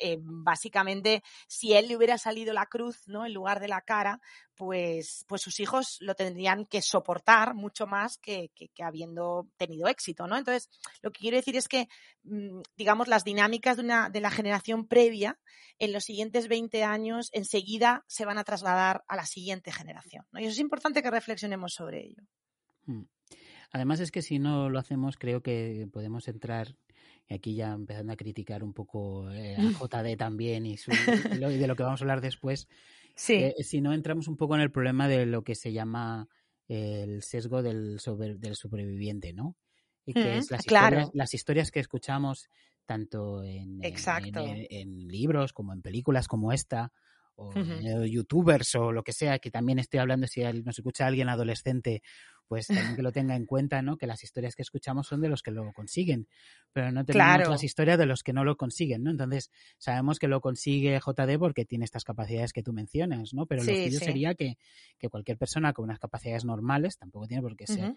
eh, 0.02 0.18
básicamente 0.22 1.24
si 1.48 1.74
él 1.74 1.88
le 1.88 1.98
hubiera 1.98 2.18
salido 2.18 2.54
la 2.54 2.66
cruz, 2.66 3.08
¿no? 3.08 3.26
En 3.26 3.34
lugar 3.34 3.60
de 3.60 3.68
la 3.68 3.82
cara, 3.82 4.20
pues, 4.56 5.26
pues 5.28 5.42
sus 5.42 5.60
hijos 5.60 5.98
lo 6.02 6.16
tendrían 6.16 6.66
que 6.66 6.82
soportar 6.82 7.56
mucho 7.56 7.88
más 7.88 8.18
que, 8.18 8.52
que, 8.56 8.84
habiendo 8.84 9.48
tenido 9.58 9.88
éxito, 9.88 10.28
¿no? 10.28 10.38
Entonces, 10.38 10.70
lo 11.02 11.12
que 11.12 11.20
quiero 11.20 11.38
decir 11.38 11.56
es 11.56 11.68
que, 11.68 11.88
mm, 12.24 12.62
digamos, 12.76 13.08
las 13.08 13.24
dinámicas 13.24 13.78
de, 13.78 13.84
una, 13.84 14.10
de 14.10 14.22
la 14.22 14.32
generación 14.32 14.88
previa 14.88 15.40
en 15.80 15.94
los 15.94 16.04
siguientes 16.04 16.48
20 16.48 16.84
años 16.84 17.30
enseguida 17.34 18.04
se 18.08 18.26
van 18.26 18.38
a 18.38 18.44
trasladar 18.44 19.04
a 19.08 19.16
la 19.16 19.26
siguiente 19.26 19.72
generación. 19.72 20.26
Y 20.34 20.44
eso 20.44 20.52
es 20.52 20.60
importante 20.60 21.02
que 21.02 21.12
reflexionemos 21.12 21.74
sobre 21.74 22.06
ello. 22.06 22.24
Mm. 22.86 23.04
Además 23.72 24.00
es 24.00 24.12
que 24.12 24.22
si 24.22 24.38
no 24.38 24.70
lo 24.70 24.78
hacemos, 24.78 25.18
creo 25.18 25.42
que 25.42 25.88
podemos 25.92 26.28
entrar 26.28 26.78
y 27.28 27.34
aquí 27.34 27.56
ya 27.56 27.74
empezando 27.74 28.14
a 28.14 28.18
criticar 28.18 28.64
un 28.64 28.74
poco 28.74 29.32
eh, 29.32 29.56
a 29.56 29.62
JD 29.80 30.18
también 30.18 30.66
y, 30.66 30.76
de 30.78 31.68
lo 31.68 31.76
que 31.76 31.84
vamos 31.84 32.02
a 32.02 32.04
hablar 32.04 32.22
después, 32.22 32.68
sí. 33.16 33.36
Eh, 33.36 33.56
si 33.64 33.82
no 33.82 33.94
entramos 33.94 34.28
un 34.28 34.38
poco 34.38 34.56
en 34.56 34.62
el 34.62 34.72
problema 34.72 35.08
de 35.08 35.26
lo 35.26 35.44
que 35.44 35.56
se 35.56 35.72
llama 35.72 36.28
el 36.68 37.22
sesgo 37.24 37.62
del, 37.62 38.00
del 38.40 38.56
superviviente, 38.56 39.34
¿no? 39.34 39.56
Y 40.06 40.14
que 40.14 40.38
es 40.38 40.52
las, 40.52 40.62
historias, 40.62 41.10
las 41.14 41.34
historias 41.34 41.72
que 41.72 41.80
escuchamos 41.80 42.50
tanto 42.86 43.44
en, 43.44 43.80
en, 43.82 45.08
libros 45.08 45.54
como 45.54 45.72
en 45.72 45.82
películas 45.82 46.28
como 46.28 46.52
esta, 46.52 46.92
o 47.36 47.52
youtubers 48.06 48.76
o 48.76 48.92
lo 48.92 49.04
que 49.04 49.14
sea, 49.14 49.40
que 49.40 49.52
también 49.52 49.80
estoy 49.80 50.00
hablando 50.00 50.28
si 50.28 50.42
nos 50.42 50.78
escucha 50.78 51.08
alguien 51.08 51.30
adolescente 51.30 52.02
pues 52.48 52.68
también 52.68 52.96
que 52.96 53.02
lo 53.02 53.12
tenga 53.12 53.36
en 53.36 53.46
cuenta, 53.46 53.82
¿no? 53.82 53.98
Que 53.98 54.06
las 54.06 54.24
historias 54.24 54.56
que 54.56 54.62
escuchamos 54.62 55.08
son 55.08 55.22
de 55.22 55.30
los 55.30 55.42
que 55.42 55.52
lo 55.52 55.72
consiguen, 55.74 56.28
pero 56.72 56.92
no 56.92 57.04
tenemos 57.06 57.48
las 57.48 57.64
historias 57.64 57.98
de 57.98 58.06
los 58.06 58.22
que 58.22 58.34
no 58.34 58.44
lo 58.44 58.58
consiguen, 58.58 59.04
¿no? 59.04 59.12
Entonces, 59.12 59.50
sabemos 59.78 60.20
que 60.20 60.28
lo 60.28 60.42
consigue 60.42 61.00
JD 61.00 61.40
porque 61.40 61.66
tiene 61.66 61.86
estas 61.86 62.04
capacidades 62.04 62.54
que 62.54 62.62
tú 62.62 62.74
mencionas, 62.74 63.34
¿no? 63.34 63.46
Pero 63.46 63.64
lo 63.64 63.72
que 63.72 63.90
yo 63.90 64.00
sería 64.00 64.36
que, 64.36 64.58
que, 65.00 65.10
cualquier 65.10 65.38
persona 65.38 65.74
con 65.74 65.86
unas 65.86 66.00
capacidades 66.00 66.46
normales, 66.46 66.98
tampoco 66.98 67.28
tiene 67.28 67.42
por 67.42 67.56
qué 67.56 67.66
ser, 67.66 67.96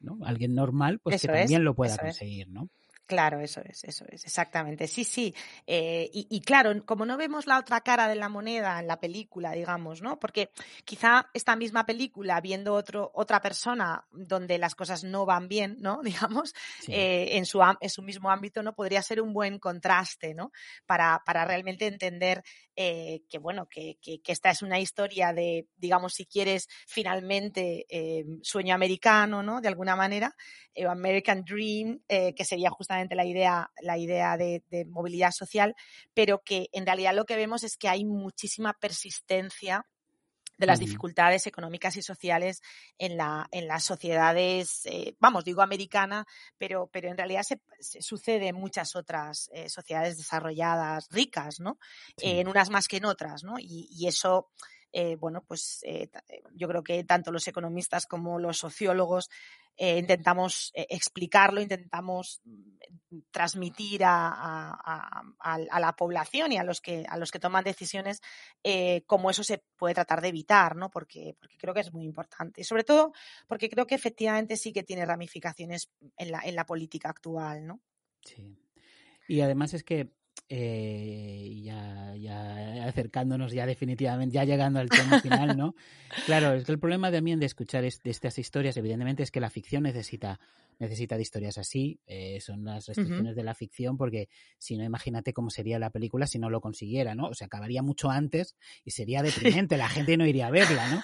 ¿no? 0.00 0.18
Alguien 0.24 0.54
normal, 0.54 1.00
pues 1.00 1.20
que 1.20 1.28
también 1.28 1.64
lo 1.64 1.74
pueda 1.74 1.96
conseguir, 1.98 2.48
¿no? 2.48 2.68
Claro, 3.08 3.40
eso 3.40 3.62
es, 3.64 3.84
eso 3.84 4.04
es, 4.10 4.26
exactamente. 4.26 4.86
Sí, 4.86 5.02
sí. 5.02 5.34
Eh, 5.66 6.10
y, 6.12 6.42
claro, 6.42 6.84
como 6.84 7.06
no 7.06 7.16
vemos 7.16 7.46
la 7.46 7.58
otra 7.58 7.80
cara 7.80 8.06
de 8.06 8.16
la 8.16 8.28
moneda 8.28 8.78
en 8.78 8.86
la 8.86 9.00
película, 9.00 9.52
digamos, 9.52 10.02
¿no? 10.02 10.20
Porque 10.20 10.50
quizá 10.84 11.30
esta 11.32 11.56
misma 11.56 11.86
película, 11.86 12.38
viendo 12.42 12.74
otro, 12.74 13.10
otra 13.14 13.40
persona 13.40 14.06
donde 14.12 14.58
las 14.58 14.74
cosas 14.74 15.04
no 15.04 15.24
van 15.24 15.48
bien, 15.48 15.78
¿no? 15.80 16.02
Digamos, 16.28 16.52
eh, 16.86 17.30
en, 17.38 17.46
su, 17.46 17.62
en 17.80 17.88
su 17.88 18.02
mismo 18.02 18.30
ámbito, 18.30 18.62
¿no? 18.62 18.74
Podría 18.74 19.00
ser 19.00 19.22
un 19.22 19.32
buen 19.32 19.58
contraste, 19.58 20.34
¿no? 20.34 20.52
Para, 20.84 21.22
para 21.24 21.46
realmente 21.46 21.86
entender 21.86 22.42
eh, 22.76 23.22
que, 23.30 23.38
bueno, 23.38 23.66
que, 23.70 23.96
que, 24.02 24.20
esta 24.26 24.50
es 24.50 24.60
una 24.60 24.78
historia 24.78 25.32
de, 25.32 25.66
digamos, 25.78 26.12
si 26.12 26.26
quieres, 26.26 26.68
finalmente, 26.86 27.86
sueño 28.42 28.74
americano, 28.74 29.42
¿no? 29.42 29.62
De 29.62 29.68
alguna 29.68 29.96
manera, 29.96 30.36
American 30.86 31.42
Dream, 31.42 32.02
que 32.06 32.44
sería 32.44 32.68
justamente 32.68 32.97
la 33.10 33.24
idea, 33.24 33.70
la 33.80 33.98
idea 33.98 34.36
de, 34.36 34.62
movilidad 34.88 35.32
social, 35.32 35.74
pero 36.14 36.42
que 36.42 36.68
en 36.72 36.86
realidad 36.86 37.14
lo 37.14 37.24
que 37.24 37.36
vemos 37.36 37.64
es 37.64 37.76
que 37.76 37.88
hay 37.88 38.04
muchísima 38.04 38.72
persistencia 38.74 39.86
de 40.56 40.66
las 40.66 40.80
dificultades 40.80 41.46
económicas 41.46 41.96
y 41.96 42.02
sociales 42.02 42.62
en, 42.98 43.16
la, 43.16 43.46
en 43.52 43.68
las 43.68 43.84
sociedades, 43.84 44.86
eh, 44.86 45.14
vamos, 45.20 45.44
digo 45.44 45.62
americana, 45.62 46.26
pero, 46.56 46.88
pero 46.92 47.08
en 47.08 47.16
realidad 47.16 47.42
se, 47.44 47.60
sucede 48.00 48.48
en 48.48 48.56
muchas 48.56 48.96
otras 48.96 49.48
eh, 49.52 49.68
sociedades 49.68 50.16
desarrolladas, 50.16 51.06
ricas, 51.10 51.60
¿no? 51.60 51.78
en 52.20 52.48
unas 52.48 52.70
más 52.70 52.88
que 52.88 52.96
en 52.96 53.04
otras, 53.04 53.44
¿no? 53.44 53.60
Y, 53.60 53.86
y, 53.92 54.08
eso 54.08 54.50
eh, 54.92 55.16
bueno, 55.16 55.44
pues 55.46 55.80
eh, 55.82 56.10
yo 56.54 56.68
creo 56.68 56.82
que 56.82 57.04
tanto 57.04 57.30
los 57.30 57.46
economistas 57.48 58.06
como 58.06 58.38
los 58.38 58.58
sociólogos 58.58 59.30
intentamos 59.80 60.72
explicarlo, 60.74 61.60
intentamos 61.60 62.40
mm, 62.42 63.18
transmitir 63.30 64.02
a, 64.04 65.22
la 65.78 65.94
población 65.96 66.50
y 66.50 66.58
a 66.58 66.64
los 66.64 66.80
que, 66.80 67.06
a 67.08 67.16
los 67.16 67.30
que 67.30 67.38
toman 67.38 67.62
decisiones 67.62 68.20
cómo 69.06 69.30
eso 69.30 69.44
se 69.44 69.62
puede 69.76 69.94
tratar 69.94 70.20
de 70.20 70.28
evitar, 70.28 70.74
¿no? 70.74 70.90
Porque, 70.90 71.36
porque 71.38 71.56
creo 71.58 71.74
que 71.74 71.80
es 71.80 71.92
muy 71.92 72.04
importante. 72.04 72.62
Y 72.62 72.64
sobre 72.64 72.82
todo 72.82 73.12
porque 73.46 73.70
creo 73.70 73.86
que 73.86 73.94
efectivamente 73.94 74.56
sí 74.56 74.72
que 74.72 74.82
tiene 74.82 75.06
ramificaciones 75.06 75.92
en 76.16 76.32
la, 76.32 76.40
en 76.40 76.56
la 76.56 76.66
política 76.66 77.10
actual, 77.10 77.64
¿no? 77.64 77.80
Sí. 78.24 78.58
Y 79.28 79.42
además 79.42 79.74
es 79.74 79.84
que 79.84 80.10
eh, 80.48 81.60
ya, 81.62 82.14
ya 82.16 82.86
acercándonos 82.86 83.52
ya 83.52 83.66
definitivamente, 83.66 84.34
ya 84.34 84.44
llegando 84.44 84.80
al 84.80 84.88
tema 84.88 85.20
final, 85.20 85.56
¿no? 85.56 85.74
claro, 86.26 86.54
es 86.54 86.64
que 86.64 86.72
el 86.72 86.78
problema 86.78 87.12
también 87.12 87.38
de 87.40 87.46
escuchar 87.46 87.82
de 87.82 87.92
estas 88.04 88.38
historias, 88.38 88.76
evidentemente, 88.76 89.22
es 89.22 89.30
que 89.30 89.40
la 89.40 89.50
ficción 89.50 89.82
necesita 89.82 90.40
necesita 90.78 91.16
de 91.16 91.22
historias 91.22 91.58
así. 91.58 92.00
Eh, 92.06 92.40
son 92.40 92.64
las 92.64 92.86
restricciones 92.86 93.36
de 93.36 93.42
la 93.42 93.54
ficción, 93.54 93.96
porque 93.96 94.28
si 94.58 94.76
no, 94.76 94.84
imagínate 94.84 95.32
cómo 95.32 95.50
sería 95.50 95.78
la 95.78 95.90
película 95.90 96.26
si 96.26 96.38
no 96.38 96.50
lo 96.50 96.60
consiguiera, 96.60 97.14
¿no? 97.14 97.28
O 97.28 97.34
sea, 97.34 97.46
acabaría 97.46 97.82
mucho 97.82 98.10
antes 98.10 98.56
y 98.84 98.90
sería 98.90 99.22
deprimente, 99.68 99.76
la 99.76 99.88
gente 99.88 100.16
no 100.16 100.26
iría 100.26 100.48
a 100.48 100.50
verla, 100.50 100.88
¿no? 100.88 101.02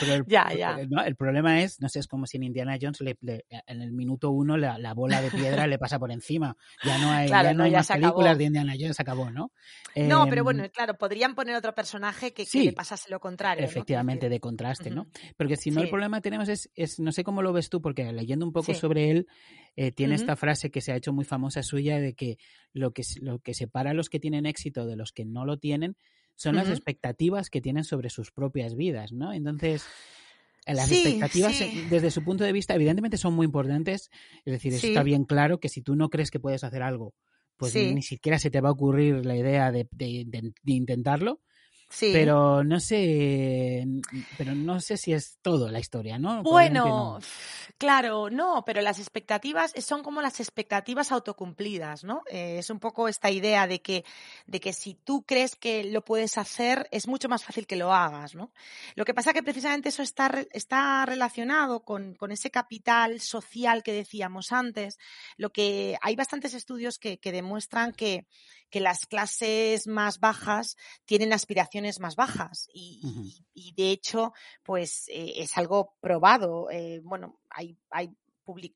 Pero 0.00 0.14
el, 0.14 0.24
ya, 0.26 0.52
ya. 0.54 0.78
El, 0.80 1.16
problema 1.16 1.62
es, 1.62 1.80
no 1.80 1.88
sé, 1.88 2.00
es 2.00 2.06
como 2.06 2.26
si 2.26 2.36
en 2.36 2.44
Indiana 2.44 2.76
Jones 2.80 3.00
le, 3.00 3.16
en 3.20 3.82
el 3.82 3.92
minuto 3.92 4.30
uno 4.30 4.56
la, 4.56 4.94
bola 4.94 5.22
de 5.22 5.30
piedra 5.30 5.66
le 5.66 5.78
pasa 5.78 5.98
por 5.98 6.10
encima. 6.10 6.56
Ya 6.84 6.98
no 6.98 7.10
hay, 7.10 7.28
ya 7.28 7.54
no, 7.54 7.64
hay 7.64 7.70
más 7.70 7.88
películas 7.88 8.38
de 8.38 8.44
Indiana 8.44 8.74
Jones, 8.78 8.98
acabó, 9.00 9.30
¿no? 9.30 9.52
No, 9.94 10.26
pero 10.28 10.44
bueno, 10.44 10.64
em, 10.64 10.70
claro, 10.70 10.94
podrían 10.94 11.34
poner 11.34 11.54
otro 11.56 11.74
personaje 11.74 12.32
que, 12.32 12.46
le 12.52 12.72
pasase 12.72 13.10
lo 13.10 13.20
contrario. 13.20 13.64
Efectivamente, 13.64 14.28
de 14.28 14.40
contraste, 14.40 14.90
¿no? 14.90 15.06
Porque 15.36 15.56
si 15.56 15.70
no, 15.70 15.80
el 15.80 15.88
problema 15.88 16.18
que 16.18 16.22
tenemos 16.22 16.48
es, 16.48 16.70
es, 16.74 16.98
no 16.98 17.12
sé 17.12 17.24
cómo 17.24 17.42
lo 17.42 17.52
ves 17.52 17.68
tú, 17.68 17.80
porque 17.80 18.10
leyendo 18.12 18.44
un 18.44 18.52
poco 18.52 18.74
sobre 18.74 19.11
él, 19.12 19.26
eh, 19.74 19.90
tiene 19.90 20.16
esta 20.16 20.36
frase 20.36 20.70
que 20.70 20.82
se 20.82 20.92
ha 20.92 20.96
hecho 20.96 21.12
muy 21.12 21.24
famosa 21.24 21.62
suya 21.62 21.98
de 21.98 22.14
que 22.14 22.36
lo 22.74 22.92
que, 22.92 23.02
lo 23.20 23.38
que 23.38 23.54
separa 23.54 23.92
a 23.92 23.94
los 23.94 24.10
que 24.10 24.20
tienen 24.20 24.44
éxito 24.44 24.86
de 24.86 24.96
los 24.96 25.12
que 25.12 25.24
no 25.24 25.46
lo 25.46 25.58
tienen 25.58 25.96
son 26.34 26.56
las 26.56 26.68
expectativas 26.68 27.48
que 27.48 27.60
tienen 27.60 27.84
sobre 27.84 28.10
sus 28.10 28.32
propias 28.32 28.74
vidas, 28.74 29.12
¿no? 29.12 29.32
Entonces, 29.32 29.86
eh, 30.66 30.74
las 30.74 30.90
expectativas 30.90 31.60
eh, 31.60 31.86
desde 31.88 32.10
su 32.10 32.24
punto 32.24 32.44
de 32.44 32.52
vista 32.52 32.74
evidentemente 32.74 33.16
son 33.16 33.34
muy 33.34 33.46
importantes, 33.46 34.10
es 34.44 34.52
decir, 34.52 34.74
está 34.74 35.02
bien 35.02 35.24
claro 35.24 35.58
que 35.58 35.68
si 35.68 35.82
tú 35.82 35.94
no 35.94 36.10
crees 36.10 36.30
que 36.30 36.40
puedes 36.40 36.64
hacer 36.64 36.82
algo, 36.82 37.14
pues 37.56 37.74
ni 37.74 38.02
siquiera 38.02 38.38
se 38.38 38.50
te 38.50 38.60
va 38.60 38.70
a 38.70 38.72
ocurrir 38.72 39.24
la 39.24 39.36
idea 39.36 39.70
de, 39.70 39.86
de 39.90 40.52
intentarlo. 40.64 41.40
Pero 42.00 42.64
no 42.64 42.80
sé, 42.80 43.86
pero 44.38 44.54
no 44.54 44.80
sé 44.80 44.96
si 44.96 45.12
es 45.12 45.38
todo 45.42 45.70
la 45.70 45.78
historia, 45.78 46.18
¿no? 46.18 46.42
Bueno, 46.42 47.18
claro, 47.78 48.30
no, 48.30 48.64
pero 48.64 48.80
las 48.80 48.98
expectativas 48.98 49.72
son 49.84 50.02
como 50.02 50.22
las 50.22 50.40
expectativas 50.40 51.12
autocumplidas, 51.12 52.04
¿no? 52.04 52.22
Eh, 52.30 52.56
es 52.58 52.70
un 52.70 52.80
poco 52.80 53.08
esta 53.08 53.30
idea 53.30 53.66
de 53.66 53.82
que, 53.82 54.04
de 54.46 54.60
que 54.60 54.72
si 54.72 54.94
tú 54.94 55.24
crees 55.26 55.54
que 55.56 55.84
lo 55.84 56.04
puedes 56.04 56.38
hacer, 56.38 56.88
es 56.90 57.06
mucho 57.06 57.28
más 57.28 57.44
fácil 57.44 57.66
que 57.66 57.76
lo 57.76 57.92
hagas, 57.92 58.34
¿no? 58.34 58.52
Lo 58.94 59.04
que 59.04 59.14
pasa 59.14 59.30
es 59.30 59.34
que 59.34 59.42
precisamente 59.42 59.90
eso 59.90 60.02
está, 60.02 60.30
está 60.52 61.04
relacionado 61.06 61.84
con, 61.84 62.14
con 62.14 62.32
ese 62.32 62.50
capital 62.50 63.20
social 63.20 63.82
que 63.82 63.92
decíamos 63.92 64.52
antes. 64.52 64.98
Lo 65.36 65.50
que 65.50 65.96
hay 66.00 66.16
bastantes 66.16 66.54
estudios 66.54 66.98
que, 66.98 67.18
que 67.18 67.32
demuestran 67.32 67.92
que, 67.92 68.26
que 68.72 68.80
las 68.80 69.06
clases 69.06 69.86
más 69.86 70.18
bajas 70.18 70.76
tienen 71.04 71.34
aspiraciones 71.34 72.00
más 72.00 72.16
bajas 72.16 72.68
y, 72.72 73.02
de 73.76 73.90
hecho, 73.90 74.32
pues 74.64 75.08
eh, 75.08 75.34
es 75.36 75.56
algo 75.58 75.94
probado. 76.00 76.70
Eh, 76.70 77.00
bueno, 77.04 77.38
hay, 77.50 77.76
hay 77.90 78.16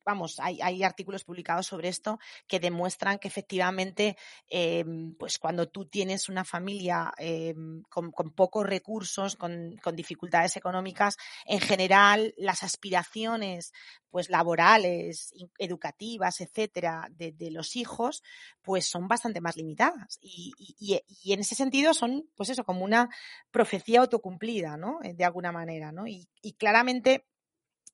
vamos, 0.05 0.39
hay, 0.41 0.61
hay, 0.61 0.83
artículos 0.83 1.25
publicados 1.25 1.67
sobre 1.67 1.89
esto 1.89 2.19
que 2.47 2.61
demuestran 2.61 3.19
que 3.19 3.29
efectivamente, 3.29 4.17
em, 4.49 5.15
pues 5.15 5.39
cuando 5.39 5.69
tú 5.69 5.87
tienes 5.87 6.29
una 6.29 6.45
familia 6.45 7.13
em, 7.19 7.83
con, 7.89 8.13
pocos 8.13 8.67
recursos, 8.67 9.37
con, 9.37 9.77
dificultades 9.95 10.57
económicas, 10.57 11.17
en 11.47 11.61
general 11.61 12.35
las 12.37 12.63
aspiraciones 12.63 13.73
pues 14.11 14.31
laborales, 14.31 15.35
educativas, 15.59 16.41
etcétera, 16.41 17.09
de, 17.11 17.51
los 17.51 17.77
hijos, 17.77 18.23
pues 18.63 18.87
son 18.87 19.09
bastante 19.09 19.43
más 19.43 19.57
limitadas. 19.57 20.19
Y, 20.23 20.55
y, 20.79 21.33
en 21.33 21.41
ese 21.41 21.55
sentido 21.55 21.93
son, 21.93 22.27
pues 22.35 22.49
eso, 22.49 22.65
como 22.65 22.83
una 22.83 23.11
profecía 23.51 24.01
autocumplida, 24.01 24.77
¿no? 24.79 25.01
De 25.03 25.25
alguna 25.25 25.53
manera, 25.53 25.93
¿no? 25.93 26.07
Y, 26.07 26.29
claramente 26.59 27.27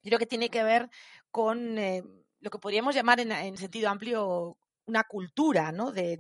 creo 0.03 0.19
que 0.19 0.27
tiene 0.27 0.51
que 0.51 0.63
ver 0.63 0.91
con 1.33 1.79
eh, 1.79 2.05
lo 2.41 2.51
que 2.51 2.59
podríamos 2.59 2.95
llamar 2.95 3.19
en, 3.19 3.33
en, 3.33 3.57
sentido 3.57 3.89
amplio 3.89 4.57
una 4.87 5.05
cultura 5.05 5.71
¿no? 5.73 5.93
de, 5.93 6.19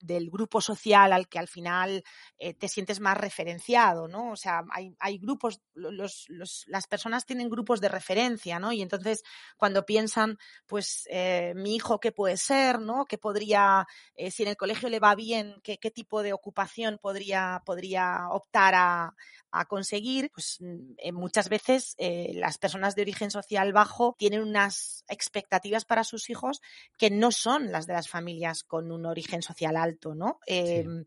del 0.00 0.30
grupo 0.30 0.60
social 0.60 1.12
al 1.12 1.28
que 1.28 1.38
al 1.38 1.48
final 1.48 2.02
eh, 2.38 2.54
te 2.54 2.68
sientes 2.68 3.00
más 3.00 3.16
referenciado, 3.16 4.06
¿no? 4.06 4.32
O 4.32 4.36
sea, 4.36 4.62
hay, 5.00 5.18
grupos, 5.18 5.60
los, 5.74 6.26
las 6.66 6.86
personas 6.86 7.24
tienen 7.24 7.48
grupos 7.48 7.80
de 7.80 7.88
referencia, 7.88 8.58
¿no? 8.58 8.72
Y 8.72 8.82
entonces 8.82 9.22
cuando 9.56 9.86
piensan, 9.86 10.38
pues, 10.66 11.06
eh, 11.10 11.52
mi 11.56 11.74
hijo, 11.74 12.00
¿qué 12.00 12.12
puede 12.12 12.36
ser, 12.36 12.80
¿no? 12.80 13.06
¿Qué 13.06 13.18
podría, 13.18 13.86
eh, 14.14 14.30
si 14.30 14.42
en 14.42 14.50
el 14.50 14.56
colegio 14.56 14.88
le 14.88 15.00
va 15.00 15.14
bien, 15.14 15.56
qué, 15.62 15.78
qué 15.78 15.90
tipo 15.90 16.22
de 16.22 16.32
ocupación 16.32 16.98
podría, 17.00 17.62
podría 17.64 18.28
optar 18.30 18.74
a, 18.74 19.14
a 19.50 19.64
conseguir? 19.64 20.30
Pues 20.32 20.58
mm, 20.60 21.14
muchas 21.14 21.48
veces 21.48 21.96
las 21.98 22.58
personas 22.58 22.94
de 22.94 23.02
origen 23.02 23.30
social 23.30 23.72
bajo 23.72 24.14
tienen 24.18 24.42
unas 24.42 25.04
expectativas 25.08 25.84
para 25.84 26.04
sus 26.04 26.30
hijos 26.30 26.60
que 26.96 27.10
no 27.10 27.30
son 27.38 27.70
las 27.70 27.86
de 27.86 27.94
las 27.94 28.08
familias 28.08 28.64
con 28.64 28.90
un 28.90 29.06
origen 29.06 29.42
social 29.42 29.76
alto, 29.76 30.14
¿no? 30.14 30.40
Em, 30.46 31.04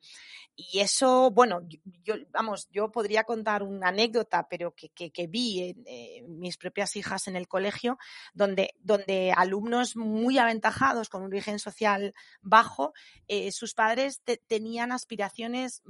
y 0.56 0.80
eso, 0.80 1.32
bueno, 1.32 1.62
yo, 2.04 2.16
vamos, 2.32 2.70
yo 2.72 2.92
podría 2.92 3.24
contar 3.24 3.64
una 3.64 3.90
anécdota, 3.90 4.48
pero 4.50 4.74
que, 4.76 4.90
que, 4.90 5.28
vi 5.28 5.70
en, 5.70 5.84
eh, 5.86 6.24
mis 6.28 6.58
propias 6.58 6.96
hijas 6.96 7.28
en 7.28 7.36
el 7.36 7.48
colegio, 7.48 7.98
donde, 8.34 8.74
donde 8.80 9.34
alumnos 9.36 9.96
muy 9.96 10.38
aventajados 10.38 11.10
con 11.10 11.24
un 11.24 11.32
origen 11.32 11.60
social 11.60 12.14
bajo, 12.42 12.94
eh, 13.28 13.52
sus 13.52 13.74
padres 13.74 14.22
tenían 14.48 14.92
aspiraciones 14.92 15.82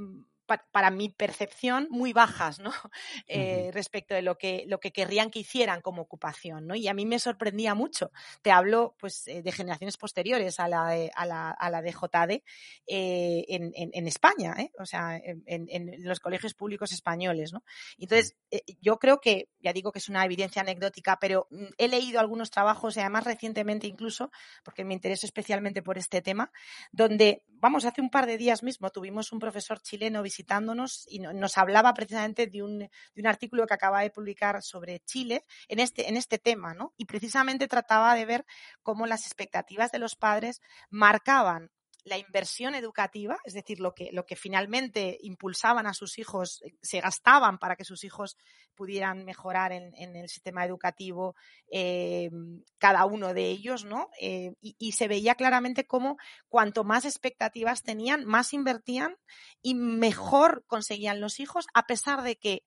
para 0.71 0.91
mi 0.91 1.09
percepción, 1.09 1.87
muy 1.89 2.13
bajas, 2.13 2.59
¿no? 2.59 2.71
Eh, 3.27 3.71
respecto 3.73 4.13
de 4.13 4.21
lo 4.21 4.37
que, 4.37 4.65
lo 4.67 4.79
que 4.79 4.91
querrían 4.91 5.29
que 5.29 5.39
hicieran 5.39 5.81
como 5.81 6.01
ocupación, 6.01 6.67
¿no? 6.67 6.75
Y 6.75 6.87
a 6.87 6.93
mí 6.93 7.05
me 7.05 7.19
sorprendía 7.19 7.75
mucho. 7.75 8.11
Te 8.41 8.51
hablo, 8.51 8.95
pues, 8.99 9.27
eh, 9.27 9.41
de 9.41 9.51
generaciones 9.51 9.97
posteriores 9.97 10.59
a 10.59 10.67
la 10.67 10.87
de, 10.87 11.11
a 11.15 11.25
la, 11.25 11.51
a 11.51 11.69
la 11.69 11.81
de 11.81 11.91
JD 11.91 12.43
eh, 12.87 13.45
en, 13.47 13.71
en, 13.73 14.07
España, 14.07 14.55
¿eh? 14.57 14.71
O 14.79 14.85
sea, 14.85 15.17
en, 15.17 15.43
en, 15.45 16.03
los 16.03 16.19
colegios 16.19 16.53
públicos 16.53 16.91
españoles, 16.91 17.53
¿no? 17.53 17.63
Entonces, 17.97 18.35
yo 18.81 18.97
creo 18.97 19.21
que, 19.21 19.49
ya 19.59 19.71
digo 19.71 19.91
que 19.91 19.99
es 19.99 20.09
una 20.09 20.25
evidencia 20.25 20.61
anecdótica, 20.61 21.17
pero 21.19 21.47
mm, 21.51 21.65
he 21.77 21.87
leído 21.87 22.19
algunos 22.19 22.51
trabajos, 22.51 22.97
y 22.97 22.99
además 22.99 23.23
recientemente 23.23 23.87
incluso, 23.87 24.31
porque 24.63 24.83
me 24.83 24.93
intereso 24.93 25.25
especialmente 25.25 25.81
por 25.81 25.97
este 25.97 26.21
tema, 26.21 26.51
donde, 26.91 27.43
vamos, 27.47 27.85
hace 27.85 28.01
un 28.01 28.09
par 28.09 28.25
de 28.25 28.37
días 28.37 28.63
mismo 28.63 28.89
tuvimos 28.89 29.31
un 29.31 29.39
profesor 29.39 29.81
chileno 29.81 30.21
visitando 30.21 30.40
visitándonos 30.41 31.05
y 31.07 31.19
nos 31.19 31.57
hablaba 31.57 31.93
precisamente 31.93 32.47
de 32.47 32.63
un, 32.63 32.79
de 32.79 32.89
un 33.21 33.27
artículo 33.27 33.67
que 33.67 33.75
acaba 33.75 34.01
de 34.01 34.09
publicar 34.09 34.61
sobre 34.63 34.99
Chile 35.01 35.43
en 35.67 35.79
este, 35.79 36.09
en 36.09 36.17
este 36.17 36.39
tema, 36.39 36.73
¿no? 36.73 36.93
Y 36.97 37.05
precisamente 37.05 37.67
trataba 37.67 38.15
de 38.15 38.25
ver 38.25 38.45
cómo 38.81 39.05
las 39.05 39.25
expectativas 39.27 39.91
de 39.91 39.99
los 39.99 40.15
padres 40.15 40.61
marcaban 40.89 41.69
la 42.03 42.17
inversión 42.17 42.73
educativa, 42.73 43.37
es 43.45 43.53
decir, 43.53 43.79
lo 43.79 43.93
que, 43.93 44.09
lo 44.11 44.25
que 44.25 44.35
finalmente 44.35 45.17
impulsaban 45.21 45.85
a 45.85 45.93
sus 45.93 46.17
hijos, 46.17 46.61
eh, 46.63 46.73
se 46.81 46.99
gastaban 46.99 47.59
para 47.59 47.75
que 47.75 47.85
sus 47.85 48.03
hijos 48.03 48.37
pudieran 48.75 49.23
mejorar 49.25 49.71
en, 49.71 49.93
el 50.15 50.27
sistema 50.29 50.65
educativo, 50.65 51.35
eh, 51.71 52.31
cada 52.79 53.05
uno 53.05 53.33
de 53.33 53.49
ellos, 53.49 53.85
¿no? 53.85 54.09
Eh, 54.19 54.53
y, 54.61 54.91
se 54.93 55.07
veía 55.07 55.35
claramente 55.35 55.85
cómo 55.85 56.17
cuanto 56.49 56.83
más 56.83 57.05
expectativas 57.05 57.83
tenían, 57.83 58.25
más 58.25 58.53
invertían 58.53 59.15
y 59.61 59.75
mejor 59.75 60.63
conseguían 60.65 61.21
los 61.21 61.39
hijos, 61.39 61.67
a 61.73 61.85
pesar 61.85 62.23
de 62.23 62.37
que 62.37 62.63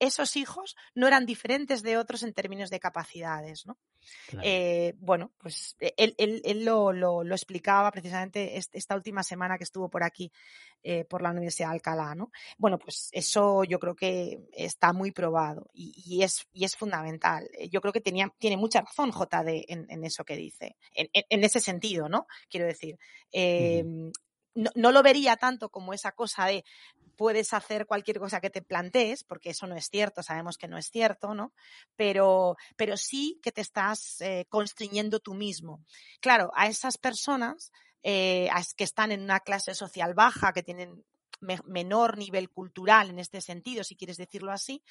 esos 0.00 0.36
hijos 0.36 0.76
no 0.94 1.06
eran 1.06 1.26
diferentes 1.26 1.82
de 1.82 1.98
otros 1.98 2.22
en 2.22 2.32
términos 2.32 2.70
de 2.70 2.80
capacidades, 2.80 3.66
¿no? 3.66 3.78
Eh, 4.42 4.94
bueno, 4.98 5.30
pues 5.38 5.76
e, 5.78 5.92
él, 5.96 6.14
él, 6.44 6.64
lo, 6.64 6.92
lo, 6.92 7.22
explicaba 7.34 7.90
precisamente 7.90 8.56
esta 8.56 8.96
última 8.96 9.22
semana 9.22 9.58
que 9.58 9.64
estuvo 9.64 9.90
por 9.90 10.02
aquí, 10.02 10.32
eh, 10.82 11.04
por 11.04 11.20
la 11.20 11.30
Universidad 11.30 11.68
de 11.68 11.74
Alcalá, 11.74 12.14
¿no? 12.14 12.32
Bueno, 12.56 12.78
pues 12.78 13.10
eso 13.12 13.62
yo 13.64 13.78
creo 13.78 13.94
que 13.94 14.40
está 14.52 14.94
muy 14.94 15.12
probado 15.12 15.70
y, 15.74 16.22
es, 16.22 16.46
y 16.52 16.64
es 16.64 16.76
fundamental. 16.76 17.48
Eh, 17.52 17.68
yo 17.68 17.82
creo 17.82 17.92
que 17.92 18.00
tenía, 18.00 18.32
tiene 18.38 18.56
mucha 18.56 18.80
razón 18.80 19.12
JD 19.12 19.66
en, 19.68 20.04
eso 20.04 20.24
que 20.24 20.36
dice, 20.36 20.76
en, 20.94 21.44
ese 21.44 21.60
sentido, 21.60 22.08
¿no? 22.08 22.26
Quiero 22.48 22.66
decir, 22.66 22.98
no, 24.54 24.70
no, 24.74 24.92
lo 24.92 25.02
vería 25.02 25.36
tanto 25.36 25.68
como 25.68 25.92
esa 25.92 26.12
cosa 26.12 26.46
de 26.46 26.64
puedes 27.20 27.52
hacer 27.52 27.84
cualquier 27.84 28.18
cosa 28.18 28.40
que 28.40 28.48
te 28.48 28.62
plantees, 28.62 29.24
porque 29.24 29.50
eso 29.50 29.66
no 29.66 29.76
es 29.76 29.90
cierto, 29.90 30.22
sabemos 30.22 30.56
que 30.56 30.68
no 30.68 30.78
es 30.78 30.86
cierto, 30.90 31.34
¿no? 31.34 31.52
Pero, 31.94 32.56
pero 32.76 32.96
sí 32.96 33.38
que 33.42 33.52
te 33.52 33.60
estás 33.60 34.22
eh, 34.22 34.46
constriñendo 34.48 35.20
tú 35.20 35.34
mismo. 35.34 35.84
Claro, 36.22 36.50
a 36.54 36.66
esas 36.66 36.96
personas 36.96 37.72
eh, 38.02 38.48
que 38.74 38.84
están 38.84 39.12
en 39.12 39.20
una 39.20 39.40
clase 39.40 39.74
social 39.74 40.14
baja, 40.14 40.54
que 40.54 40.62
tienen 40.62 41.04
menor 41.40 42.18
nivel 42.18 42.50
cultural 42.50 43.10
en 43.10 43.18
este 43.18 43.40
sentido, 43.40 43.84
si 43.84 43.96
quieres 43.96 44.16
decirlo 44.16 44.52
así, 44.52 44.82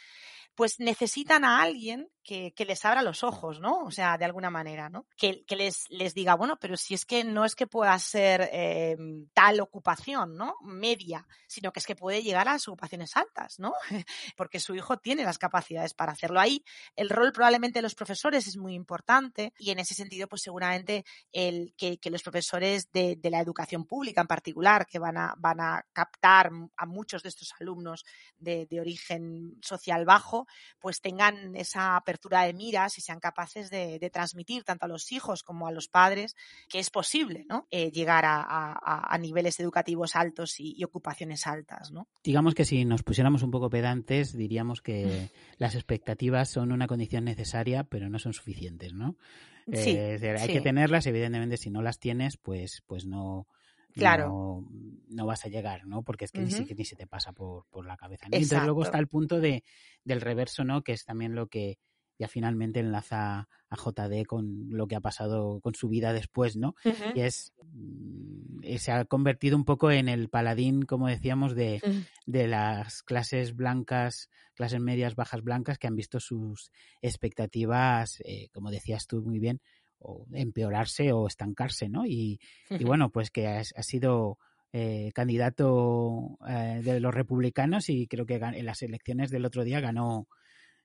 pues 0.56 0.80
necesitan 0.80 1.46
a 1.46 1.62
alguien 1.62 2.10
que, 2.24 2.54
les 2.68 2.86
abra 2.86 3.02
los 3.02 3.24
ojos, 3.24 3.60
¿no? 3.60 3.84
O 3.86 3.92
sea, 3.92 4.18
de 4.18 4.26
alguna 4.26 4.52
manera, 4.52 4.88
¿no? 4.90 5.08
Que, 5.18 5.44
les, 5.50 5.86
les 5.90 6.14
diga, 6.14 6.36
bueno, 6.36 6.58
pero 6.60 6.78
si 6.78 6.94
es 6.94 7.06
que 7.06 7.24
no 7.24 7.44
es 7.44 7.56
que 7.56 7.66
pueda 7.66 7.98
ser 7.98 8.50
em, 8.52 9.28
tal 9.34 9.60
ocupación, 9.62 10.36
¿no? 10.36 10.56
Media, 10.62 11.26
sino 11.48 11.72
que 11.72 11.80
es 11.80 11.88
que 11.88 11.96
puede 11.96 12.22
llegar 12.22 12.48
a 12.48 12.54
las 12.54 12.68
ocupaciones 12.68 13.18
altas, 13.18 13.58
¿no? 13.58 13.74
Porque 14.38 14.60
su 14.60 14.76
hijo 14.76 14.98
tiene 14.98 15.24
las 15.24 15.40
capacidades 15.40 15.96
para 15.96 16.12
hacerlo. 16.12 16.40
Ahí 16.40 16.64
el 16.96 17.10
rol 17.10 17.32
probablemente 17.32 17.80
de 17.80 17.84
los 17.84 17.96
profesores 17.96 18.46
es 18.46 18.58
muy 18.58 18.76
importante 18.76 19.54
y 19.58 19.72
en 19.72 19.80
ese 19.80 19.96
sentido, 19.96 20.28
pues 20.28 20.44
seguramente 20.44 21.06
el 21.32 21.74
que, 21.78 21.98
los 22.12 22.22
profesores 22.22 22.92
de, 22.92 23.16
de, 23.16 23.30
la 23.30 23.40
educación 23.40 23.86
pública 23.86 24.22
en 24.22 24.28
particular, 24.28 24.86
que 24.86 25.00
van 25.00 25.18
a, 25.18 25.34
van 25.38 25.62
a 25.62 25.86
captar 25.94 26.39
a 26.48 26.86
muchos 26.86 27.24
de 27.24 27.30
estos 27.30 27.54
alumnos 27.60 28.06
de, 28.38 28.66
de 28.66 28.80
origen 28.80 29.58
social 29.62 30.06
bajo, 30.06 30.48
pues 30.80 31.02
tengan 31.02 31.56
esa 31.56 31.96
apertura 31.96 32.44
de 32.44 32.54
miras 32.54 32.98
y 32.98 33.02
sean 33.02 33.20
capaces 33.20 33.70
de, 33.70 34.10
transmitir 34.12 34.64
tanto 34.64 34.86
a 34.86 34.88
los 34.88 35.12
hijos 35.12 35.44
como 35.44 35.68
a 35.68 35.72
los 35.72 35.88
padres 35.88 36.36
que 36.68 36.80
es 36.80 36.90
posible 36.90 37.46
¿no? 37.48 37.68
Eh, 37.70 37.92
llegar 37.92 38.24
a, 38.26 39.18
niveles 39.20 39.60
educativos 39.60 40.16
altos 40.16 40.60
y, 40.60 40.84
ocupaciones 40.84 41.46
altas. 41.46 41.92
¿no? 41.92 42.08
Digamos 42.24 42.56
que 42.56 42.66
si 42.66 42.86
nos 42.86 43.04
pusiéramos 43.04 43.44
un 43.44 43.52
poco 43.52 43.70
pedantes, 43.70 44.36
diríamos 44.36 44.82
que 44.82 45.30
las 45.58 45.76
expectativas 45.76 46.50
son 46.50 46.72
una 46.72 46.88
condición 46.88 47.26
necesaria, 47.26 47.84
pero 47.84 48.10
no 48.10 48.20
son 48.20 48.34
suficientes, 48.34 48.94
¿no? 48.94 49.18
Sí, 49.72 49.92
eh, 49.92 50.36
hay 50.40 50.48
que 50.48 50.62
tenerlas, 50.62 51.06
evidentemente, 51.06 51.58
si 51.58 51.70
no 51.70 51.84
las 51.84 52.00
tienes, 52.00 52.38
pues, 52.38 52.82
pues 52.88 53.06
no, 53.06 53.48
claro. 54.00 54.66
no, 55.10 55.26
vas 55.26 55.46
a 55.46 55.50
llegar, 55.50 55.86
¿no? 55.86 56.04
Porque 56.04 56.26
es 56.26 56.32
que 56.32 56.42
ni, 56.42 56.52
se 56.52 56.96
te 56.96 57.08
pasa 57.08 57.34
por, 57.34 57.66
la 57.86 57.98
cabeza. 57.98 58.26
Entonces 58.26 58.64
luego 58.64 58.84
está 58.84 59.00
el 59.00 59.08
punto 59.08 59.40
de, 59.40 59.64
del 60.04 60.22
reverso, 60.22 60.64
¿no? 60.64 60.82
Que 60.84 60.94
es 60.94 61.06
también 61.06 61.36
lo 61.36 61.48
que 61.48 61.78
ya 62.20 62.28
finalmente 62.28 62.82
enlaza 62.82 63.48
a 63.70 63.76
JD 63.76 64.26
con 64.26 64.68
lo 64.72 64.88
que 64.88 64.96
ha 64.98 65.02
pasado 65.02 65.62
con 65.62 65.74
su 65.74 65.88
vida 65.88 66.12
después, 66.12 66.58
¿no? 66.58 66.76
Y 67.16 67.22
es 67.22 67.54
mm, 67.72 68.76
se 68.78 68.92
ha 68.92 69.06
convertido 69.06 69.56
un 69.56 69.64
poco 69.64 69.90
en 69.90 70.10
el 70.10 70.30
paladín, 70.30 70.84
como 70.84 71.08
decíamos, 71.08 71.56
de, 71.56 71.82
de 72.26 72.48
las 72.48 73.04
clases 73.04 73.56
blancas, 73.56 74.30
clases 74.54 74.82
medias, 74.82 75.16
bajas 75.16 75.42
blancas, 75.42 75.78
que 75.78 75.88
han 75.88 75.96
visto 75.96 76.20
sus 76.20 76.72
expectativas, 77.02 78.20
eh, 78.26 78.50
como 78.52 78.70
decías 78.70 79.08
tú 79.08 79.22
muy 79.22 79.40
bien, 79.40 79.62
o 80.00 80.26
empeorarse 80.34 81.12
o 81.12 81.28
estancarse, 81.28 81.90
¿no? 81.90 82.06
Y, 82.06 82.40
bueno, 82.82 83.10
pues 83.10 83.32
que 83.32 83.48
ha, 83.48 83.84
sido 83.84 84.38
eh, 84.72 85.12
candidato 85.14 86.38
eh, 86.48 86.82
de 86.84 87.00
los 87.00 87.14
republicanos 87.14 87.90
y 87.90 88.08
creo 88.08 88.26
que 88.26 88.36
en 88.36 88.66
las 88.66 88.82
elecciones 88.82 89.30
del 89.32 89.46
otro 89.46 89.64
día 89.64 89.80
ganó 89.80 90.28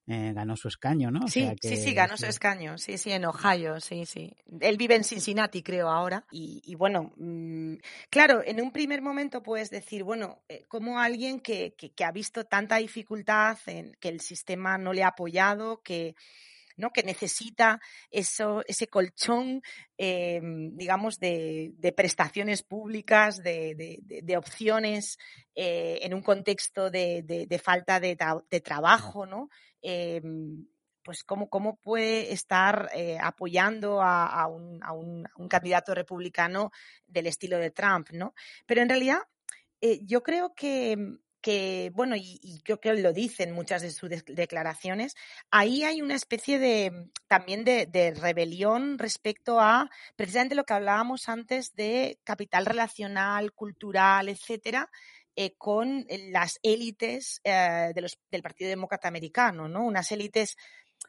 eh, 0.07 0.33
ganó 0.35 0.55
su 0.55 0.69
escaño, 0.69 1.11
¿no? 1.11 1.27
sí, 1.29 1.51
sí, 1.63 1.79
sí, 1.79 1.95
ganó 1.95 2.19
su 2.19 2.27
escaño, 2.27 2.77
sí, 2.77 2.99
sí, 2.99 3.11
en 3.11 3.25
Ohio, 3.25 3.81
sí, 3.81 4.05
sí. 4.05 4.37
Él 4.61 4.77
vive 4.77 4.97
en 4.97 5.05
Cincinnati, 5.05 5.63
creo, 5.63 5.89
ahora. 5.89 6.27
Y, 6.31 6.75
bueno, 6.75 7.15
mm, 7.17 7.77
claro, 8.11 8.43
en 8.45 8.61
un 8.61 8.71
primer 8.71 9.01
momento 9.01 9.43
puedes 9.43 9.71
decir, 9.71 10.03
bueno, 10.03 10.43
como 10.69 10.99
alguien 10.99 11.41
que, 11.41 11.75
que, 11.75 12.05
ha 12.05 12.13
visto 12.13 12.45
tanta 12.45 12.77
dificultad, 12.77 13.57
en 13.65 13.95
que 13.99 14.11
el 14.11 14.21
sistema 14.21 14.77
no 14.77 14.93
le 14.93 15.05
ha 15.05 15.09
apoyado, 15.09 15.81
que 15.83 16.15
¿no? 16.77 16.91
que 16.91 17.03
necesita 17.03 17.81
eso, 18.11 18.63
ese 18.67 18.89
colchón, 18.89 19.63
eh, 19.99 20.41
digamos, 20.73 21.19
de, 21.19 21.73
prestaciones 21.97 22.63
públicas, 22.63 23.43
de, 23.43 24.35
opciones 24.37 25.19
eh, 25.55 26.01
en 26.03 26.15
un 26.15 26.23
contexto 26.23 26.91
de, 26.91 27.61
falta 27.63 28.01
de, 28.01 28.61
trabajo, 28.63 29.27
¿no? 29.27 29.49
Eh, 29.83 30.23
pues 31.03 31.23
cómo, 31.23 31.51
cómo 31.51 31.77
puede 31.77 32.33
estar 32.33 32.91
apoyando 33.21 34.01
a, 34.01 34.47
un, 34.47 34.83
a, 34.83 34.93
un, 34.93 35.49
candidato 35.51 35.95
republicano 35.95 36.71
del 37.07 37.27
estilo 37.27 37.59
de 37.59 37.71
Trump, 37.71 38.09
¿no? 38.13 38.35
Pero 38.65 38.81
en 38.81 38.89
realidad 38.89 39.19
yo 40.03 40.23
creo 40.23 40.55
que 40.55 40.97
que, 41.45 41.93
bueno, 41.95 42.17
y, 42.17 42.63
creo 42.65 42.81
que 42.81 42.95
lo 42.95 43.13
dicen 43.13 43.53
muchas 43.53 43.83
de 43.83 43.91
sus 43.91 44.09
declaraciones, 44.25 45.15
ahí 45.51 45.85
hay 45.85 46.01
una 46.01 46.15
especie 46.15 46.59
de 46.59 47.11
también 47.29 47.67
de, 47.67 48.15
rebelión 48.19 48.99
respecto 48.99 49.61
a 49.61 49.91
precisamente 50.17 50.55
lo 50.55 50.65
que 50.65 50.73
hablábamos 50.73 51.29
antes 51.29 51.75
de 51.75 52.19
capital 52.25 52.65
relacional, 52.65 53.53
cultural, 53.53 54.31
etcétera, 54.31 54.91
eh, 55.37 55.55
con 55.59 56.07
las 56.31 56.59
élites 56.63 57.43
eh, 57.45 57.93
de 57.95 58.11
del 58.31 58.43
Partido 58.43 58.71
Demócrata 58.71 59.09
Americano, 59.09 59.69
¿no? 59.69 59.85
Unas 59.85 60.11
élites 60.13 60.57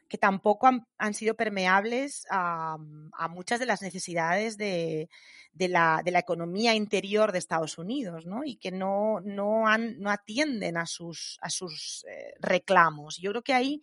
que 0.08 0.18
tampoco 0.18 0.68
han, 0.98 1.14
sido 1.14 1.34
permeables 1.34 2.26
a, 2.30 2.76
muchas 3.30 3.60
de 3.60 3.66
las 3.66 3.82
necesidades 3.82 4.56
de, 4.56 5.08
la, 5.54 6.02
economía 6.04 6.74
interior 6.74 7.32
de 7.32 7.38
Estados 7.38 7.78
Unidos, 7.78 8.26
¿no? 8.26 8.44
Y 8.44 8.56
que 8.56 8.70
no, 8.70 9.20
no, 9.20 9.66
han, 9.66 9.98
no 10.00 10.10
atienden 10.10 10.76
a 10.76 10.86
sus, 10.86 11.38
a 11.42 11.50
sus 11.50 12.04
eh, 12.08 12.34
reclamos. 12.40 13.18
Yo 13.18 13.30
creo 13.30 13.42
que 13.42 13.54
ahí 13.54 13.82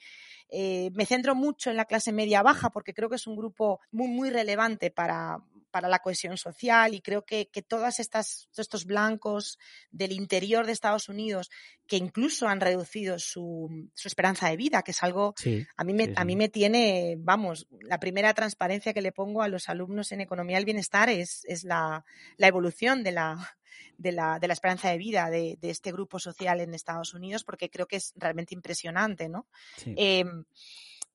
eh, 0.50 0.92
me 0.94 1.06
centro 1.06 1.36
mucho 1.36 1.70
en 1.70 1.78
la 1.78 1.86
clase 1.86 2.12
media 2.12 2.42
baja 2.42 2.70
porque 2.70 2.94
creo 2.94 3.10
que 3.10 3.16
es 3.16 3.28
un 3.28 3.36
grupo 3.36 3.80
muy, 3.92 4.08
muy 4.08 4.30
relevante 4.30 4.92
para, 4.92 5.40
para 5.74 5.90
la 5.90 6.00
cohesión 6.00 6.38
social 6.38 6.94
y 6.94 7.02
creo 7.02 7.26
que, 7.26 7.50
que 7.50 7.64
todas 7.64 8.00
estas, 8.00 8.48
estos 8.56 8.86
blancos 8.86 9.58
del 9.90 10.12
interior 10.12 10.68
de 10.68 10.72
Estados 10.72 11.10
Unidos 11.10 11.50
que 11.88 11.98
incluso 11.98 12.48
han 12.48 12.62
reducido 12.62 13.18
su, 13.18 13.90
su 13.96 14.08
esperanza 14.08 14.50
de 14.50 14.56
vida, 14.56 14.84
que 14.84 14.92
es 14.92 15.02
algo 15.02 15.34
a 15.76 15.84
mí 15.84 15.94
me, 15.94 16.14
a 16.16 16.26
mí 16.26 16.36
me 16.36 16.48
tiene, 16.48 17.16
vamos, 17.18 17.68
la 17.82 18.00
primera 18.00 18.36
transparencia 18.36 18.94
que 18.94 19.02
le 19.02 19.12
pongo 19.12 19.42
a 19.42 19.48
los 19.48 19.68
alumnos 19.68 20.12
en 20.12 20.22
economía 20.22 20.58
del 20.58 20.66
bienestar 20.66 21.10
es, 21.10 21.44
es 21.46 21.64
la, 21.64 22.06
la 22.38 22.48
evolución 22.48 23.04
de 23.04 23.14
la, 23.14 23.58
de 23.98 24.12
la, 24.12 24.38
de 24.40 24.48
la, 24.48 24.54
esperanza 24.54 24.92
de 24.92 25.00
vida 25.00 25.32
de, 25.32 25.58
de, 25.60 25.70
este 25.72 25.92
grupo 25.92 26.20
social 26.20 26.62
en 26.62 26.76
Estados 26.76 27.16
Unidos, 27.16 27.44
porque 27.44 27.72
creo 27.72 27.88
que 27.88 27.96
es 27.96 28.14
realmente 28.16 28.54
impresionante, 28.54 29.28
¿no? 29.28 29.48
Em, 29.86 30.46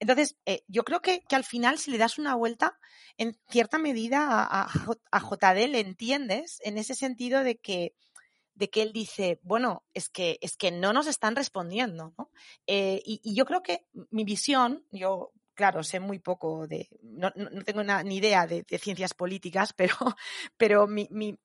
entonces, 0.01 0.37
eh, 0.47 0.63
yo 0.69 0.85
creo 0.85 1.01
que, 1.01 1.23
que, 1.23 1.37
al 1.37 1.45
final, 1.45 1.79
si 1.79 1.91
le 1.91 1.99
das 1.99 2.19
una 2.19 2.35
vuelta, 2.35 2.79
en 3.17 3.37
cierta 3.49 3.79
medida 3.79 4.43
a, 4.43 4.69
a, 5.11 5.21
JD 5.21 5.69
le 5.69 5.81
entiendes 5.81 6.61
en 6.63 6.79
ese 6.79 6.95
sentido 6.95 7.43
de 7.43 7.59
que, 7.59 7.95
de 8.55 8.71
que 8.71 8.83
él 8.83 8.93
dice, 8.93 9.41
bueno, 9.43 9.85
es 9.95 10.09
que, 10.09 10.39
es 10.41 10.57
que 10.57 10.71
no 10.71 10.93
nos 10.93 11.07
están 11.07 11.37
respondiendo, 11.37 12.15
¿no? 12.17 12.31
Eh, 12.67 13.03
y, 13.05 13.35
yo 13.35 13.45
creo 13.45 13.63
que 13.63 13.87
mi 14.11 14.25
visión, 14.25 14.85
yo 14.93 15.33
claro, 15.55 15.83
sé 15.83 15.99
muy 15.99 16.21
poco 16.21 16.69
de, 16.69 16.89
no, 17.03 17.33
no 17.35 17.65
tengo 17.65 17.83
ni 18.05 18.17
idea 18.19 18.47
de, 18.47 18.65
ciencias 18.79 19.13
políticas, 19.13 19.73
pero, 19.77 19.97
pero 20.57 20.87
mi, 20.87 21.09
mi, 21.11 21.37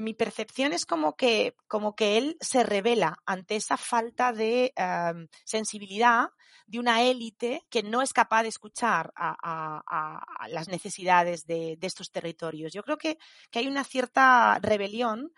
mi, 0.00 0.14
percepción 0.14 0.72
es 0.72 0.86
como 0.86 1.16
que, 1.16 1.54
como 1.68 1.94
que 1.94 2.18
él 2.18 2.36
se 2.40 2.62
revela 2.62 3.18
ante 3.26 3.56
esa 3.56 3.76
falta 3.76 4.32
de 4.32 4.72
em, 4.76 5.28
sensibilidad 5.44 6.28
de 6.66 6.78
una 6.78 7.02
élite 7.02 7.62
que 7.68 7.82
no 7.82 8.00
es 8.00 8.12
capaz 8.12 8.42
de 8.42 8.48
escuchar 8.48 9.12
a, 9.16 10.22
las 10.48 10.68
necesidades 10.68 11.44
de, 11.46 11.78
estos 11.80 12.10
territorios. 12.10 12.72
Yo 12.72 12.82
creo 12.82 12.96
que, 12.96 13.18
que 13.50 13.58
hay 13.58 13.66
una 13.66 13.84
cierta 13.84 14.58
rebelión 14.60 15.32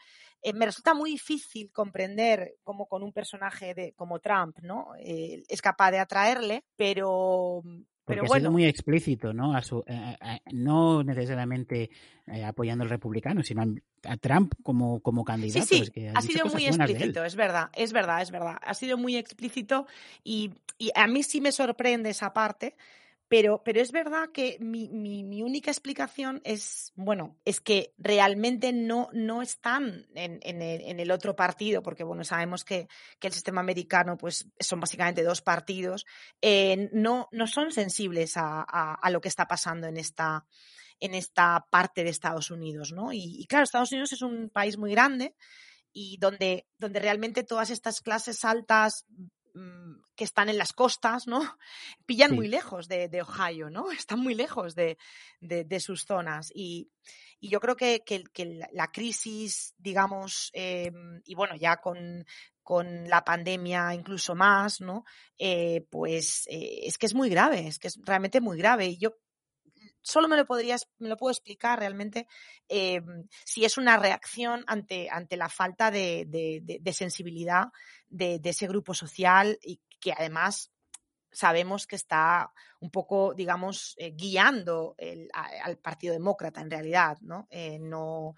eh, 0.44 0.52
me 0.52 0.66
resulta 0.66 0.92
muy 0.92 1.12
difícil 1.12 1.70
comprender 1.70 2.56
cómo 2.64 2.86
con 2.86 3.04
un 3.04 3.12
personaje 3.12 3.74
de, 3.74 3.92
como 3.92 4.18
Trump, 4.18 4.58
¿no? 4.60 4.88
Eh, 4.98 5.44
es 5.48 5.62
capaz 5.62 5.92
de 5.92 6.00
atraerle, 6.00 6.64
pero, 6.74 7.62
porque 8.04 8.20
ha 8.20 8.38
sido 8.38 8.50
muy 8.50 8.64
explícito, 8.64 9.32
¿no? 9.32 9.52
no 10.52 11.04
necesariamente 11.04 11.90
eh, 12.26 12.44
apoyando 12.44 12.84
al 12.84 12.90
republicano, 12.90 13.42
sino 13.42 13.62
a 14.04 14.16
Trump 14.16 14.54
como, 14.62 15.00
como 15.00 15.24
candidato. 15.24 15.66
Sí, 15.66 15.84
sí, 15.92 16.06
ha, 16.12 16.20
sido 16.20 16.46
muy 16.46 16.66
explícito, 16.66 17.24
es 17.24 17.36
verdad, 17.36 17.70
es 17.74 17.92
verdad, 17.92 18.22
es 18.22 18.30
verdad. 18.30 18.56
Ha 18.60 18.74
sido 18.74 18.98
muy 18.98 19.16
explícito 19.16 19.86
y, 20.24 20.50
y 20.78 20.90
a 20.94 21.06
mí 21.06 21.22
sí 21.22 21.40
me 21.40 21.52
sorprende 21.52 22.10
esa 22.10 22.32
parte 22.32 22.74
pero, 23.32 23.62
pero 23.64 23.80
es 23.80 23.92
verdad 23.92 24.28
que 24.30 24.58
mi, 24.60 24.90
mi, 24.90 25.42
única 25.42 25.70
explicación 25.70 26.42
es, 26.44 26.92
bueno, 26.96 27.40
es 27.46 27.62
que 27.62 27.94
realmente 27.96 28.74
no, 28.74 29.08
no 29.14 29.40
están 29.40 30.06
en, 30.14 30.38
en, 30.42 31.00
el, 31.00 31.10
otro 31.10 31.34
partido, 31.34 31.82
porque 31.82 32.04
bueno, 32.04 32.24
sabemos 32.24 32.62
que, 32.62 32.88
que, 33.18 33.28
el 33.28 33.32
sistema 33.32 33.62
americano 33.62 34.18
pues 34.18 34.50
son 34.60 34.80
básicamente 34.80 35.22
dos 35.22 35.40
partidos, 35.40 36.04
eh, 36.42 36.90
no, 36.92 37.30
no 37.32 37.46
son 37.46 37.72
sensibles 37.72 38.36
a, 38.36 38.60
a, 38.60 39.08
lo 39.08 39.22
que 39.22 39.28
está 39.28 39.48
pasando 39.48 39.86
en 39.86 39.96
esta, 39.96 40.44
en 41.00 41.14
esta 41.14 41.66
parte 41.70 42.04
de 42.04 42.10
Estados 42.10 42.50
Unidos, 42.50 42.92
¿no? 42.92 43.14
Y, 43.14 43.40
y 43.40 43.46
claro, 43.46 43.64
Estados 43.64 43.92
Unidos 43.92 44.12
es 44.12 44.20
un 44.20 44.50
país 44.50 44.76
muy 44.76 44.90
grande 44.90 45.34
y 45.90 46.18
donde, 46.18 46.66
donde 46.76 47.00
realmente 47.00 47.44
todas 47.44 47.70
estas 47.70 48.02
clases 48.02 48.44
altas 48.44 49.06
que 50.14 50.24
están 50.24 50.48
en 50.48 50.58
las 50.58 50.72
costas, 50.72 51.26
¿no? 51.26 51.40
Pillan 52.06 52.34
muy 52.34 52.48
lejos 52.48 52.88
de, 52.88 53.22
Ohio, 53.22 53.70
¿no? 53.70 53.90
Están 53.92 54.20
muy 54.20 54.34
lejos 54.34 54.74
de, 54.74 54.96
sus 55.80 56.04
zonas. 56.04 56.50
Y, 56.54 56.90
yo 57.40 57.58
creo 57.58 57.76
que, 57.76 58.02
la 58.72 58.92
crisis, 58.92 59.74
digamos, 59.76 60.50
em, 60.52 61.20
y 61.24 61.34
bueno, 61.34 61.56
ya 61.56 61.78
con, 61.78 62.24
con 62.62 63.08
la 63.08 63.24
pandemia 63.24 63.94
incluso 63.94 64.34
más, 64.34 64.80
¿no? 64.80 65.04
Eh, 65.36 65.84
pues 65.90 66.46
eh, 66.48 66.82
es 66.84 66.98
que 66.98 67.06
es 67.06 67.14
muy 67.14 67.28
grave, 67.28 67.66
es 67.66 67.78
que 67.78 67.88
es 67.88 67.98
realmente 68.04 68.40
muy 68.40 68.56
grave. 68.56 68.86
Y 68.86 68.98
yo 68.98 69.16
solo 70.02 70.28
me 70.28 70.36
lo 70.36 70.44
podrías, 70.44 70.88
me 70.98 71.08
lo 71.08 71.16
puedo 71.16 71.32
explicar 71.32 71.78
realmente 71.78 72.26
em, 72.68 73.26
si 73.44 73.64
es 73.64 73.78
una 73.78 73.96
reacción 73.96 74.64
ante, 74.66 75.08
ante 75.10 75.36
la 75.36 75.48
falta 75.48 75.90
de, 75.90 76.26
de, 76.28 76.92
sensibilidad 76.92 77.68
de, 78.08 78.40
ese 78.44 78.66
grupo 78.66 78.94
social 78.94 79.58
y 79.62 79.80
que 80.00 80.12
además 80.12 80.70
sabemos 81.30 81.86
que 81.86 81.96
está 81.96 82.52
un 82.80 82.90
poco, 82.90 83.32
digamos, 83.32 83.94
eh, 83.96 84.10
guiando 84.10 84.96
al 85.32 85.78
Partido 85.78 86.12
Demócrata 86.12 86.60
en 86.60 86.70
realidad, 86.70 87.16
¿no? 87.22 87.48
no 87.80 88.34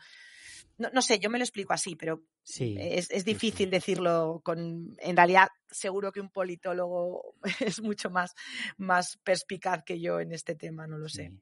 no, 0.78 0.90
no, 0.92 1.02
sé, 1.02 1.18
yo 1.18 1.30
me 1.30 1.38
lo 1.38 1.44
explico 1.44 1.72
así, 1.72 1.96
pero 1.96 2.22
sí, 2.42 2.76
es, 2.78 3.10
es 3.10 3.24
difícil 3.24 3.70
decirlo 3.70 4.40
con. 4.44 4.96
En 4.98 5.16
realidad, 5.16 5.48
seguro 5.70 6.12
que 6.12 6.20
un 6.20 6.30
politólogo 6.30 7.34
es 7.60 7.82
mucho 7.82 8.10
más, 8.10 8.34
más 8.76 9.18
perspicaz 9.22 9.84
que 9.84 10.00
yo 10.00 10.20
en 10.20 10.32
este 10.32 10.54
tema, 10.54 10.86
no 10.86 10.98
lo 10.98 11.08
sé. 11.08 11.32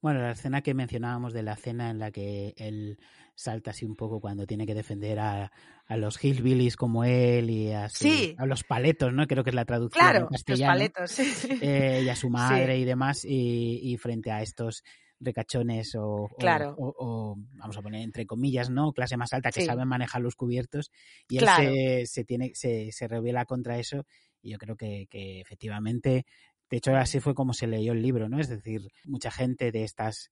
Bueno, 0.00 0.20
la 0.20 0.32
escena 0.32 0.62
que 0.62 0.74
mencionábamos 0.74 1.32
de 1.32 1.42
la 1.42 1.56
cena 1.56 1.90
en 1.90 1.98
la 1.98 2.10
que 2.10 2.54
él 2.56 2.98
salta 3.34 3.70
así 3.70 3.84
un 3.84 3.96
poco 3.96 4.20
cuando 4.20 4.46
tiene 4.46 4.66
que 4.66 4.74
defender 4.74 5.18
a, 5.20 5.52
a 5.86 5.96
los 5.96 6.22
hillbillies 6.22 6.76
como 6.76 7.04
él 7.04 7.50
y 7.50 7.72
a, 7.72 7.88
a, 8.36 8.46
los 8.46 8.64
paletos, 8.64 9.12
¿no? 9.12 9.26
Creo 9.26 9.44
que 9.44 9.50
es 9.50 9.56
la 9.56 9.64
traducción 9.64 10.04
claro, 10.04 10.28
Los 10.30 10.42
paletos, 10.42 11.10
sí. 11.12 11.48
Eh, 11.60 12.02
y 12.04 12.08
a 12.08 12.16
su 12.16 12.30
madre 12.30 12.78
y 12.78 12.84
demás, 12.84 13.24
y, 13.24 13.80
y 13.82 13.96
frente 13.96 14.30
a 14.30 14.42
estos 14.42 14.82
recachones 15.22 15.94
o, 15.94 16.28
o, 16.38 17.36
vamos 17.52 17.76
a 17.76 17.82
poner 17.82 18.02
entre 18.02 18.26
comillas, 18.26 18.70
¿no? 18.70 18.92
Clase 18.92 19.16
más 19.16 19.32
alta 19.32 19.50
que 19.50 19.64
saben 19.64 19.88
manejar 19.88 20.20
los 20.20 20.34
cubiertos 20.36 20.90
y 21.28 21.38
él 21.38 21.48
se, 21.56 22.06
se, 22.06 22.24
tiene, 22.24 22.50
se, 22.54 22.90
se 22.92 23.08
revela 23.08 23.44
contra 23.44 23.78
eso 23.78 24.04
y 24.40 24.50
yo 24.50 24.58
creo 24.58 24.76
que, 24.76 25.06
que 25.08 25.40
efectivamente, 25.40 26.26
de 26.70 26.76
hecho 26.76 26.94
así 26.96 27.20
fue 27.20 27.34
como 27.34 27.52
se 27.52 27.66
leyó 27.66 27.92
el 27.92 28.02
libro, 28.02 28.28
¿no? 28.28 28.40
Es 28.40 28.48
decir, 28.48 28.88
mucha 29.04 29.30
gente 29.30 29.70
de 29.72 29.84
estas 29.84 30.30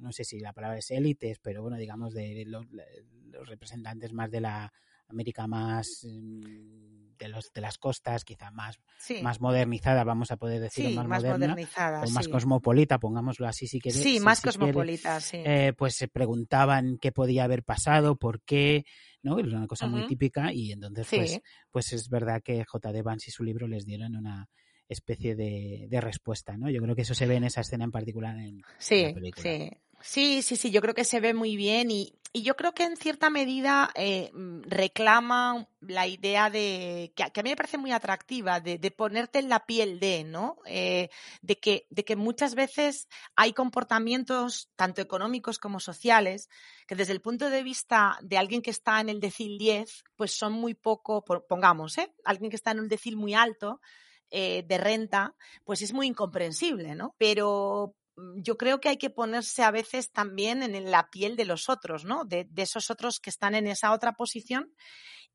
no 0.00 0.12
sé 0.12 0.24
si 0.24 0.38
la 0.40 0.52
palabra 0.52 0.78
es 0.78 0.90
élites, 0.90 1.38
pero 1.40 1.62
bueno, 1.62 1.76
digamos 1.76 2.14
de 2.14 2.44
los, 2.46 2.66
los 3.30 3.48
representantes 3.48 4.12
más 4.12 4.30
de 4.30 4.40
la 4.40 4.72
América 5.08 5.46
más 5.46 6.04
mm, 6.04 7.16
de 7.18 7.28
los 7.28 7.52
de 7.52 7.60
las 7.60 7.78
costas, 7.78 8.24
quizá 8.24 8.50
más, 8.50 8.78
más 9.22 9.40
modernizada, 9.40 10.04
vamos 10.04 10.30
a 10.30 10.36
poder 10.36 10.60
decir, 10.60 10.94
más, 10.94 11.06
modernizada, 11.06 12.02
o 12.02 12.10
más 12.10 12.28
cosmopolita, 12.28 12.98
pongámoslo 12.98 13.46
así 13.46 13.66
si 13.66 13.80
quieres. 13.80 14.00
Sí, 14.00 14.20
más 14.20 14.40
cosmopolita, 14.40 15.20
sí. 15.20 15.38
Eh, 15.44 15.72
pues 15.76 15.96
se 15.96 16.08
preguntaban 16.08 16.98
qué 16.98 17.12
podía 17.12 17.44
haber 17.44 17.64
pasado, 17.64 18.16
por 18.16 18.42
qué, 18.42 18.84
¿no? 19.22 19.38
Es 19.38 19.46
una 19.46 19.66
cosa 19.66 19.86
muy 19.86 20.06
típica 20.06 20.52
y 20.52 20.72
entonces 20.72 21.06
pues, 21.10 21.40
pues 21.70 21.92
es 21.92 22.08
verdad 22.08 22.40
que 22.42 22.64
J.D. 22.64 23.02
Vance 23.02 23.30
y 23.30 23.32
su 23.32 23.42
libro 23.42 23.66
les 23.66 23.84
dieron 23.84 24.14
una 24.16 24.48
especie 24.88 25.34
de, 25.34 25.86
de, 25.90 26.00
respuesta, 26.00 26.56
¿no? 26.56 26.70
Yo 26.70 26.80
creo 26.80 26.94
que 26.94 27.02
eso 27.02 27.14
se 27.14 27.26
ve 27.26 27.36
en 27.36 27.44
esa 27.44 27.60
escena 27.60 27.84
en 27.84 27.90
particular 27.90 28.38
en, 28.38 28.62
la 28.62 29.12
película. 29.12 29.42
Sí, 29.42 29.70
Sí, 30.00 30.42
sí, 30.42 30.56
sí, 30.56 30.70
yo 30.70 30.80
creo 30.80 30.94
que 30.94 31.04
se 31.04 31.20
ve 31.20 31.34
muy 31.34 31.56
bien 31.56 31.90
y, 31.90 32.18
y 32.32 32.42
yo 32.42 32.56
creo 32.56 32.72
que 32.72 32.84
en 32.84 32.96
cierta 32.96 33.30
medida 33.30 33.90
eh, 33.94 34.30
mm, 34.32 34.62
reclama 34.66 35.66
la 35.80 36.06
idea 36.06 36.50
de, 36.50 37.12
que, 37.16 37.22
a 37.22 37.42
mí 37.42 37.50
me 37.50 37.56
parece 37.56 37.78
muy 37.78 37.90
atractiva, 37.92 38.60
de, 38.60 38.78
ponerte 38.90 39.38
en 39.38 39.48
la 39.48 39.64
piel 39.66 39.98
de, 39.98 40.24
¿no? 40.24 40.58
Eh, 40.66 41.08
de, 41.40 41.58
que, 41.58 41.86
de 41.90 42.04
que 42.04 42.16
muchas 42.16 42.54
veces 42.54 43.08
hay 43.34 43.52
comportamientos, 43.52 44.70
tanto 44.76 45.00
económicos 45.00 45.58
como 45.58 45.80
sociales, 45.80 46.48
que 46.86 46.94
desde 46.94 47.12
el 47.12 47.20
punto 47.20 47.48
de 47.50 47.62
vista 47.62 48.18
de 48.22 48.38
alguien 48.38 48.62
que 48.62 48.70
está 48.70 49.00
en 49.00 49.08
el 49.08 49.20
decil 49.20 49.56
10, 49.58 50.04
pues 50.14 50.32
son 50.32 50.52
muy 50.52 50.74
poco, 50.74 51.24
pongamos, 51.24 51.96
¿eh? 51.98 52.12
Alguien 52.24 52.50
que 52.50 52.56
está 52.56 52.72
en 52.72 52.80
un 52.80 52.88
decil 52.88 53.16
muy 53.16 53.34
alto, 53.34 53.80
eh, 54.30 54.64
de 54.68 54.76
renta, 54.76 55.34
pues 55.64 55.80
es 55.80 55.94
muy 55.94 56.06
incomprensible, 56.06 56.94
¿no? 56.94 57.14
Pero 57.16 57.94
yo 58.36 58.56
creo 58.56 58.80
que 58.80 58.88
hay 58.88 58.96
que 58.96 59.10
ponerse 59.10 59.62
a 59.62 59.70
veces 59.70 60.10
también 60.10 60.62
en 60.62 60.90
la 60.90 61.10
piel 61.10 61.36
de 61.36 61.44
los 61.44 61.68
otros, 61.68 62.04
¿no? 62.04 62.24
De, 62.24 62.48
esos 62.56 62.90
otros 62.90 63.20
que 63.20 63.30
están 63.30 63.54
en 63.54 63.66
esa 63.66 63.92
otra 63.92 64.12
posición 64.12 64.72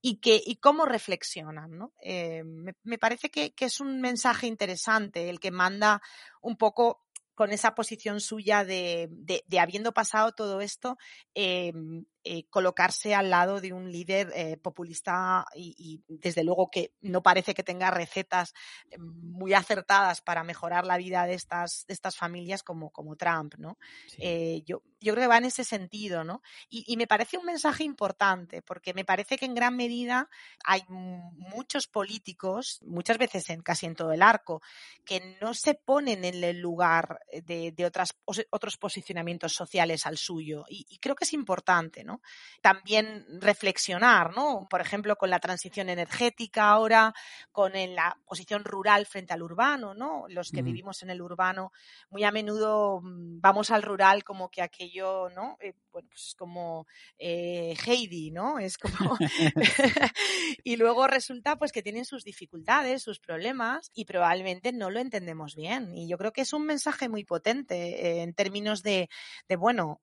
y, 0.02 0.18
que, 0.18 0.42
y 0.46 0.58
cómo 0.58 0.86
reflexionan, 0.86 1.72
¿no? 1.78 1.94
Eh, 2.02 2.44
me, 2.84 2.98
parece 2.98 3.30
que, 3.30 3.54
es 3.58 3.80
un 3.80 4.02
mensaje 4.02 4.48
interesante 4.48 5.30
el 5.30 5.40
que 5.40 5.52
manda 5.52 6.02
un 6.42 6.58
poco 6.58 7.06
con 7.36 7.52
esa 7.52 7.74
posición 7.74 8.20
suya 8.22 8.64
de, 8.64 9.08
de, 9.12 9.60
habiendo 9.60 9.92
pasado 9.92 10.34
todo 10.34 10.62
esto, 10.62 10.98
em, 11.34 12.06
eh, 12.26 12.46
colocarse 12.50 13.14
al 13.14 13.30
lado 13.30 13.60
de 13.60 13.74
un 13.74 13.92
líder 13.92 14.32
eh, 14.34 14.56
populista 14.56 15.46
y, 15.54 16.02
desde 16.08 16.46
luego 16.46 16.70
que 16.72 16.94
no 17.02 17.22
parece 17.22 17.54
que 17.54 17.64
tenga 17.64 17.92
recetas 17.92 18.54
eh, 18.90 18.98
muy 18.98 19.54
acertadas 19.54 20.22
para 20.22 20.46
mejorar 20.46 20.86
la 20.86 20.96
vida 20.96 21.26
de 21.26 21.34
estas, 21.34 21.86
de 21.86 21.94
estas 21.94 22.16
familias 22.16 22.64
como, 22.64 22.92
como 22.92 23.18
Trump, 23.18 23.56
¿no? 23.58 23.78
yo, 24.66 24.84
yo 25.02 25.14
creo 25.14 25.24
que 25.24 25.28
va 25.28 25.38
en 25.38 25.46
ese 25.46 25.66
sentido, 25.66 26.24
¿no? 26.24 26.42
Y, 26.70 26.96
me 26.96 27.08
parece 27.08 27.38
un 27.38 27.46
mensaje 27.46 27.84
importante 27.84 28.62
porque 28.62 28.94
me 28.94 29.04
parece 29.04 29.38
que 29.38 29.46
en 29.46 29.56
gran 29.56 29.76
medida 29.76 30.30
hay 30.64 30.84
muchos 30.88 31.88
políticos, 31.88 32.80
muchas 32.86 33.18
veces 33.18 33.50
en 33.50 33.62
casi 33.62 33.86
en 33.86 33.96
todo 33.96 34.14
el 34.14 34.22
arco, 34.22 34.62
que 35.04 35.38
no 35.42 35.54
se 35.54 35.74
ponen 35.74 36.24
en 36.24 36.42
el 36.42 36.60
lugar 36.60 37.20
de, 37.44 37.86
otras, 37.86 38.16
otros 38.50 38.78
posicionamientos 38.78 39.54
sociales 39.54 40.06
al 40.06 40.18
suyo 40.18 40.64
y, 40.70 40.86
y 40.88 41.00
creo 41.00 41.16
que 41.16 41.26
es 41.26 41.34
importante, 41.34 42.06
¿no? 42.06 42.13
También 42.62 43.26
reflexionar, 43.42 44.36
¿no? 44.36 44.68
Por 44.70 44.82
ejemplo, 44.82 45.16
con 45.16 45.30
la 45.30 45.40
transición 45.40 45.90
energética 45.90 46.70
ahora, 46.70 47.14
con 47.52 47.74
la 47.74 48.18
posición 48.26 48.64
rural 48.64 49.06
frente 49.06 49.34
al 49.34 49.44
urbano, 49.44 49.94
¿no? 49.94 50.26
Los 50.30 50.52
que 50.52 50.62
vivimos 50.62 51.04
en 51.04 51.10
el 51.10 51.22
urbano, 51.22 51.72
muy 52.10 52.24
a 52.24 52.32
menudo 52.32 53.02
mm, 53.02 53.42
vamos 53.42 53.72
al 53.72 53.84
rural 53.84 54.24
como 54.24 54.50
que 54.50 54.62
aquello, 54.62 55.30
¿no? 55.30 55.58
Eh, 55.60 55.74
bueno, 55.92 56.08
pues 56.10 56.28
es 56.30 56.36
como 56.36 56.88
eh, 57.18 57.76
Heidi, 57.86 58.32
¿no? 58.32 58.60
Es 58.60 58.78
como... 58.78 59.18
y 60.64 60.76
luego 60.78 61.08
resulta 61.08 61.58
pues 61.58 61.72
que 61.72 61.84
tienen 61.84 62.06
sus 62.06 62.24
dificultades, 62.24 63.04
sus 63.04 63.20
problemas 63.20 63.92
y 63.94 64.06
probablemente 64.06 64.72
no 64.72 64.90
lo 64.90 65.00
entendemos 65.00 65.56
bien. 65.56 65.96
Y 65.96 66.08
yo 66.08 66.18
creo 66.18 66.34
que 66.34 66.42
es 66.42 66.54
un 66.54 66.66
mensaje 66.66 67.10
muy 67.10 67.24
potente 67.24 67.76
eh, 67.76 68.24
en 68.24 68.34
términos 68.34 68.84
de, 68.84 69.10
de 69.48 69.56
bueno, 69.56 70.02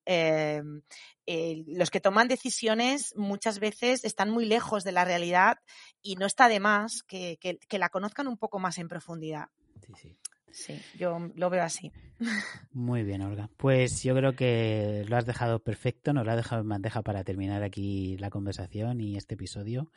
los 1.66 1.91
que 1.91 2.01
toman 2.01 2.28
decisiones 2.28 3.14
muchas 3.16 3.59
veces 3.59 4.05
están 4.05 4.31
muy 4.31 4.45
lejos 4.45 4.85
de 4.85 4.93
la 4.93 5.05
realidad 5.05 5.59
y 6.03 6.16
no 6.16 6.26
está 6.26 6.49
de 6.49 6.61
más 6.61 7.03
que, 7.07 7.39
que 7.39 7.78
la 7.78 7.89
conozcan 7.89 8.26
un 8.26 8.37
poco 8.37 8.59
más 8.59 8.78
en 8.78 8.89
profundidad. 8.89 9.49
Sí, 10.53 10.80
yo 10.98 11.30
lo 11.34 11.51
veo 11.51 11.62
así. 11.62 11.92
Muy 12.72 13.03
bien, 13.03 13.22
Olga. 13.22 13.48
Pues 13.57 14.03
yo 14.03 14.14
creo 14.14 14.34
que 14.34 15.05
lo 15.09 15.16
has 15.16 15.26
dejado 15.26 15.61
perfecto, 15.61 16.12
nos 16.12 16.24
lo 16.24 16.32
has 16.32 16.36
dejado 16.36 16.62
en 16.62 16.68
bandeja 16.68 17.03
para 17.03 17.24
terminar 17.24 17.62
aquí 17.62 18.16
la 18.18 18.30
conversación 18.30 19.01
y 19.01 19.16
este 19.16 19.34
episodio 19.34 19.90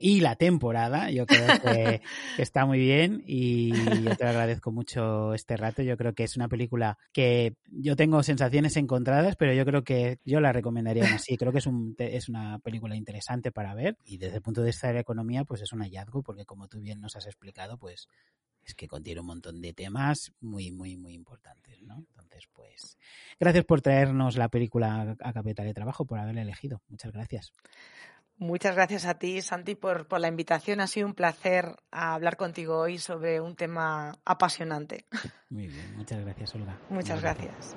y, 0.00 0.20
la 0.20 0.36
temporada. 0.36 1.10
Yo 1.10 1.26
creo 1.26 1.46
que, 1.62 2.02
está 2.38 2.66
muy 2.66 2.78
bien 2.78 3.22
y 3.26 3.72
yo 4.02 4.16
te 4.16 4.24
agradezco 4.24 4.72
mucho 4.72 5.34
este 5.34 5.56
rato. 5.56 5.82
Yo 5.82 5.96
creo 5.96 6.14
que 6.14 6.24
es 6.24 6.36
una 6.36 6.48
película 6.48 6.98
que 7.12 7.54
yo 7.70 7.96
tengo 7.96 8.22
sensaciones 8.22 8.76
encontradas, 8.76 9.36
pero 9.36 9.52
yo 9.52 9.64
creo 9.64 9.84
que 9.84 10.18
yo 10.24 10.40
la 10.40 10.52
recomendaría 10.52 11.14
así. 11.14 11.36
Creo 11.36 11.52
que 11.52 11.58
es, 11.58 11.66
un, 11.66 11.94
es 11.98 12.28
una 12.28 12.58
película 12.60 12.96
interesante 12.96 13.52
para 13.52 13.74
ver 13.74 13.96
y 14.04 14.18
desde 14.18 14.36
el 14.36 14.42
punto 14.42 14.62
de 14.62 14.68
vista 14.68 14.88
de 14.88 14.94
la 14.94 15.00
economía, 15.00 15.44
pues 15.44 15.62
es 15.62 15.72
un 15.72 15.80
hallazgo 15.80 16.22
porque 16.22 16.44
como 16.44 16.68
tú 16.68 16.80
bien 16.80 17.00
nos 17.00 17.16
has 17.16 17.26
explicado, 17.26 17.78
pues 17.78 18.08
es 18.66 18.74
que 18.74 18.88
contiene 18.88 19.20
un 19.20 19.26
montón 19.26 19.60
de 19.60 19.72
temas 19.72 20.32
muy, 20.40 20.72
muy, 20.72 20.96
muy 20.96 21.14
importantes, 21.14 21.80
¿no? 21.82 22.04
Entonces, 22.10 22.48
pues, 22.52 22.98
gracias 23.38 23.64
por 23.64 23.80
traernos 23.80 24.36
la 24.36 24.48
película 24.48 25.16
a 25.20 25.32
Capital 25.32 25.66
de 25.66 25.74
Trabajo, 25.74 26.04
por 26.04 26.18
haberla 26.18 26.42
elegido. 26.42 26.82
Muchas 26.88 27.12
gracias. 27.12 27.52
Muchas 28.38 28.74
gracias 28.74 29.06
a 29.06 29.14
ti, 29.18 29.40
Santi, 29.40 29.76
por, 29.76 30.08
por 30.08 30.20
la 30.20 30.28
invitación. 30.28 30.80
Ha 30.80 30.86
sido 30.86 31.06
un 31.06 31.14
placer 31.14 31.76
hablar 31.90 32.36
contigo 32.36 32.78
hoy 32.78 32.98
sobre 32.98 33.40
un 33.40 33.56
tema 33.56 34.12
apasionante. 34.24 35.06
Muy 35.48 35.68
bien, 35.68 35.96
muchas 35.96 36.20
gracias, 36.20 36.54
Olga. 36.54 36.78
Muchas 36.90 37.22
gracias. 37.22 37.76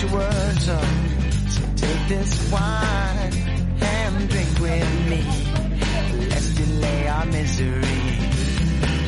Wish 0.00 0.10
it 0.10 0.16
were 0.16 0.54
so. 0.60 0.78
So 1.48 1.62
take 1.76 2.08
this 2.08 2.50
wine 2.50 3.32
and 3.82 4.28
drink 4.30 4.58
with 4.58 5.10
me. 5.10 5.22
Let's 6.30 6.50
delay 6.54 7.08
our 7.08 7.26
misery. 7.26 8.00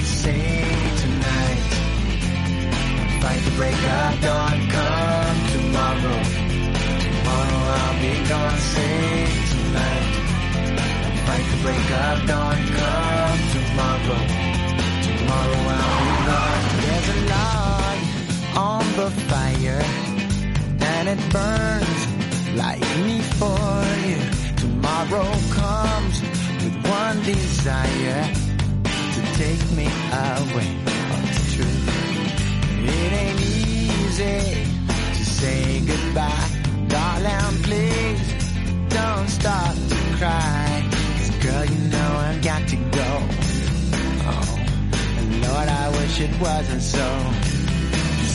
Say 0.03 0.65
tonight, 1.03 1.65
fight 3.23 3.41
the 3.41 3.53
break 3.57 3.75
of 3.75 4.21
dawn. 4.21 4.69
Come 4.69 5.39
tomorrow, 5.55 6.19
tomorrow 7.07 7.63
I'll 7.81 8.01
be 8.03 8.13
gone. 8.29 8.59
Say 8.59 9.27
tonight, 9.53 10.07
fight 11.27 11.47
the 11.53 11.59
break 11.63 11.91
of 12.05 12.27
dawn. 12.29 12.59
Come 12.79 13.41
tomorrow, 13.57 14.21
tomorrow 15.09 15.63
I'll 15.73 16.01
be 16.05 16.17
gone. 16.29 16.63
There's 16.85 17.09
a 17.09 17.19
log 17.33 17.99
on 18.57 18.85
the 18.97 19.09
fire, 19.31 19.83
and 21.07 21.19
it 21.19 21.33
burns 21.33 22.07
like 22.55 22.81
me 23.05 23.19
for 23.41 23.83
you. 24.07 24.21
Tomorrow 24.57 25.31
comes 25.51 26.23
with 26.63 26.77
one 26.87 27.23
desire 27.25 28.25
to 29.15 29.21
take 29.43 29.65
me 29.73 29.87
away. 29.87 30.71
Oh, 31.11 31.29
it's 31.29 31.55
true. 31.55 31.79
It 32.85 33.13
ain't 33.23 33.41
easy 33.41 34.65
to 35.19 35.25
say 35.25 35.81
goodbye. 35.81 36.49
Darling, 36.87 37.57
please 37.65 38.23
don't 38.89 39.29
start 39.29 39.77
to 39.91 39.97
cry. 40.19 40.89
Cause 41.17 41.31
girl, 41.45 41.65
you 41.65 41.81
know 41.91 42.11
I've 42.29 42.43
got 42.43 42.69
to 42.69 42.77
go. 42.77 43.11
Oh, 44.31 44.59
and 45.19 45.43
Lord, 45.43 45.69
I 45.69 45.89
wish 45.99 46.21
it 46.21 46.41
wasn't 46.41 46.83
so. 46.83 47.07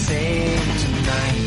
Save 0.08 0.82
tonight 0.84 1.47